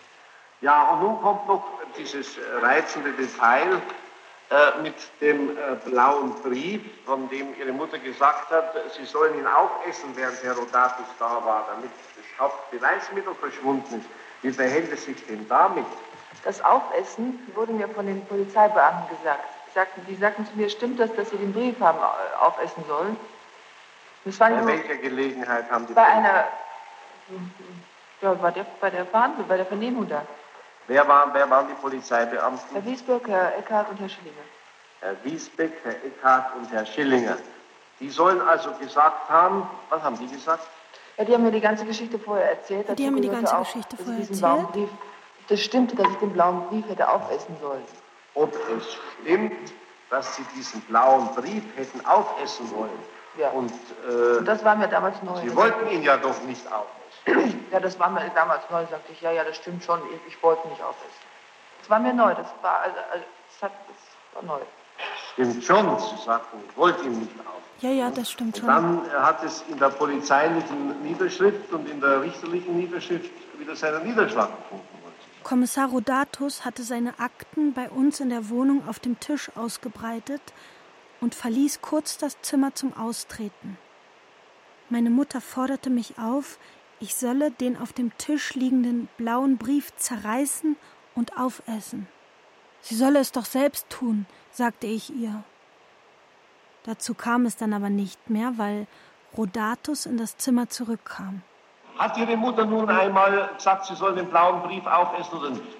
Ja, 0.60 0.90
und 0.90 1.00
nun 1.00 1.22
kommt 1.22 1.48
noch 1.48 1.64
dieses 1.96 2.36
reizende 2.60 3.12
Detail 3.12 3.80
äh, 4.50 4.82
mit 4.82 4.94
dem 5.22 5.56
äh, 5.56 5.76
blauen 5.86 6.34
Brief, 6.42 6.82
von 7.06 7.26
dem 7.30 7.58
Ihre 7.58 7.72
Mutter 7.72 7.98
gesagt 7.98 8.50
hat, 8.50 8.74
Sie 8.94 9.06
sollen 9.06 9.38
ihn 9.38 9.46
aufessen, 9.46 10.10
während 10.14 10.42
Herr 10.42 10.52
Rodatus 10.52 11.06
da 11.18 11.42
war, 11.42 11.66
damit 11.74 11.90
das 12.14 12.40
Hauptbeweismittel 12.40 13.34
verschwunden 13.34 14.00
ist. 14.00 14.06
Wie 14.42 14.52
verhält 14.52 14.92
es 14.92 15.06
sich 15.06 15.24
denn 15.26 15.48
damit? 15.48 15.86
Das 16.44 16.62
Aufessen 16.62 17.40
wurde 17.54 17.72
mir 17.72 17.88
von 17.88 18.06
den 18.06 18.22
Polizeibeamten 18.26 19.16
gesagt. 19.16 19.48
Sagten, 19.74 20.04
die 20.06 20.16
sagten 20.16 20.46
zu 20.46 20.52
mir, 20.56 20.68
stimmt 20.68 21.00
das, 21.00 21.14
dass 21.14 21.30
Sie 21.30 21.38
den 21.38 21.54
Brief 21.54 21.80
haben 21.80 21.98
äh, 21.98 22.44
aufessen 22.44 22.84
sollen? 22.86 23.16
Das 24.26 24.40
war 24.40 24.50
bei 24.50 24.66
welcher 24.66 24.96
Gelegenheit 24.96 25.70
haben 25.70 25.86
die 25.86 25.92
Bei 25.92 26.04
einer, 26.04 26.46
ja, 28.20 28.34
bei 28.34 28.50
der, 28.50 28.66
bei 28.80 28.90
der 28.90 29.06
Verhandlung, 29.06 29.46
bei 29.46 29.56
der 29.56 29.66
Vernehmung 29.66 30.08
da. 30.08 30.22
Wer 30.88 31.06
waren, 31.06 31.30
wer 31.32 31.48
waren 31.48 31.68
die 31.68 31.74
Polizeibeamten? 31.74 32.64
Herr 32.72 32.84
Wiesbeck, 32.84 33.28
Herr 33.28 33.56
Eckhardt 33.56 33.88
und 33.88 34.00
Herr 34.00 34.08
Schillinger. 34.08 34.42
Herr 35.00 35.14
Wiesbeck, 35.22 35.72
Herr 35.84 36.04
Eckhardt 36.04 36.56
und 36.56 36.72
Herr 36.72 36.84
Schillinger. 36.84 37.36
Die 38.00 38.10
sollen 38.10 38.40
also 38.40 38.72
gesagt 38.72 39.30
haben, 39.30 39.70
was 39.90 40.02
haben 40.02 40.18
die 40.18 40.26
gesagt? 40.26 40.66
Ja, 41.18 41.24
die 41.24 41.32
haben 41.32 41.44
mir 41.44 41.52
die 41.52 41.60
ganze 41.60 41.84
Geschichte 41.84 42.18
vorher 42.18 42.50
erzählt. 42.50 42.98
Die 42.98 43.06
haben 43.06 43.14
mir 43.14 43.20
die 43.20 43.28
ganze 43.28 43.56
auch, 43.56 43.64
Geschichte 43.64 43.96
vorher 43.96 44.18
erzählt. 44.18 44.72
Brief, 44.72 44.88
das 45.46 45.60
stimmte, 45.60 45.94
dass 45.94 46.08
ich 46.08 46.16
den 46.16 46.32
blauen 46.32 46.66
Brief 46.66 46.88
hätte 46.88 47.08
aufessen 47.08 47.56
sollen. 47.60 47.84
Ob 48.34 48.52
es 48.76 48.98
stimmt, 49.22 49.72
dass 50.10 50.34
Sie 50.34 50.44
diesen 50.56 50.80
blauen 50.82 51.32
Brief 51.36 51.62
hätten 51.76 52.04
aufessen 52.04 52.68
wollen? 52.72 53.15
Ja. 53.38 53.50
Und, 53.50 53.72
äh, 54.08 54.38
und 54.38 54.44
das 54.46 54.64
war 54.64 54.76
mir 54.76 54.88
damals 54.88 55.22
neu. 55.22 55.40
Sie 55.40 55.54
wollten 55.54 55.88
ihn 55.88 56.02
ja 56.02 56.16
doch 56.16 56.40
nicht 56.42 56.66
aufessen. 56.72 57.66
ja, 57.72 57.80
das 57.80 57.98
war 57.98 58.10
mir 58.10 58.30
damals 58.34 58.62
neu, 58.70 58.84
sagte 58.90 59.12
ich, 59.12 59.20
ja, 59.20 59.32
ja, 59.32 59.44
das 59.44 59.56
stimmt 59.56 59.84
schon, 59.84 60.00
ich, 60.12 60.34
ich 60.34 60.42
wollte 60.42 60.66
nicht 60.68 60.82
aufessen. 60.82 61.26
Das 61.80 61.90
war 61.90 61.98
mir 61.98 62.14
neu, 62.14 62.34
das 62.34 62.46
war, 62.62 62.80
also, 62.80 62.96
also 63.12 63.24
das, 63.48 63.62
hat, 63.62 63.72
das 63.88 64.34
war 64.34 64.56
neu. 64.56 64.64
Stimmt 65.32 65.64
schon, 65.64 65.98
Sie 65.98 66.24
sagten, 66.24 66.58
ich 66.68 66.76
wollte 66.76 67.04
ihn 67.04 67.20
nicht 67.20 67.32
aufessen. 67.40 67.56
Ja, 67.80 67.90
ja, 67.90 68.10
das 68.10 68.30
stimmt 68.30 68.56
schon. 68.56 68.66
Dann 68.66 69.02
hat 69.12 69.44
es 69.44 69.62
in 69.68 69.78
der 69.78 69.90
polizeilichen 69.90 71.02
Niederschrift 71.02 71.70
und 71.72 71.88
in 71.88 72.00
der 72.00 72.22
richterlichen 72.22 72.76
Niederschrift 72.76 73.30
wieder 73.58 73.76
seinen 73.76 74.06
Niederschlag 74.06 74.48
gefunden. 74.56 74.96
Kommissar 75.46 75.90
Rodatus 75.90 76.64
hatte 76.64 76.82
seine 76.82 77.20
Akten 77.20 77.72
bei 77.72 77.88
uns 77.88 78.18
in 78.18 78.30
der 78.30 78.48
Wohnung 78.48 78.82
auf 78.88 78.98
dem 78.98 79.20
Tisch 79.20 79.48
ausgebreitet 79.54 80.42
und 81.20 81.34
verließ 81.34 81.80
kurz 81.80 82.18
das 82.18 82.40
Zimmer 82.42 82.74
zum 82.74 82.96
Austreten. 82.96 83.78
Meine 84.88 85.10
Mutter 85.10 85.40
forderte 85.40 85.90
mich 85.90 86.18
auf, 86.18 86.58
ich 87.00 87.14
solle 87.14 87.50
den 87.50 87.76
auf 87.76 87.92
dem 87.92 88.16
Tisch 88.16 88.54
liegenden 88.54 89.08
blauen 89.16 89.58
Brief 89.58 89.94
zerreißen 89.96 90.76
und 91.14 91.38
aufessen. 91.38 92.06
Sie 92.80 92.94
solle 92.94 93.18
es 93.18 93.32
doch 93.32 93.44
selbst 93.44 93.90
tun, 93.90 94.26
sagte 94.50 94.86
ich 94.86 95.14
ihr. 95.14 95.42
Dazu 96.84 97.14
kam 97.14 97.46
es 97.46 97.56
dann 97.56 97.72
aber 97.72 97.90
nicht 97.90 98.30
mehr, 98.30 98.52
weil 98.58 98.86
Rodatus 99.36 100.06
in 100.06 100.16
das 100.16 100.36
Zimmer 100.36 100.68
zurückkam. 100.68 101.42
Hat 101.98 102.16
Ihre 102.16 102.36
Mutter 102.36 102.64
nun 102.64 102.88
einmal 102.88 103.50
gesagt, 103.56 103.86
sie 103.86 103.96
soll 103.96 104.14
den 104.14 104.28
blauen 104.28 104.62
Brief 104.62 104.86
aufessen 104.86 105.38
oder 105.38 105.50
nicht? 105.50 105.76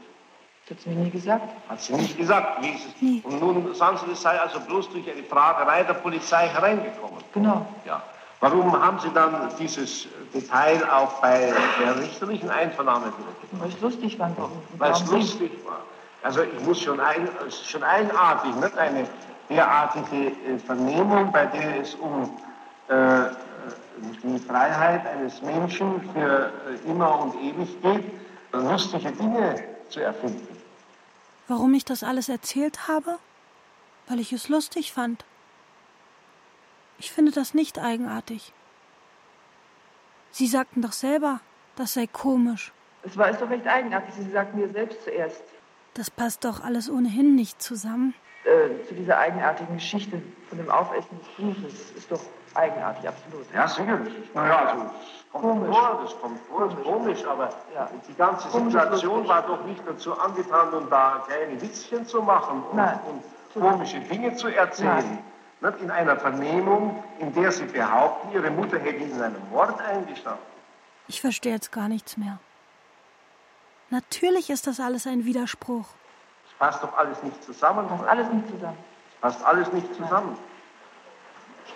Das 0.68 0.78
hat 0.78 0.82
sie 0.82 0.90
mir 0.90 1.04
nie 1.04 1.10
gesagt. 1.10 1.48
Hat 1.68 1.80
sie 1.80 1.92
nicht 1.92 2.18
gesagt? 2.18 2.60
Nie. 3.00 3.22
Und 3.22 3.40
nun 3.40 3.72
sagen 3.74 3.98
Sie, 3.98 4.10
das 4.10 4.22
sei 4.22 4.40
also 4.40 4.58
bloß 4.58 4.90
durch 4.90 5.08
eine 5.08 5.22
Fragerei 5.22 5.84
der 5.84 5.94
Polizei 5.94 6.48
hereingekommen. 6.48 7.22
Genau. 7.32 7.66
Ja. 7.84 8.02
Warum 8.40 8.72
haben 8.72 8.98
Sie 8.98 9.10
dann 9.14 9.48
dieses 9.58 10.08
Detail 10.34 10.82
auch 10.90 11.20
bei 11.20 11.52
der 11.80 11.98
richterlichen 12.00 12.50
Einvernahme 12.50 13.06
wiedergegeben? 13.06 13.60
Weil 13.60 13.68
es 13.68 13.80
lustig 13.80 14.18
war. 14.18 14.30
Weil 14.76 14.92
es 14.92 15.06
lustig 15.06 15.52
war. 15.64 15.78
Also 16.22 16.42
ich 16.42 16.66
muss 16.66 16.80
schon, 16.80 16.98
ein, 16.98 17.28
es 17.46 17.54
ist 17.54 17.70
schon 17.70 17.84
eigenartig, 17.84 18.54
nicht 18.56 18.76
eine 18.76 19.06
derartige 19.48 20.26
äh, 20.26 20.58
Vernehmung, 20.58 21.30
bei 21.30 21.46
der 21.46 21.80
es 21.80 21.94
um 21.94 22.36
äh, 22.88 23.30
die 24.24 24.38
Freiheit 24.40 25.06
eines 25.06 25.40
Menschen 25.42 26.00
für 26.12 26.50
äh, 26.68 26.90
immer 26.90 27.20
und 27.20 27.34
ewig 27.36 27.80
geht, 27.80 28.04
lustige 28.52 29.12
Dinge 29.12 29.62
zu 29.88 30.00
erfinden. 30.00 30.55
Warum 31.49 31.74
ich 31.74 31.84
das 31.84 32.03
alles 32.03 32.28
erzählt 32.28 32.88
habe? 32.88 33.18
Weil 34.09 34.20
ich 34.20 34.32
es 34.32 34.49
lustig 34.49 34.92
fand. 34.92 35.24
Ich 36.99 37.12
finde 37.12 37.32
das 37.32 37.55
nicht 37.55 37.78
eigenartig. 37.78 38.53
Sie 40.30 40.47
sagten 40.47 40.82
doch 40.82 40.92
selber, 40.92 41.40
das 41.76 41.94
sei 41.94 42.07
komisch. 42.07 42.72
Es 43.03 43.16
war 43.16 43.28
ist 43.30 43.40
doch 43.40 43.51
recht 43.51 43.66
eigenartig. 43.66 44.14
Sie 44.14 44.30
sagten 44.30 44.59
mir 44.59 44.70
selbst 44.70 45.03
zuerst 45.05 45.42
Das 45.94 46.11
passt 46.11 46.44
doch 46.44 46.61
alles 46.62 46.90
ohnehin 46.90 47.34
nicht 47.34 47.62
zusammen. 47.62 48.14
äh, 48.44 48.86
zu 48.86 48.94
dieser 48.94 49.18
eigenartigen 49.18 49.74
Geschichte 49.76 50.22
von 50.49 50.59
dem 50.59 50.70
Aufessen 50.70 51.18
des 51.18 51.28
Buches. 51.36 51.90
Ist 51.92 52.11
doch 52.11 52.20
eigenartig, 52.57 53.09
absolut. 53.09 53.46
Ja, 53.54 53.68
sicherlich. 53.68 54.14
Naja, 54.34 54.59
also, 54.59 54.82
das 54.84 55.32
kommt 55.32 55.44
Komisch. 55.44 55.76
vor, 55.76 56.00
das 56.02 56.20
kommt 56.20 56.40
vor, 56.48 56.66
ist 56.66 56.82
komisch, 56.84 57.24
aber 57.26 57.50
Ja. 57.74 57.88
die 58.09 58.14
ganze 58.14 58.48
Komisch 58.48 58.72
Situation 58.72 59.28
war 59.28 59.42
doch 59.42 59.64
nicht 59.64 59.82
dazu 59.86 60.18
angetan, 60.18 60.72
um 60.74 60.88
da 60.90 61.22
kleine 61.26 61.61
Witzchen 61.61 62.07
zu 62.07 62.22
machen 62.22 62.62
und, 62.70 62.76
Nein. 62.76 62.98
und 63.54 63.62
komische 63.62 64.00
Dinge 64.00 64.34
zu 64.36 64.48
erzählen. 64.48 65.18
Nicht 65.61 65.80
in 65.80 65.90
einer 65.90 66.16
Vernehmung, 66.16 67.02
in 67.18 67.32
der 67.32 67.50
Sie 67.50 67.64
behaupten, 67.64 68.30
Ihre 68.32 68.50
Mutter 68.50 68.78
hätte 68.78 69.02
Ihnen 69.04 69.20
einen 69.22 69.50
Mord 69.50 69.80
eingestanden. 69.80 70.42
Ich 71.09 71.20
verstehe 71.20 71.52
jetzt 71.52 71.72
gar 71.72 71.88
nichts 71.88 72.16
mehr. 72.16 72.38
Natürlich 73.90 74.50
ist 74.50 74.66
das 74.66 74.80
alles 74.80 75.07
ein 75.07 75.24
Widerspruch. 75.24 75.86
Das 76.44 76.59
passt 76.59 76.82
doch 76.82 76.96
alles 76.98 77.22
nicht 77.22 77.42
zusammen. 77.44 77.86
Passt 77.88 78.04
alles 78.07 78.28
nicht 78.32 78.48
zusammen. 78.48 78.78
Passt 79.20 79.44
alles 79.44 79.72
nicht 79.72 79.94
zusammen. 79.94 80.36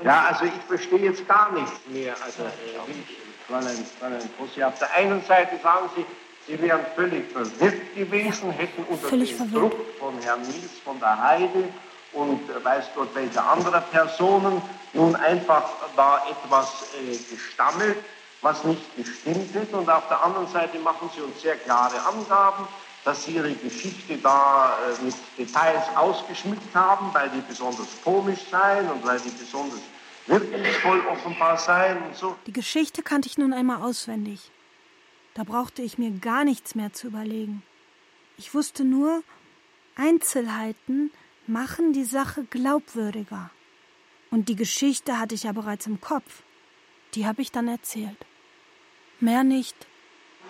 Ja, 0.05 0.26
also 0.30 0.45
ich 0.45 0.53
verstehe 0.66 0.99
jetzt 1.01 1.26
gar 1.28 1.53
nichts 1.53 1.72
mehr. 1.88 2.14
Also, 2.24 2.45
äh, 2.45 2.49
Fräulein, 3.47 3.86
Fräulein 3.99 4.30
Kossi, 4.38 4.62
auf 4.62 4.78
der 4.78 4.93
einen 4.95 5.22
Seite 5.24 5.59
sagen 5.62 5.91
Sie, 5.97 6.05
Sie 6.47 6.61
wären 6.62 6.80
völlig 6.97 7.30
verwirrt 7.30 7.95
gewesen, 7.95 8.51
hätten 8.53 8.84
unter 8.88 9.09
Völlig 9.09 9.36
dem 9.36 9.51
verwirrt. 9.51 9.72
Druck 9.72 9.99
von 9.99 10.18
Herrn 10.22 10.41
Niels 10.43 10.78
von 10.84 10.99
der 10.99 11.22
Heide 11.22 11.68
und 12.12 12.49
äh, 12.51 12.64
weiß 12.64 12.86
Gott 12.95 13.14
welcher 13.14 13.49
anderer 13.49 13.80
Personen 13.82 14.62
nun 14.93 15.14
einfach 15.16 15.64
da 15.97 16.22
etwas 16.28 16.88
äh, 16.95 17.16
gestammelt, 17.34 17.97
was 18.43 18.64
nicht 18.64 18.97
gestimmt 18.97 19.55
ist. 19.55 19.72
Und 19.72 19.88
auf 19.91 20.09
der 20.09 20.22
anderen 20.24 20.49
Seite 20.49 20.78
machen 20.78 21.11
Sie 21.14 21.20
uns 21.20 21.41
sehr 21.43 21.57
klare 21.57 21.97
Angaben, 22.07 22.66
dass 23.05 23.25
Sie 23.25 23.33
Ihre 23.33 23.53
Geschichte 23.55 24.19
da 24.19 24.77
äh, 24.79 25.05
mit 25.05 25.15
Details 25.39 25.85
ausgeschmückt 25.97 26.75
haben, 26.75 27.13
weil 27.13 27.31
die 27.31 27.41
besonders 27.41 27.89
komisch 28.05 28.41
seien 28.51 28.91
und 28.91 29.05
weil 29.05 29.19
die 29.21 29.31
besonders 29.31 29.81
wirkungsvoll 30.27 31.01
offenbar 31.07 31.57
seien 31.57 32.03
und 32.03 32.17
so. 32.17 32.37
Die 32.47 32.53
Geschichte 32.53 33.03
kannte 33.03 33.29
ich 33.29 33.39
nun 33.39 33.53
einmal 33.53 33.83
auswendig. 33.83 34.51
Da 35.35 35.45
brauchte 35.45 35.83
ich 35.83 35.99
mir 35.99 36.11
gar 36.11 36.45
nichts 36.45 36.75
mehr 36.75 36.93
zu 36.93 37.07
überlegen. 37.07 37.63
Ich 38.37 38.55
wusste 38.55 38.85
nur, 38.85 39.23
Einzelheiten 39.97 41.11
machen 41.47 41.93
die 41.93 42.05
Sache 42.05 42.45
glaubwürdiger. 42.45 43.51
Und 44.31 44.49
die 44.49 44.57
Geschichte 44.57 45.19
hatte 45.19 45.35
ich 45.35 45.45
ja 45.45 45.53
bereits 45.53 45.87
im 45.87 46.01
Kopf. 46.01 46.43
Die 47.15 47.27
habe 47.27 47.43
ich 47.43 47.51
dann 47.51 47.69
erzählt. 47.69 48.17
Mehr 49.19 49.43
nicht. 49.43 49.75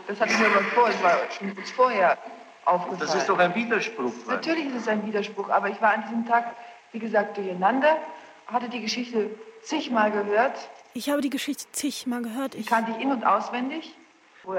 Das 0.07 0.21
hatte 0.21 0.33
ich 0.33 0.39
mir 0.39 0.47
aber 0.47 0.63
vor, 0.63 0.89
es 0.89 1.03
war 1.03 1.19
schon 1.31 1.55
kurz 1.55 1.71
vorher 1.71 2.19
aufgefallen. 2.65 3.01
Das 3.01 3.15
ist 3.15 3.29
doch 3.29 3.39
ein 3.39 3.55
Widerspruch. 3.55 4.13
Fräulein. 4.13 4.37
Natürlich 4.37 4.67
ist 4.67 4.77
es 4.77 4.89
ein 4.89 5.07
Widerspruch, 5.07 5.49
aber 5.49 5.69
ich 5.69 5.81
war 5.81 5.95
an 5.95 6.03
diesem 6.03 6.27
Tag, 6.27 6.55
wie 6.93 6.99
gesagt, 6.99 7.37
durcheinander, 7.37 7.97
hatte 8.47 8.69
die 8.69 8.81
Geschichte 8.81 9.31
zigmal 9.63 10.11
gehört, 10.11 10.57
Ich 10.95 11.09
habe 11.09 11.21
die 11.21 11.31
Geschichte 11.31 11.71
zigmal 11.73 12.23
gehört. 12.23 12.55
Ich, 12.55 12.67
kannte 12.67 12.93
ich 12.93 13.03
in- 13.03 13.13
und 13.13 13.25
auswendig. 13.25 13.95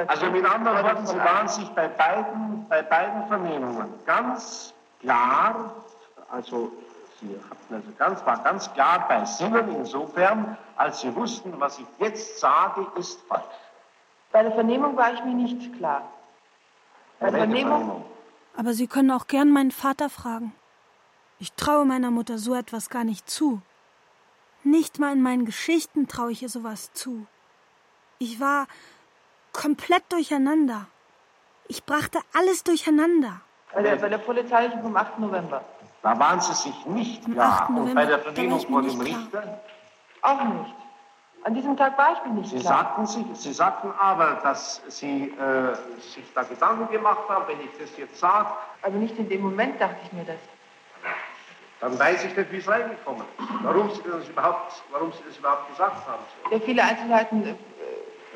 Also 0.08 0.28
mit 0.28 0.46
anderen 0.46 0.84
Worten, 0.84 1.08
Sie 1.08 1.18
waren 1.18 1.48
sich 1.48 1.68
bei 1.70 1.88
beiden, 1.88 2.68
bei 2.70 2.84
beiden 2.84 3.28
Vernehmungen 3.28 3.90
ganz 4.06 4.74
klar, 5.02 5.74
also 6.30 6.72
Sie 7.20 7.36
hatten 7.50 7.76
also 7.76 7.90
ganz, 7.98 8.26
war 8.26 8.44
ganz 8.44 8.72
klar 8.74 9.06
bei 9.08 9.26
Sinnen 9.26 9.76
insofern, 9.76 10.58
als 10.76 11.02
Sie 11.02 11.14
wussten, 11.16 11.60
was 11.60 11.80
ich 11.80 11.86
jetzt 12.00 12.40
sage, 12.40 12.86
ist 12.96 13.20
falsch. 13.28 13.44
Bei 14.32 14.44
der 14.44 14.52
Vernehmung 14.54 14.96
war 14.96 15.14
ich 15.14 15.24
mir 15.24 15.34
nicht 15.34 15.76
klar. 15.78 16.04
Vernehmung, 17.30 18.04
aber 18.56 18.74
Sie 18.74 18.88
können 18.88 19.12
auch 19.12 19.28
gern 19.28 19.50
meinen 19.52 19.72
Vater 19.72 20.10
fragen. 20.10 20.54
Ich 21.40 21.54
traue 21.54 21.86
meiner 21.86 22.12
Mutter 22.12 22.38
so 22.38 22.54
etwas 22.54 22.90
gar 22.90 23.04
nicht 23.04 23.30
zu. 23.30 23.62
Nicht 24.64 25.00
mal 25.00 25.14
in 25.14 25.22
meinen 25.22 25.46
Geschichten 25.46 26.08
traue 26.08 26.32
ich 26.32 26.44
ihr 26.44 26.50
sowas 26.50 26.92
zu. 26.94 27.26
Ich 28.20 28.40
war 28.40 28.68
komplett 29.54 30.04
durcheinander. 30.10 30.88
Ich 31.68 31.84
brachte 31.86 32.20
alles 32.34 32.64
durcheinander. 32.64 33.42
bei 33.74 33.82
der, 33.82 33.96
bei 33.96 34.10
der 34.10 34.20
polizeilichen 34.20 34.82
vom 34.82 34.96
8. 34.96 35.20
November. 35.20 35.64
Da 36.04 36.18
waren 36.20 36.42
Sie 36.42 36.54
sich 36.54 36.86
nicht 36.86 37.26
Am 37.26 37.34
klar. 37.34 37.62
8. 37.64 37.70
Und 37.70 37.96
bei 37.96 38.06
der 38.06 38.20
Vernehmung 38.20 38.60
vor 38.60 38.82
dem. 38.82 39.02
Richter, 39.02 39.62
Auch 40.22 40.44
nicht. 40.44 40.76
An 41.44 41.56
diesem 41.56 41.76
Tag 41.76 41.98
war 41.98 42.14
ich 42.14 42.24
mir 42.32 42.40
nicht 42.40 42.50
Sie 42.52 42.60
klar. 42.60 42.74
sagten, 42.84 43.08
sich, 43.08 43.26
Sie 43.34 43.54
sagten 43.54 43.92
aber, 44.00 44.40
dass 44.44 44.82
Sie 44.88 45.30
äh, 45.30 45.76
sich 46.00 46.24
da 46.36 46.44
Gedanken 46.44 46.88
gemacht 46.92 47.28
haben, 47.30 47.46
wenn 47.48 47.60
ich 47.62 47.72
das 47.80 47.98
jetzt 47.98 48.20
sage, 48.20 48.50
Also 48.84 48.98
nicht 48.98 49.18
in 49.18 49.28
dem 49.28 49.42
Moment 49.42 49.82
dachte 49.82 49.96
ich 50.06 50.14
mir 50.14 50.24
das. 50.24 50.38
dann 51.80 51.98
weiß 51.98 52.26
ich 52.26 52.38
nicht, 52.38 52.52
wie 52.52 52.58
es 52.58 52.68
reingekommen 52.68 53.22
ist. 53.40 53.48
Warum 53.64 53.90
Sie 53.92 54.02
das 54.08 54.28
überhaupt, 54.30 54.84
warum 54.92 55.12
Sie 55.14 55.24
das 55.28 55.38
überhaupt 55.38 55.68
gesagt 55.70 56.08
haben. 56.08 56.24
Ja, 56.52 56.60
viele 56.60 56.84
Einzelheiten 56.84 57.44
äh, 57.44 57.56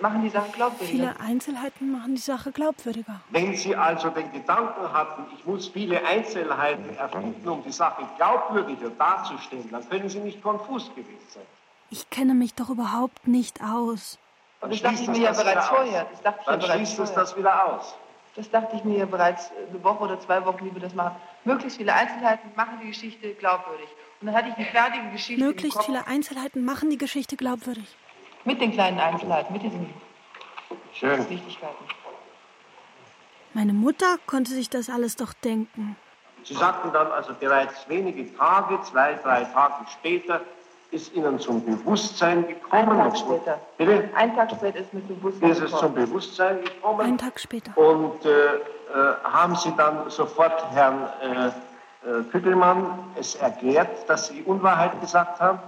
machen 0.02 0.24
die 0.24 0.30
Sache 0.30 0.50
glaubwürdig. 0.52 0.90
Viele 0.90 1.20
Einzelheiten 1.20 1.92
machen 1.92 2.16
die 2.16 2.22
Sache 2.22 2.52
glaubwürdiger. 2.52 3.22
Wenn 3.30 3.56
Sie 3.56 3.76
also 3.76 4.10
den 4.10 4.32
Gedanken 4.32 4.92
hatten, 4.92 5.28
ich 5.38 5.46
muss 5.46 5.68
viele 5.68 6.04
Einzelheiten 6.04 6.98
erfinden, 6.98 7.48
um 7.48 7.64
die 7.64 7.72
Sache 7.72 8.02
glaubwürdiger 8.18 8.90
darzustellen, 8.90 9.70
dann 9.72 9.88
können 9.90 10.10
Sie 10.10 10.20
nicht 10.20 10.42
konfus 10.42 10.90
gewesen 10.96 11.20
sein. 11.30 11.44
Ich 11.90 12.10
kenne 12.10 12.34
mich 12.34 12.54
doch 12.54 12.70
überhaupt 12.70 13.28
nicht 13.28 13.62
aus. 13.62 14.18
Aber 14.62 14.72
das 14.72 14.82
dachte 14.82 15.02
ich 15.02 15.08
mir 15.08 15.20
ja 15.20 15.32
bereits 15.32 15.68
vorher. 15.68 16.06
Das 16.12 16.22
dachte 16.22 16.40
ich 16.42 16.46
ja 16.48 16.52
Dann 16.52 16.60
bereits 16.60 16.76
schließt 16.76 17.00
es 17.00 17.10
vorher. 17.10 17.16
das 17.16 17.38
wieder 17.38 17.66
aus. 17.74 17.96
Das 18.36 18.50
dachte 18.50 18.76
ich 18.76 18.84
mir 18.84 18.98
ja 18.98 19.06
bereits 19.06 19.52
eine 19.70 19.82
Woche 19.84 20.04
oder 20.04 20.20
zwei 20.20 20.44
Wochen, 20.46 20.66
wie 20.66 20.74
wir 20.74 20.82
das 20.82 20.94
machen. 20.94 21.16
Möglichst 21.46 21.78
viele 21.78 21.94
Einzelheiten 21.94 22.50
machen 22.56 22.80
die 22.82 22.88
Geschichte 22.88 23.34
glaubwürdig. 23.36 23.88
Und 24.20 24.28
dann 24.28 24.36
hatte 24.36 24.50
ich 24.50 24.56
eine 24.56 24.66
fertige 24.66 25.10
Geschichte 25.12 25.42
im 25.42 25.48
Möglichst 25.48 25.78
Kopf 25.78 25.86
viele 25.86 26.08
Einzelheiten 26.08 26.66
machen 26.66 26.90
die 26.90 26.98
Geschichte 26.98 27.38
glaubwürdig. 27.38 27.96
mit 28.44 28.60
den 28.60 28.72
kleinen 28.72 29.00
Einzelheiten, 29.00 29.54
mit 29.54 29.64
diesen 29.64 29.94
Schön. 30.94 31.30
Wichtigkeiten. 31.30 31.86
Meine 33.54 33.74
Mutter 33.74 34.18
konnte 34.26 34.52
sich 34.52 34.70
das 34.70 34.90
alles 34.90 35.16
doch 35.16 35.34
denken. 35.34 35.96
Sie 36.44 36.54
sagten 36.54 36.92
dann 36.92 37.12
also 37.12 37.34
bereits 37.34 37.88
wenige 37.88 38.36
Tage, 38.38 38.82
zwei, 38.82 39.14
drei 39.16 39.46
Tage 39.46 39.86
später, 39.92 40.42
ist 40.96 41.14
Ihnen 41.14 41.40
zum 41.40 41.64
Bewusstsein 41.66 42.48
gekommen. 42.48 42.72
Einen 42.90 42.98
Tag 42.98 43.06
und- 43.12 43.18
später. 43.20 43.60
Bitte? 43.78 44.10
Einen 44.16 44.36
Tag 44.36 44.52
später 44.52 44.80
ist 44.80 44.94
mir 44.94 45.06
zum 45.08 45.18
Bewusstsein 45.18 45.50
Ist 45.52 45.62
es 45.62 45.72
zum 45.72 45.80
gekommen. 45.80 45.96
Bewusstsein 45.96 46.64
gekommen? 46.64 47.02
Einen 47.02 47.18
Tag 47.18 47.40
später. 47.40 47.78
Und 47.78 48.26
äh, 48.26 48.30
äh, 48.30 48.60
haben 49.24 49.56
Sie 49.56 49.74
dann 49.76 50.10
sofort 50.10 50.64
Herrn 50.72 51.08
äh, 51.22 51.48
äh, 52.10 52.24
Küttelmann 52.32 52.86
es 53.20 53.36
erklärt, 53.36 53.90
dass 54.10 54.28
Sie 54.28 54.42
Unwahrheit 54.44 55.00
gesagt 55.02 55.40
haben? 55.40 55.60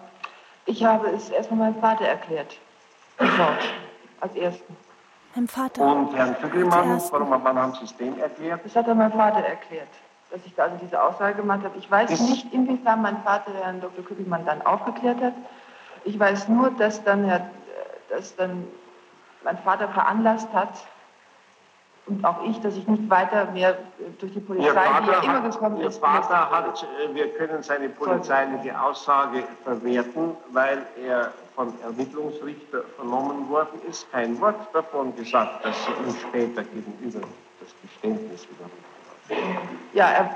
Ich 0.65 0.83
habe 0.83 1.07
es 1.09 1.29
erstmal 1.29 1.59
meinem 1.71 1.81
Vater 1.81 2.05
erklärt. 2.05 2.57
Sofort. 3.19 3.57
Als 4.21 4.35
Ersten. 4.35 4.75
Meinem 5.35 5.47
Vater. 5.47 5.81
Und 5.81 6.15
Herrn 6.15 6.35
Küttelmann, 6.41 7.01
warum, 7.11 7.29
wann 7.43 7.57
haben 7.59 7.73
Sie 7.75 7.85
es 7.85 7.95
dem 7.97 8.17
erklärt? 8.19 8.61
Das 8.65 8.75
hat 8.75 8.87
dann 8.87 8.97
mein 8.97 9.11
Vater 9.11 9.39
erklärt, 9.45 9.87
dass 10.31 10.45
ich 10.45 10.53
da 10.55 10.63
also 10.63 10.77
diese 10.81 11.01
Aussage 11.01 11.35
gemacht 11.35 11.63
habe. 11.63 11.77
Ich 11.77 11.89
weiß 11.89 12.19
nicht, 12.21 12.53
inwiefern 12.53 13.01
mein 13.01 13.21
Vater 13.23 13.51
Herrn 13.53 13.81
Dr. 13.81 14.03
Küppelmann 14.03 14.45
dann 14.45 14.61
aufgeklärt 14.61 15.21
hat. 15.21 15.33
Ich 16.03 16.19
weiß 16.19 16.47
nur, 16.49 16.71
dass 16.71 17.03
dann, 17.03 17.25
Herr, 17.25 17.49
dass 18.09 18.35
dann 18.35 18.67
mein 19.43 19.57
Vater 19.59 19.87
veranlasst 19.89 20.51
hat, 20.53 20.73
und 22.07 22.23
auch 22.23 22.41
ich, 22.45 22.59
dass 22.61 22.77
ich 22.77 22.87
nicht 22.87 23.09
weiter 23.09 23.51
mehr 23.51 23.77
durch 24.19 24.31
die 24.31 24.39
Polizei, 24.39 24.71
die 24.71 25.11
ja 25.11 25.23
immer 25.23 25.41
gekommen 25.41 25.81
Ihr 25.81 25.87
ist. 25.87 25.99
Vater 25.99 26.49
hat, 26.49 26.83
äh, 26.83 27.13
wir 27.13 27.33
können 27.33 27.61
seine 27.61 27.89
polizeiliche 27.89 28.79
Aussage 28.81 29.43
verwerten, 29.65 30.37
weil 30.53 30.85
er 31.05 31.33
vom 31.53 31.73
Ermittlungsrichter 31.83 32.83
vernommen 32.95 33.49
worden 33.49 33.81
ist, 33.89 34.09
kein 34.11 34.39
Wort 34.39 34.73
davon 34.73 35.15
gesagt, 35.17 35.65
dass 35.65 35.75
sie 35.85 35.91
ihm 35.91 36.15
später 36.29 36.63
gegenüber 36.63 37.27
das 37.59 37.73
Geständnis 37.81 38.47
widerrufen 38.49 38.86
Ja, 39.93 40.09
er, 40.09 40.29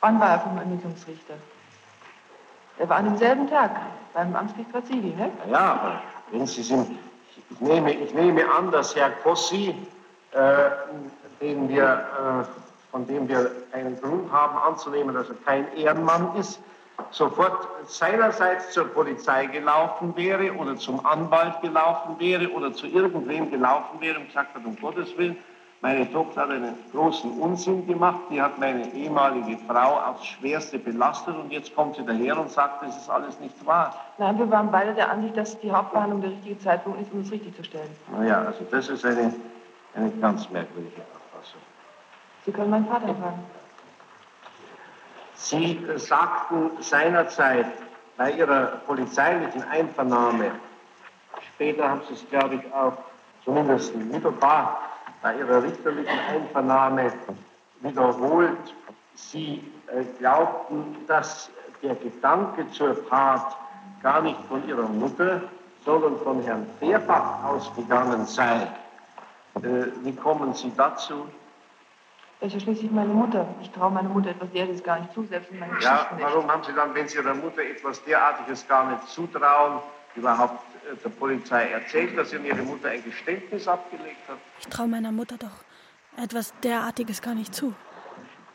wann 0.00 0.20
war 0.20 0.30
er 0.30 0.40
vom 0.40 0.58
Ermittlungsrichter? 0.58 1.34
Er 2.78 2.88
war 2.88 2.98
an 2.98 3.04
demselben 3.04 3.48
Tag 3.48 3.70
beim 4.14 4.34
Amtsgericht 4.34 4.72
Brasilien, 4.72 5.16
ne? 5.16 5.30
Ja, 5.50 5.72
aber 5.72 6.02
wenn 6.30 6.46
Sie 6.46 6.62
sind, 6.62 6.98
ich 7.50 7.60
nehme, 7.60 7.92
ich 7.92 8.14
nehme 8.14 8.50
an, 8.52 8.70
dass 8.70 8.94
Herr 8.96 9.10
Kossi, 9.10 9.74
äh, 10.32 10.70
den 11.40 11.68
wir, 11.68 11.84
äh, 11.84 12.90
von 12.90 13.06
dem 13.06 13.28
wir 13.28 13.50
einen 13.72 14.00
Grund 14.00 14.30
haben 14.32 14.56
anzunehmen, 14.58 15.14
dass 15.14 15.28
er 15.28 15.36
kein 15.44 15.72
Ehrenmann 15.76 16.36
ist, 16.36 16.60
sofort 17.10 17.66
seinerseits 17.86 18.72
zur 18.72 18.84
Polizei 18.88 19.46
gelaufen 19.46 20.14
wäre 20.16 20.52
oder 20.52 20.76
zum 20.76 21.04
Anwalt 21.04 21.60
gelaufen 21.60 22.16
wäre 22.18 22.50
oder 22.50 22.72
zu 22.72 22.86
irgendwem 22.86 23.50
gelaufen 23.50 24.00
wäre 24.00 24.18
und 24.18 24.26
gesagt 24.26 24.54
hat, 24.54 24.64
um 24.64 24.76
Gottes 24.78 25.16
Willen, 25.16 25.36
meine 25.82 26.10
Tochter 26.12 26.42
hat 26.42 26.50
einen 26.50 26.76
großen 26.92 27.40
Unsinn 27.40 27.86
gemacht, 27.88 28.20
die 28.30 28.40
hat 28.40 28.56
meine 28.58 28.86
ehemalige 28.94 29.58
Frau 29.66 29.98
aufs 29.98 30.24
Schwerste 30.24 30.78
belastet 30.78 31.36
und 31.36 31.50
jetzt 31.50 31.74
kommt 31.74 31.96
sie 31.96 32.04
daher 32.04 32.38
und 32.38 32.50
sagt, 32.50 32.84
das 32.84 32.96
ist 32.96 33.10
alles 33.10 33.38
nicht 33.40 33.66
wahr. 33.66 33.92
Nein, 34.16 34.38
wir 34.38 34.48
waren 34.48 34.70
beide 34.70 34.94
der 34.94 35.10
Ansicht, 35.10 35.36
dass 35.36 35.58
die 35.58 35.72
Hauptverhandlung 35.72 36.20
der 36.20 36.30
richtige 36.30 36.56
Zeitpunkt 36.60 37.00
ist, 37.00 37.12
um 37.12 37.22
es 37.22 37.32
richtig 37.32 37.56
zu 37.56 37.64
stellen. 37.64 37.90
Naja, 38.16 38.44
also 38.44 38.64
das 38.70 38.88
ist 38.88 39.04
eine, 39.04 39.34
eine 39.96 40.10
ganz 40.20 40.48
merkwürdige 40.50 41.02
Auffassung. 41.02 41.60
Sie 42.44 42.52
können 42.52 42.70
meinen 42.70 42.86
Vater 42.86 43.08
fragen. 43.08 43.44
Sie 45.34 45.84
äh, 45.84 45.98
sagten 45.98 46.70
seinerzeit 46.80 47.66
bei 48.16 48.30
Ihrer 48.30 48.66
polizeilichen 48.86 49.64
Einvernahme, 49.64 50.52
später 51.54 51.88
haben 51.88 52.02
Sie 52.06 52.14
es, 52.14 52.28
glaube 52.30 52.54
ich, 52.54 52.72
auch 52.72 52.92
zumindest 53.44 53.96
mittelbar 53.96 54.91
bei 55.22 55.36
Ihrer 55.38 55.62
richterlichen 55.62 56.18
Einvernahme 56.30 57.12
wiederholt, 57.80 58.74
Sie 59.14 59.62
äh, 59.86 60.04
glaubten, 60.18 60.96
dass 61.06 61.50
der 61.82 61.94
Gedanke 61.94 62.70
zur 62.70 63.08
Tat 63.08 63.56
gar 64.02 64.22
nicht 64.22 64.38
von 64.48 64.66
Ihrer 64.68 64.88
Mutter, 64.88 65.42
sondern 65.84 66.18
von 66.20 66.42
Herrn 66.42 66.66
Fehrbach 66.78 67.44
ausgegangen 67.44 68.26
sei. 68.26 68.62
Äh, 69.56 69.86
wie 70.02 70.14
kommen 70.14 70.54
Sie 70.54 70.72
dazu? 70.76 71.26
Das 72.40 72.48
ist 72.48 72.54
ja 72.54 72.60
schließlich 72.60 72.90
meine 72.90 73.12
Mutter. 73.12 73.46
Ich 73.60 73.70
traue 73.70 73.90
meiner 73.90 74.08
Mutter 74.08 74.30
etwas 74.30 74.50
derartiges 74.50 74.82
gar 74.82 74.98
nicht 74.98 75.12
zu, 75.12 75.24
selbst 75.26 75.50
in 75.52 75.60
meinen 75.60 75.80
Ja, 75.80 76.08
warum 76.18 76.50
haben 76.50 76.64
Sie 76.64 76.72
dann, 76.72 76.94
wenn 76.94 77.06
Sie 77.06 77.18
Ihrer 77.18 77.34
Mutter 77.34 77.62
etwas 77.62 78.02
derartiges 78.04 78.66
gar 78.66 78.90
nicht 78.90 79.08
zutrauen, 79.08 79.80
überhaupt 80.16 80.60
der 81.04 81.08
Polizei 81.10 81.70
erzählt, 81.70 82.16
dass 82.16 82.32
Ihnen 82.32 82.46
Ihre 82.46 82.62
Mutter 82.62 82.88
ein 82.88 83.04
Geständnis 83.04 83.68
abgelegt 83.68 84.28
hat? 84.28 84.38
Ich 84.60 84.66
traue 84.68 84.88
meiner 84.88 85.12
Mutter 85.12 85.36
doch 85.36 85.64
etwas 86.22 86.52
derartiges 86.62 87.22
gar 87.22 87.34
nicht 87.34 87.54
zu. 87.54 87.74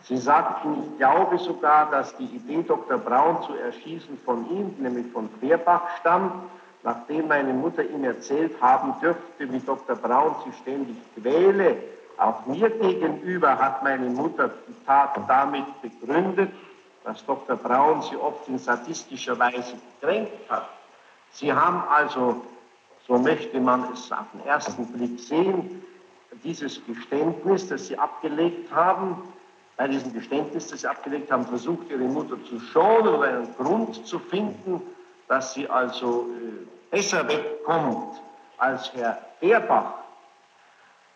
Sie 0.04 0.18
sagten, 0.18 0.84
ich 0.84 0.98
glaube 0.98 1.38
sogar, 1.38 1.92
dass 1.92 2.16
die 2.16 2.26
Idee, 2.26 2.64
Dr. 2.64 2.98
Braun 2.98 3.44
zu 3.44 3.56
erschießen, 3.56 4.18
von 4.24 4.50
ihm, 4.50 4.74
nämlich 4.78 5.12
von 5.12 5.30
Querbach, 5.40 5.82
stammt, 6.00 6.32
nachdem 6.84 7.28
meine 7.28 7.54
Mutter 7.54 7.84
ihm 7.84 8.06
erzählt 8.06 8.54
haben 8.62 8.94
dürfte, 9.02 9.52
wie 9.52 9.60
Dr. 9.60 9.96
Braun 9.98 10.36
sie 10.46 10.54
ständig 10.62 10.96
quäle. 11.16 11.78
Auch 12.18 12.46
mir 12.46 12.70
gegenüber 12.70 13.58
hat 13.58 13.84
meine 13.84 14.10
Mutter 14.10 14.50
die 14.68 14.86
Tat 14.86 15.20
damit 15.28 15.66
begründet, 15.82 16.52
dass 17.04 17.26
Dr. 17.26 17.58
Braun 17.58 18.02
sie 18.02 18.16
oft 18.16 18.48
in 18.48 18.60
sadistischer 18.60 19.38
Weise 19.38 19.74
gekränkt 20.00 20.50
hat. 20.50 20.70
Sie 21.32 21.54
haben 21.54 21.84
also, 21.90 22.42
so 23.08 23.18
möchte 23.18 23.60
man 23.60 23.92
es 23.94 24.12
auf 24.12 24.26
den 24.34 24.46
ersten 24.46 24.86
Blick 24.88 25.20
sehen, 25.20 25.84
dieses 26.44 26.84
Geständnis, 26.86 27.68
das 27.68 27.88
Sie 27.88 27.98
abgelegt 27.98 28.72
haben, 28.72 29.22
bei 29.76 29.88
diesem 29.88 30.14
Geständnis, 30.14 30.68
das 30.68 30.82
Sie 30.82 30.88
abgelegt 30.88 31.32
haben, 31.32 31.46
versucht, 31.46 31.90
Ihre 31.90 32.04
Mutter 32.04 32.38
zu 32.46 32.60
schonen 32.60 33.08
oder 33.08 33.28
einen 33.28 33.56
Grund 33.56 34.06
zu 34.08 34.20
finden, 34.20 34.82
dass 35.28 35.54
sie 35.54 35.70
also 35.70 36.28
äh, 36.32 36.96
besser 36.96 37.28
wegkommt 37.28 38.22
als 38.58 38.92
Herr 38.94 39.22
Baerbach. 39.42 39.94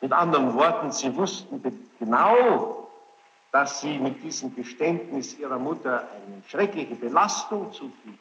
Mit 0.01 0.11
anderen 0.11 0.53
Worten, 0.55 0.91
Sie 0.91 1.15
wussten 1.15 1.61
genau, 1.99 2.89
dass 3.51 3.81
Sie 3.81 3.99
mit 3.99 4.21
diesem 4.23 4.55
Geständnis 4.55 5.37
Ihrer 5.37 5.59
Mutter 5.59 6.07
eine 6.15 6.41
schreckliche 6.47 6.95
Belastung 6.95 7.71
zufügen. 7.71 8.19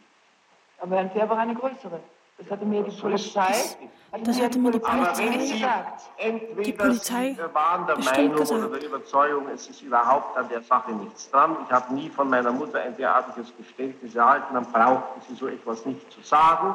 Aber 0.80 0.96
Herrn 0.96 1.10
Färber 1.10 1.36
eine 1.36 1.54
größere. 1.54 2.00
Das 2.38 2.50
hatte 2.50 2.64
mir 2.64 2.82
die 2.82 2.90
Polizei. 2.98 3.50
es. 3.50 3.76
Das 4.24 4.40
hatte 4.40 4.58
mir 4.58 4.70
die 4.70 4.82
Aber 4.82 4.92
wenn 4.96 5.04
Polizei 5.04 5.38
Sie 5.46 5.52
gesagt. 5.52 6.02
entweder 6.16 6.62
Die 6.62 6.72
Polizei 6.72 7.36
Sie 7.38 7.54
waren 7.54 7.86
der 7.86 7.94
bestimmt 7.96 8.16
Meinung 8.16 8.36
gesagt. 8.38 8.64
oder 8.64 8.78
der 8.78 8.88
Überzeugung, 8.88 9.48
es 9.54 9.68
ist 9.68 9.82
überhaupt 9.82 10.36
an 10.38 10.48
der 10.48 10.62
Sache 10.62 10.92
nichts 10.92 11.30
dran. 11.30 11.56
Ich 11.66 11.70
habe 11.70 11.92
nie 11.94 12.08
von 12.08 12.30
meiner 12.30 12.50
Mutter 12.50 12.80
ein 12.80 12.96
derartiges 12.96 13.52
Geständnis 13.58 14.14
erhalten, 14.14 14.54
dann 14.54 14.64
brauchten 14.72 15.20
Sie 15.28 15.34
so 15.34 15.48
etwas 15.48 15.84
nicht 15.84 16.10
zu 16.10 16.20
sagen. 16.22 16.74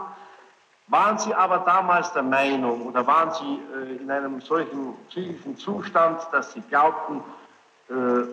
Waren 0.87 1.17
Sie 1.17 1.33
aber 1.33 1.57
damals 1.59 2.13
der 2.13 2.21
Meinung 2.21 2.83
oder 2.85 3.05
waren 3.07 3.31
Sie 3.33 3.59
äh, 3.75 3.95
in 4.03 4.11
einem 4.11 4.39
solchen 4.39 4.93
psychischen 5.09 5.57
Zustand, 5.57 6.21
dass 6.31 6.53
Sie 6.53 6.61
glaubten, 6.61 7.23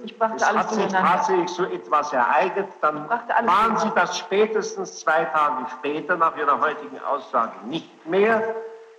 Ich 0.04 0.18
brachte 0.18 0.36
es 0.36 0.42
alles 0.42 0.62
hat 0.62 0.70
sich 0.70 0.86
tatsächlich 0.86 1.50
so 1.50 1.64
etwas 1.64 2.10
ereignet, 2.12 2.68
dann 2.80 3.06
waren 3.08 3.76
Sie 3.76 3.90
das 3.94 4.16
spätestens 4.16 5.00
zwei 5.00 5.26
Tage 5.26 5.66
später 5.78 6.16
nach 6.16 6.34
Ihrer 6.38 6.58
heutigen 6.58 6.98
Aussage 7.00 7.52
nicht 7.66 8.06
mehr. 8.06 8.42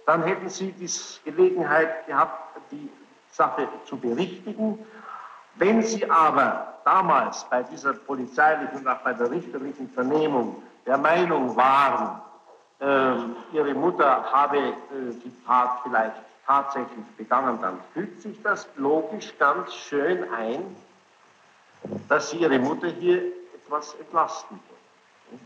Dann 0.05 0.21
hätten 0.21 0.49
Sie 0.49 0.71
die 0.73 0.89
Gelegenheit 1.25 2.05
gehabt, 2.05 2.59
die 2.71 2.87
Sache 3.31 3.67
zu 3.85 3.97
berichtigen. 3.97 4.77
Wenn 5.55 5.81
Sie 5.81 6.07
aber 6.09 6.73
damals 6.85 7.45
bei 7.49 7.63
dieser 7.63 7.93
polizeilichen 7.93 8.77
und 8.77 8.87
auch 8.87 8.99
bei 8.99 9.13
der 9.13 9.31
richterlichen 9.31 9.89
Vernehmung 9.89 10.61
der 10.85 10.99
Meinung 10.99 11.55
waren, 11.55 12.21
ähm, 12.79 13.35
Ihre 13.53 13.73
Mutter 13.73 14.23
habe 14.31 14.57
äh, 14.57 14.73
die 15.23 15.33
Tat 15.47 15.79
vielleicht 15.83 16.15
tatsächlich 16.45 17.05
begangen, 17.17 17.59
dann 17.61 17.79
fügt 17.93 18.21
sich 18.21 18.41
das 18.41 18.67
logisch 18.75 19.33
ganz 19.37 19.73
schön 19.73 20.25
ein, 20.33 20.75
dass 22.09 22.29
Sie 22.29 22.37
Ihre 22.37 22.59
Mutter 22.59 22.87
hier 22.87 23.21
etwas 23.55 23.93
entlasten 23.95 24.59
wollen. 24.59 25.41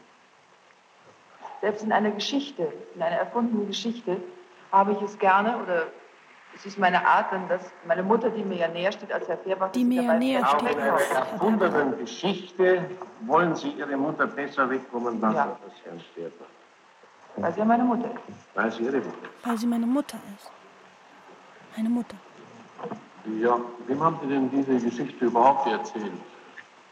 Selbst 1.62 1.84
in 1.84 1.91
einer 1.91 2.12
Geschichte, 2.12 2.72
in 2.95 3.02
einer 3.02 3.18
erfundenen 3.18 3.68
Geschichte, 3.68 4.18
habe 4.72 4.91
ich 4.93 5.02
es 5.02 5.18
gerne, 5.18 5.58
oder 5.62 5.88
es 6.56 6.66
ist 6.66 6.78
meine 6.78 7.06
Art, 7.06 7.32
dann, 7.32 7.48
dass 7.50 7.62
meine 7.86 8.04
Mutter, 8.04 8.30
die 8.30 8.43
mir 8.43 8.58
ja 8.58 8.68
näher 8.68 8.91
steht 8.91 9.12
als 9.12 9.28
Herr 9.28 9.38
Färbach, 9.38 9.72
Die 9.72 9.84
mir 9.84 10.04
ja 10.04 10.14
näher 10.14 10.39
bleibt. 10.41 10.54
Auch 10.56 10.60
steht 10.60 10.78
in 10.78 10.82
einer 10.82 11.00
erfundenen 11.00 11.98
Geschichte 12.00 12.89
wollen 13.22 13.56
Sie 13.56 13.70
Ihre 13.72 13.98
Mutter 13.98 14.28
besser 14.28 14.70
wegkommen 14.70 15.20
lassen 15.22 15.36
Ja. 15.36 15.58
als 15.64 15.74
Herrn 15.84 16.00
Sperber. 16.00 16.45
Weil 17.38 17.54
sie 17.54 17.60
ja 17.60 17.66
meine 17.66 17.84
Mutter 17.84 18.10
ist. 18.10 18.56
Weil 18.56 18.72
Sie 18.72 18.84
Ihre 18.84 18.98
Mutter 18.98 19.30
Weil 19.43 19.58
sie 19.58 19.68
meine 19.68 19.86
Mutter 19.86 20.18
ist. 20.36 20.52
Meine 21.78 21.89
Mutter. 21.89 22.15
Ja, 23.39 23.59
wem 23.86 24.03
haben 24.03 24.17
Sie 24.23 24.28
denn 24.28 24.49
diese 24.49 24.80
Geschichte 24.80 25.25
überhaupt 25.25 25.67
erzählt? 25.67 26.11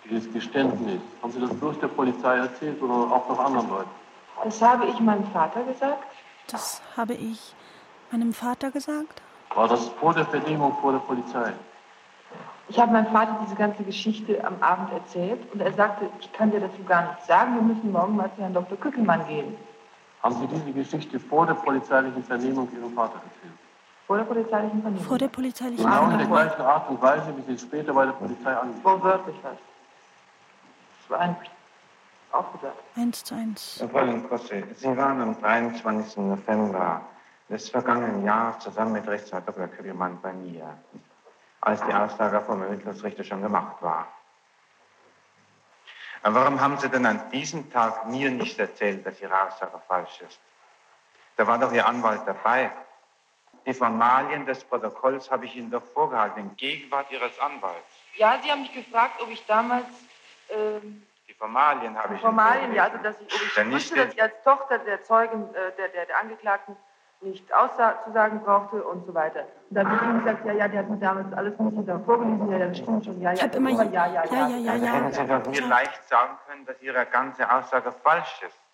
Dieses 0.07 0.31
Geständnis. 0.31 1.01
Haben 1.23 1.31
Sie 1.31 1.39
das 1.39 1.51
bloß 1.55 1.79
der 1.79 1.87
Polizei 1.87 2.37
erzählt 2.37 2.79
oder 2.83 2.93
auch 2.93 3.27
noch 3.27 3.39
anderen 3.39 3.67
Leuten? 3.67 3.89
Das 4.43 4.61
habe 4.61 4.85
ich 4.85 4.99
meinem 4.99 5.25
Vater 5.31 5.63
gesagt. 5.63 6.03
Das 6.51 6.83
habe 6.95 7.15
ich 7.15 7.55
meinem 8.11 8.31
Vater 8.31 8.69
gesagt. 8.69 9.23
War 9.55 9.67
das 9.67 9.87
vor 9.99 10.13
der 10.13 10.25
Vernehmung 10.25 10.77
vor 10.81 10.91
der 10.91 10.99
Polizei? 10.99 11.51
Ich 12.69 12.79
habe 12.79 12.91
meinem 12.91 13.07
Vater 13.07 13.39
diese 13.43 13.55
ganze 13.55 13.83
Geschichte 13.83 14.45
am 14.45 14.61
Abend 14.61 14.91
erzählt 14.91 15.51
und 15.51 15.61
er 15.61 15.73
sagte, 15.73 16.09
ich 16.19 16.31
kann 16.33 16.51
dir 16.51 16.59
dazu 16.59 16.83
gar 16.83 17.07
nichts 17.07 17.25
sagen, 17.25 17.55
wir 17.55 17.61
müssen 17.63 17.91
morgen 17.91 18.15
mal 18.15 18.29
zu 18.35 18.41
Herrn 18.43 18.53
Dr. 18.53 18.77
Kückelmann 18.77 19.25
gehen. 19.27 19.57
Haben 20.21 20.35
Sie 20.35 20.45
diese 20.45 20.71
Geschichte 20.73 21.19
vor 21.19 21.47
der 21.47 21.55
polizeilichen 21.55 22.23
Vernehmung 22.23 22.69
Ihrem 22.71 22.93
Vater 22.93 23.15
erzählt? 23.15 23.64
Vor 24.07 24.17
der 24.17 24.25
polizeilichen 24.25 24.81
Vernehmung. 24.81 25.05
Vor 25.05 25.17
der 25.17 25.27
polizeilichen 25.27 25.83
Genau 25.83 26.03
in 26.03 26.09
der 26.09 26.27
Vernehmung. 26.27 26.37
gleichen 26.37 26.61
Art 26.61 26.89
und 26.89 27.01
Weise, 27.01 27.37
wie 27.37 27.41
Sie 27.41 27.53
es 27.53 27.61
später 27.61 27.93
bei 27.93 28.05
der 28.05 28.13
Polizei 28.13 28.53
haben. 28.53 28.83
Wortwörtlich 28.83 29.35
was. 29.41 29.57
Das 31.01 31.09
war 31.09 31.19
ein 31.19 31.35
aufgesagt. 32.31 32.77
Eins 32.95 33.23
zu 33.23 33.35
eins. 33.35 33.77
Herr 33.79 33.89
Fräulein 33.89 34.27
Kosse, 34.27 34.63
Sie 34.75 34.97
waren 34.97 35.21
am 35.21 35.39
23. 35.39 36.17
November 36.17 37.01
des 37.49 37.69
vergangenen 37.69 38.25
Jahres 38.25 38.59
zusammen 38.59 38.93
mit 38.93 39.07
Rechtsanwalt 39.07 39.47
Dr. 39.47 39.67
Kügelmann 39.67 40.19
bei 40.21 40.33
mir, 40.33 40.77
als 41.61 41.81
die 41.85 41.93
Aussage 41.93 42.41
vom 42.41 42.61
Ermittlungsrichter 42.61 43.23
schon 43.23 43.41
gemacht 43.41 43.77
war. 43.81 44.07
Aber 46.23 46.41
warum 46.41 46.59
haben 46.59 46.77
Sie 46.77 46.89
denn 46.89 47.05
an 47.05 47.21
diesem 47.31 47.71
Tag 47.71 48.07
mir 48.07 48.31
nicht 48.31 48.57
erzählt, 48.59 49.05
dass 49.05 49.21
Ihre 49.21 49.39
Aussage 49.43 49.79
falsch 49.87 50.21
ist? 50.27 50.39
Da 51.37 51.45
war 51.45 51.59
doch 51.59 51.71
Ihr 51.71 51.85
Anwalt 51.87 52.21
dabei. 52.25 52.71
Die 53.65 53.73
Formalien 53.73 54.45
des 54.45 54.63
Protokolls 54.63 55.31
habe 55.31 55.45
ich 55.45 55.55
Ihnen 55.55 55.71
doch 55.71 55.83
vorgehalten, 55.83 56.39
in 56.39 56.55
Gegenwart 56.55 57.11
Ihres 57.11 57.39
Anwalts. 57.39 58.01
Ja, 58.15 58.37
Sie 58.43 58.51
haben 58.51 58.61
mich 58.61 58.73
gefragt, 58.73 59.21
ob 59.21 59.29
ich 59.31 59.45
damals. 59.45 59.87
Ähm, 60.49 61.03
die 61.27 61.33
Formalien 61.33 61.97
habe 61.97 62.15
ich 62.15 62.21
Formalien, 62.21 62.73
ja, 62.73 62.83
also 62.83 62.97
dass 62.99 63.15
ich, 63.19 63.33
ob 63.33 63.41
ich 63.41 63.73
wusste, 63.73 63.95
dass 63.95 64.13
ich 64.13 64.21
als 64.21 64.43
Tochter 64.43 64.77
der 64.77 65.03
Zeugen, 65.03 65.53
äh, 65.53 65.71
der, 65.77 65.89
der, 65.89 66.05
der 66.05 66.19
Angeklagten 66.19 66.75
nicht 67.21 67.51
auszusagen 67.53 68.41
brauchte 68.43 68.83
und 68.83 69.05
so 69.05 69.13
weiter. 69.13 69.41
Und 69.69 69.75
dann 69.75 69.89
habe 69.89 69.95
ich 69.95 70.11
ihm 70.11 70.19
gesagt, 70.19 70.45
ja, 70.45 70.53
ja, 70.53 70.67
der 70.67 70.79
hat 70.81 70.89
mir 70.89 70.97
damals 70.97 71.33
alles 71.33 71.57
Mutter 71.57 71.99
vorgelesen, 72.01 72.51
ja, 72.51 72.57
ja, 72.57 72.67
das 72.67 72.77
stimmt 72.77 73.05
schon, 73.05 73.19
ja, 73.19 73.31
ja. 73.33 73.45
Ich 73.45 73.53
immer 73.53 73.71
ja, 73.71 74.05
ja, 74.05 74.07
ja, 74.07 74.23
ja, 74.25 74.47
ja, 74.47 74.57
ja. 74.57 74.75
ja. 74.75 74.93
Hätten 74.93 75.11
Sie 75.13 75.27
doch 75.27 75.45
mir 75.47 75.67
leicht 75.67 76.07
sagen 76.07 76.37
können, 76.47 76.65
dass 76.65 76.81
Ihre 76.81 77.05
ganze 77.05 77.51
Aussage 77.51 77.91
falsch 77.91 78.41
ist. 78.45 78.57
Ja, 78.57 78.64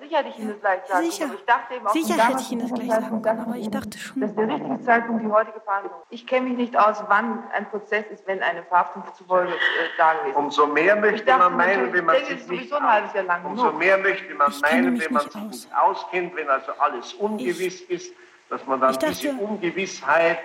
sicher 0.00 0.18
hätte 0.18 0.28
ich 0.30 0.38
Ihnen 0.38 0.48
das 0.50 0.60
gleich 0.60 0.86
sagen 0.86 1.10
Sicher, 1.10 1.30
ich 1.34 1.44
dachte 1.44 1.74
eben 1.74 1.86
auch 1.86 1.92
sicher 1.92 2.14
hätte 2.28 2.40
ich 2.40 2.52
Ihnen 2.52 2.60
das 2.68 2.72
gleich 2.78 2.90
sagen 2.90 3.22
können, 3.22 3.40
aber 3.40 3.56
ich 3.56 3.70
dachte 3.70 3.98
schon... 3.98 4.20
Das 4.20 4.30
ist 4.30 4.38
der 4.38 4.48
richtige 4.48 4.80
Zeitpunkt, 4.82 5.24
die 5.24 5.30
heutige 5.30 5.60
Verhandlung. 5.60 5.94
Ich 6.10 6.26
kenne 6.26 6.48
mich 6.48 6.58
nicht 6.58 6.76
aus, 6.76 7.02
wann 7.08 7.44
ein 7.52 7.68
Prozess 7.70 8.04
ist, 8.12 8.26
wenn 8.26 8.42
eine 8.42 8.62
Verhaftung 8.64 9.02
zufolge 9.16 9.52
äh, 9.52 9.56
da 9.98 10.12
gewesen 10.14 10.30
ist. 10.30 10.36
Umso 10.36 10.66
mehr 10.66 10.96
möchte 10.96 11.24
dachte, 11.26 11.38
man 11.40 11.56
meinen, 11.56 11.92
wenn 11.92 12.04
man 12.04 12.16
denke, 12.16 12.38
sich 12.38 12.48
nicht... 12.48 12.72
ein 12.72 12.82
halbes 12.82 13.12
Jahr 13.12 13.24
lang 13.24 13.44
umso 13.44 13.72
mehr 13.72 13.98
möchte 13.98 14.34
man 14.34 14.50
Ich 14.50 14.60
meinen, 14.60 15.00
wenn 15.00 15.12
man 15.12 15.22
sich 15.22 15.34
aus. 15.36 15.42
nicht 15.50 15.74
auskennt, 15.76 16.36
wenn 16.36 16.48
also 16.48 16.72
alles 16.78 17.14
ungewiss 17.14 17.80
ist, 17.82 18.12
dass 18.48 18.64
man 18.66 18.80
dann 18.80 18.92
Ich 18.92 18.98
dachte- 18.98 19.14
diese 19.14 19.34
Ungewissheit, 19.34 20.38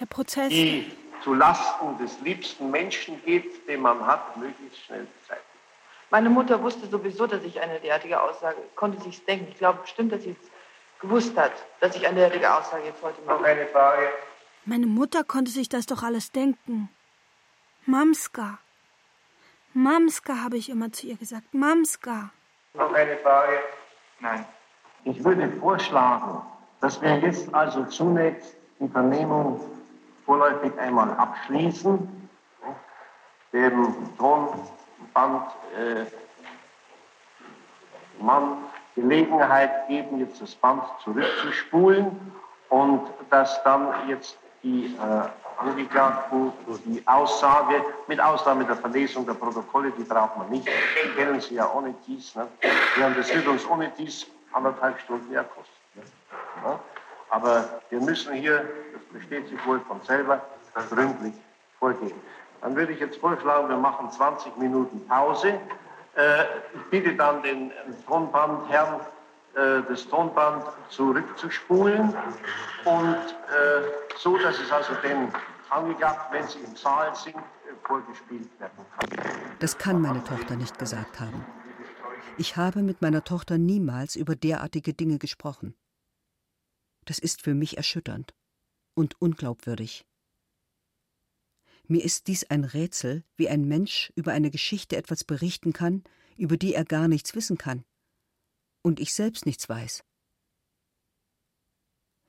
Der 0.00 0.06
Prozess... 0.06 0.48
die 0.50 0.92
zu 1.22 1.32
Lasten 1.34 1.96
des 1.98 2.20
liebsten 2.20 2.70
Menschen 2.70 3.20
geht, 3.24 3.66
den 3.66 3.80
man 3.80 4.06
hat, 4.06 4.36
möglichst 4.36 4.84
schnell 4.84 5.06
beseitigt. 5.20 5.45
Meine 6.10 6.30
Mutter 6.30 6.62
wusste 6.62 6.86
sowieso, 6.86 7.26
dass 7.26 7.42
ich 7.42 7.60
eine 7.60 7.80
derartige 7.80 8.20
Aussage, 8.22 8.56
konnte 8.76 9.00
sich's 9.02 9.24
denken. 9.24 9.48
Ich 9.50 9.58
glaube 9.58 9.80
bestimmt, 9.80 10.12
dass 10.12 10.22
sie 10.22 10.36
es 10.40 10.50
gewusst 11.00 11.36
hat, 11.36 11.52
dass 11.80 11.96
ich 11.96 12.06
eine 12.06 12.16
derartige 12.16 12.52
Aussage 12.52 12.84
jetzt 12.84 13.02
heute 13.02 13.20
Noch 13.22 13.40
mache. 13.40 13.44
eine 13.50 13.66
Frage? 13.66 14.08
Meine 14.64 14.86
Mutter 14.86 15.24
konnte 15.24 15.50
sich 15.50 15.68
das 15.68 15.86
doch 15.86 16.02
alles 16.02 16.32
denken. 16.32 16.88
Mamska. 17.86 18.58
Mamska, 19.74 20.42
habe 20.42 20.56
ich 20.56 20.70
immer 20.70 20.90
zu 20.92 21.06
ihr 21.06 21.16
gesagt. 21.16 21.52
Mamska. 21.52 22.30
Noch 22.74 22.92
eine 22.92 23.16
Frage? 23.18 23.58
Nein. 24.20 24.44
Ich 25.04 25.22
würde 25.22 25.50
vorschlagen, 25.60 26.40
dass 26.80 27.00
wir 27.02 27.18
jetzt 27.18 27.52
also 27.54 27.84
zunächst 27.84 28.56
die 28.80 28.88
Vernehmung 28.88 29.60
vorläufig 30.24 30.76
einmal 30.78 31.10
abschließen, 31.12 32.28
dem 33.52 33.94
Tonband 35.16 35.50
äh, 35.74 36.04
Mann 38.22 38.58
Gelegenheit 38.94 39.88
geben, 39.88 40.20
jetzt 40.20 40.40
das 40.40 40.54
Band 40.54 40.82
zurückzuspulen 41.04 42.32
und 42.68 43.02
dass 43.30 43.62
dann 43.62 44.08
jetzt 44.08 44.38
die 44.62 44.96
äh, 44.96 45.58
Angeklagten 45.58 46.52
die 46.84 47.02
Aussage, 47.06 47.82
mit 48.08 48.20
Ausnahme 48.20 48.64
der 48.64 48.76
Verlesung 48.76 49.24
der 49.24 49.34
Protokolle, 49.34 49.90
die 49.92 50.02
braucht 50.04 50.36
man 50.36 50.50
nicht, 50.50 50.66
die 50.66 51.08
kennen 51.14 51.40
Sie 51.40 51.54
ja 51.54 51.70
ohne 51.72 51.94
dies, 52.06 52.34
ne? 52.34 52.46
Ja, 53.00 53.08
das 53.10 53.34
wird 53.34 53.46
uns 53.46 53.66
ohne 53.68 53.90
dies 53.98 54.26
anderthalb 54.52 55.00
Stunden 55.00 55.32
ja 55.32 55.44
kosten. 55.44 55.72
Ne? 56.62 56.78
Aber 57.30 57.80
wir 57.88 58.00
müssen 58.00 58.34
hier, 58.34 58.66
das 58.92 59.02
versteht 59.12 59.48
sich 59.48 59.66
wohl 59.66 59.80
von 59.80 60.00
selber, 60.02 60.42
gründlich 60.90 61.34
vorgehen. 61.78 62.20
Dann 62.60 62.76
würde 62.76 62.92
ich 62.92 63.00
jetzt 63.00 63.18
vorschlagen, 63.18 63.68
wir 63.68 63.76
machen 63.76 64.10
20 64.10 64.56
Minuten 64.56 65.06
Pause. 65.06 65.60
Äh, 66.16 66.44
ich 66.74 66.90
bitte 66.90 67.14
dann 67.14 67.42
den 67.42 67.72
Tonbandherrn, 68.06 69.00
äh, 69.54 69.82
das 69.88 70.08
Tonband 70.08 70.64
zurückzuspulen 70.88 72.14
und 72.84 73.16
äh, 73.16 73.82
so, 74.16 74.36
dass 74.38 74.58
es 74.58 74.70
also 74.72 74.94
den 75.02 75.32
Angeklagten, 75.70 76.38
wenn 76.38 76.46
sie 76.46 76.60
im 76.60 76.74
Saal 76.76 77.14
sind, 77.14 77.36
vorgespielt 77.84 78.48
werden 78.58 78.84
kann. 78.98 79.56
Das 79.58 79.78
kann 79.78 80.00
meine 80.00 80.22
Tochter 80.24 80.56
nicht 80.56 80.78
gesagt 80.78 81.20
haben. 81.20 81.44
Ich 82.38 82.56
habe 82.56 82.82
mit 82.82 83.00
meiner 83.00 83.24
Tochter 83.24 83.58
niemals 83.58 84.16
über 84.16 84.36
derartige 84.36 84.92
Dinge 84.92 85.18
gesprochen. 85.18 85.74
Das 87.06 87.18
ist 87.18 87.42
für 87.42 87.54
mich 87.54 87.76
erschütternd 87.76 88.34
und 88.94 89.20
unglaubwürdig. 89.20 90.06
Mir 91.88 92.04
ist 92.04 92.26
dies 92.26 92.44
ein 92.44 92.64
Rätsel, 92.64 93.22
wie 93.36 93.48
ein 93.48 93.66
Mensch 93.66 94.12
über 94.16 94.32
eine 94.32 94.50
Geschichte 94.50 94.96
etwas 94.96 95.24
berichten 95.24 95.72
kann, 95.72 96.02
über 96.36 96.56
die 96.56 96.74
er 96.74 96.84
gar 96.84 97.08
nichts 97.08 97.34
wissen 97.34 97.58
kann. 97.58 97.84
Und 98.82 99.00
ich 99.00 99.14
selbst 99.14 99.46
nichts 99.46 99.68
weiß. 99.68 100.04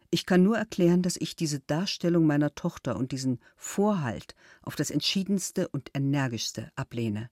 Ich 0.10 0.26
kann 0.26 0.44
nur 0.44 0.58
erklären, 0.58 1.02
dass 1.02 1.18
ich 1.18 1.36
diese 1.36 1.60
Darstellung 1.60 2.26
meiner 2.26 2.56
Tochter 2.56 2.96
und 2.96 3.12
diesen 3.12 3.40
Vorhalt 3.56 4.36
auf 4.62 4.76
das 4.76 4.90
entschiedenste 4.90 5.68
und 5.68 5.90
energischste 5.94 6.72
ablehne. 6.76 7.30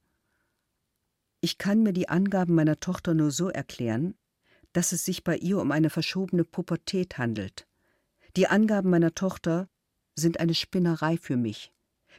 Ich 1.42 1.58
kann 1.58 1.84
mir 1.84 1.94
die 1.94 2.10
Angaben 2.10 2.56
meiner 2.56 2.80
Tochter 2.80 3.14
nur 3.14 3.32
so 3.32 3.50
erklären, 3.50 4.16
dass 4.74 4.92
es 4.92 5.06
sich 5.06 5.24
bei 5.24 5.38
ihr 5.38 5.60
um 5.60 5.72
eine 5.72 5.90
verschobene 5.90 6.44
Pubertät 6.44 7.18
handelt. 7.18 7.68
Die 8.36 8.48
Angaben 8.48 8.90
meiner 8.90 9.14
Tochter 9.16 9.70
sind 10.16 10.40
eine 10.40 10.54
Spinnerei 10.54 11.18
für 11.18 11.38
mich. 11.38 11.72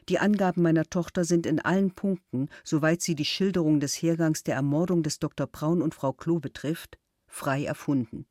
Die 0.09 0.19
Angaben 0.19 0.61
meiner 0.61 0.85
Tochter 0.85 1.25
sind 1.25 1.45
in 1.45 1.59
allen 1.59 1.93
Punkten, 1.93 2.49
soweit 2.63 3.01
sie 3.01 3.15
die 3.15 3.25
Schilderung 3.25 3.79
des 3.79 3.95
Hergangs 3.95 4.43
der 4.43 4.55
Ermordung 4.55 5.03
des 5.03 5.19
Dr. 5.19 5.47
Braun 5.47 5.81
und 5.81 5.95
Frau 5.95 6.13
Klo 6.13 6.39
betrifft, 6.39 6.97
frei 7.27 7.65
erfunden. 7.65 8.25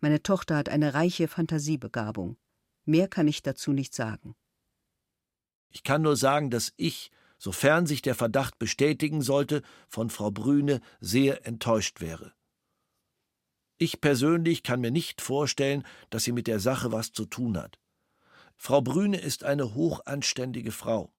Meine 0.00 0.22
Tochter 0.22 0.56
hat 0.56 0.68
eine 0.68 0.94
reiche 0.94 1.28
Fantasiebegabung. 1.28 2.36
Mehr 2.84 3.08
kann 3.08 3.28
ich 3.28 3.42
dazu 3.42 3.72
nicht 3.72 3.94
sagen. 3.94 4.34
Ich 5.70 5.82
kann 5.82 6.02
nur 6.02 6.16
sagen, 6.16 6.50
dass 6.50 6.72
ich, 6.76 7.10
sofern 7.38 7.86
sich 7.86 8.02
der 8.02 8.14
Verdacht 8.14 8.58
bestätigen 8.58 9.22
sollte, 9.22 9.62
von 9.88 10.10
Frau 10.10 10.30
Brüne 10.30 10.80
sehr 11.00 11.46
enttäuscht 11.46 12.00
wäre. 12.00 12.32
Ich 13.78 14.00
persönlich 14.00 14.62
kann 14.62 14.80
mir 14.80 14.92
nicht 14.92 15.20
vorstellen, 15.20 15.84
dass 16.10 16.24
sie 16.24 16.32
mit 16.32 16.46
der 16.46 16.60
Sache 16.60 16.92
was 16.92 17.12
zu 17.12 17.24
tun 17.24 17.58
hat. 17.58 17.80
Frau 18.56 18.80
Brüne 18.80 19.20
ist 19.20 19.44
eine 19.44 19.74
hochanständige 19.74 20.72
Frau. 20.72 21.10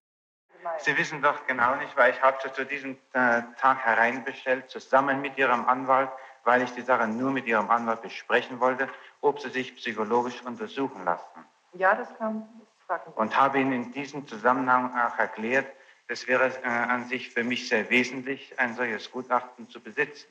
Sie 0.79 0.97
wissen 0.97 1.21
doch 1.21 1.45
genau 1.47 1.75
nicht, 1.75 1.95
weil 1.95 2.11
ich 2.11 2.21
habe 2.21 2.37
sie 2.43 2.51
zu 2.51 2.65
diesem 2.65 2.97
äh, 3.13 3.43
Tag 3.59 3.85
hereinbestellt, 3.85 4.69
zusammen 4.69 5.21
mit 5.21 5.37
Ihrem 5.37 5.65
Anwalt, 5.65 6.09
weil 6.43 6.63
ich 6.63 6.71
die 6.71 6.81
Sache 6.81 7.07
nur 7.07 7.31
mit 7.31 7.45
Ihrem 7.45 7.69
Anwalt 7.69 8.01
besprechen 8.01 8.59
wollte, 8.59 8.89
ob 9.21 9.39
Sie 9.39 9.49
sich 9.49 9.75
psychologisch 9.75 10.41
untersuchen 10.43 11.05
lassen. 11.05 11.45
Ja, 11.73 11.95
das 11.95 12.15
kann 12.17 12.47
das 12.59 12.85
fragen. 12.87 13.11
Und 13.13 13.39
habe 13.39 13.59
Ihnen 13.59 13.73
in 13.73 13.93
diesem 13.93 14.27
Zusammenhang 14.27 14.91
auch 14.97 15.17
erklärt, 15.17 15.67
es 16.07 16.27
wäre 16.27 16.51
äh, 16.63 16.67
an 16.67 17.05
sich 17.05 17.29
für 17.29 17.43
mich 17.43 17.67
sehr 17.67 17.89
wesentlich, 17.89 18.57
ein 18.59 18.75
solches 18.75 19.11
Gutachten 19.11 19.69
zu 19.69 19.79
besitzen. 19.79 20.27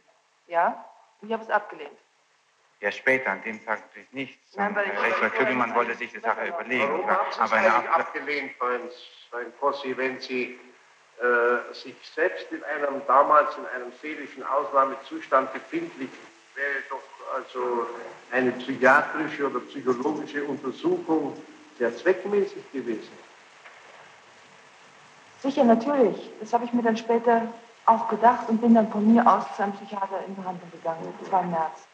Ja, 0.47 0.85
ich 1.21 1.33
habe 1.33 1.43
es 1.43 1.51
abgelehnt. 1.51 1.99
Ja, 2.85 2.93
später, 2.93 3.31
an 3.31 3.43
dem 3.43 3.65
Tag 3.65 3.81
natürlich 3.87 4.13
nicht. 4.13 4.39
Nein, 4.57 4.77
weil 4.77 5.31
Kübelmann 5.31 5.75
wollte 5.75 5.95
sich 5.95 6.13
die 6.13 6.19
Sache 6.19 6.49
überlegen. 6.49 7.09
Aber 7.39 7.57
eine 7.57 7.75
eigentlich 7.75 7.91
Ab 7.91 8.01
abgelehnt, 8.01 8.53
Freund, 8.59 8.93
Freund 9.31 9.55
Fossi, 9.59 9.97
wenn 9.97 10.21
Sie 10.21 10.59
äh, 11.19 11.73
sich 11.73 11.95
selbst 12.15 12.53
in 12.53 12.63
einem 12.65 13.01
damals 13.07 13.57
in 13.57 13.65
einem 13.75 13.91
seelischen 14.03 14.43
Ausnahmezustand 14.43 15.51
befindlich, 15.55 16.11
wäre 16.55 16.83
doch 16.91 17.01
also 17.35 17.87
eine 18.31 18.53
psychiatrische 18.53 19.47
oder 19.49 19.61
psychologische 19.61 20.45
Untersuchung 20.45 21.43
sehr 21.79 21.97
zweckmäßig 21.97 22.71
gewesen. 22.71 23.13
Sicher, 25.41 25.65
natürlich. 25.65 26.31
Das 26.39 26.53
habe 26.53 26.67
ich 26.67 26.73
mir 26.75 26.83
dann 26.83 26.99
später 26.99 27.49
auch 27.87 28.11
gedacht 28.11 28.47
und 28.51 28.61
bin 28.61 28.75
dann 28.75 28.93
von 28.93 29.11
mir 29.11 29.27
aus 29.27 29.45
zu 29.57 29.63
einem 29.63 29.73
Psychiater 29.73 30.23
in 30.27 30.37
Behandlung 30.37 30.71
gegangen. 30.71 31.15
Das 31.23 31.33
war 31.33 31.41
im 31.41 31.51
März. 31.51 31.89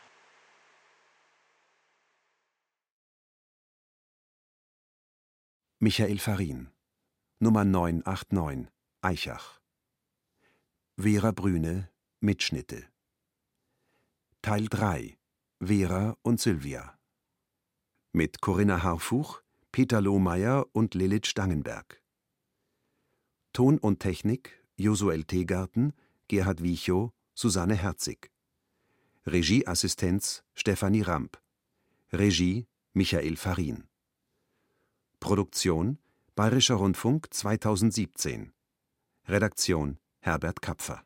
Michael 5.82 6.18
Farin. 6.18 6.68
Nummer 7.38 7.64
989 7.64 8.68
Eichach. 9.00 9.62
Vera 10.98 11.32
Brüne 11.32 11.88
Mitschnitte. 12.20 12.84
Teil 14.42 14.66
3 14.68 15.16
Vera 15.58 16.18
und 16.20 16.38
Sylvia. 16.38 16.98
Mit 18.12 18.42
Corinna 18.42 18.82
Harfuch, 18.82 19.40
Peter 19.72 20.02
Lohmeier 20.02 20.66
und 20.72 20.92
Lilith 20.94 21.28
Stangenberg. 21.28 22.02
Ton 23.54 23.78
und 23.78 24.00
Technik 24.00 24.62
Josuel 24.76 25.24
Tegarten, 25.24 25.94
Gerhard 26.28 26.62
Wiechow, 26.62 27.14
Susanne 27.32 27.74
Herzig. 27.74 28.30
Regieassistenz 29.24 30.44
Stefanie 30.52 31.00
Ramp. 31.00 31.40
Regie 32.12 32.66
Michael 32.92 33.36
Farin 33.38 33.89
Produktion 35.20 35.98
Bayerischer 36.34 36.76
Rundfunk 36.76 37.32
2017 37.32 38.52
Redaktion 39.28 39.98
Herbert 40.20 40.62
Kapfer 40.62 41.04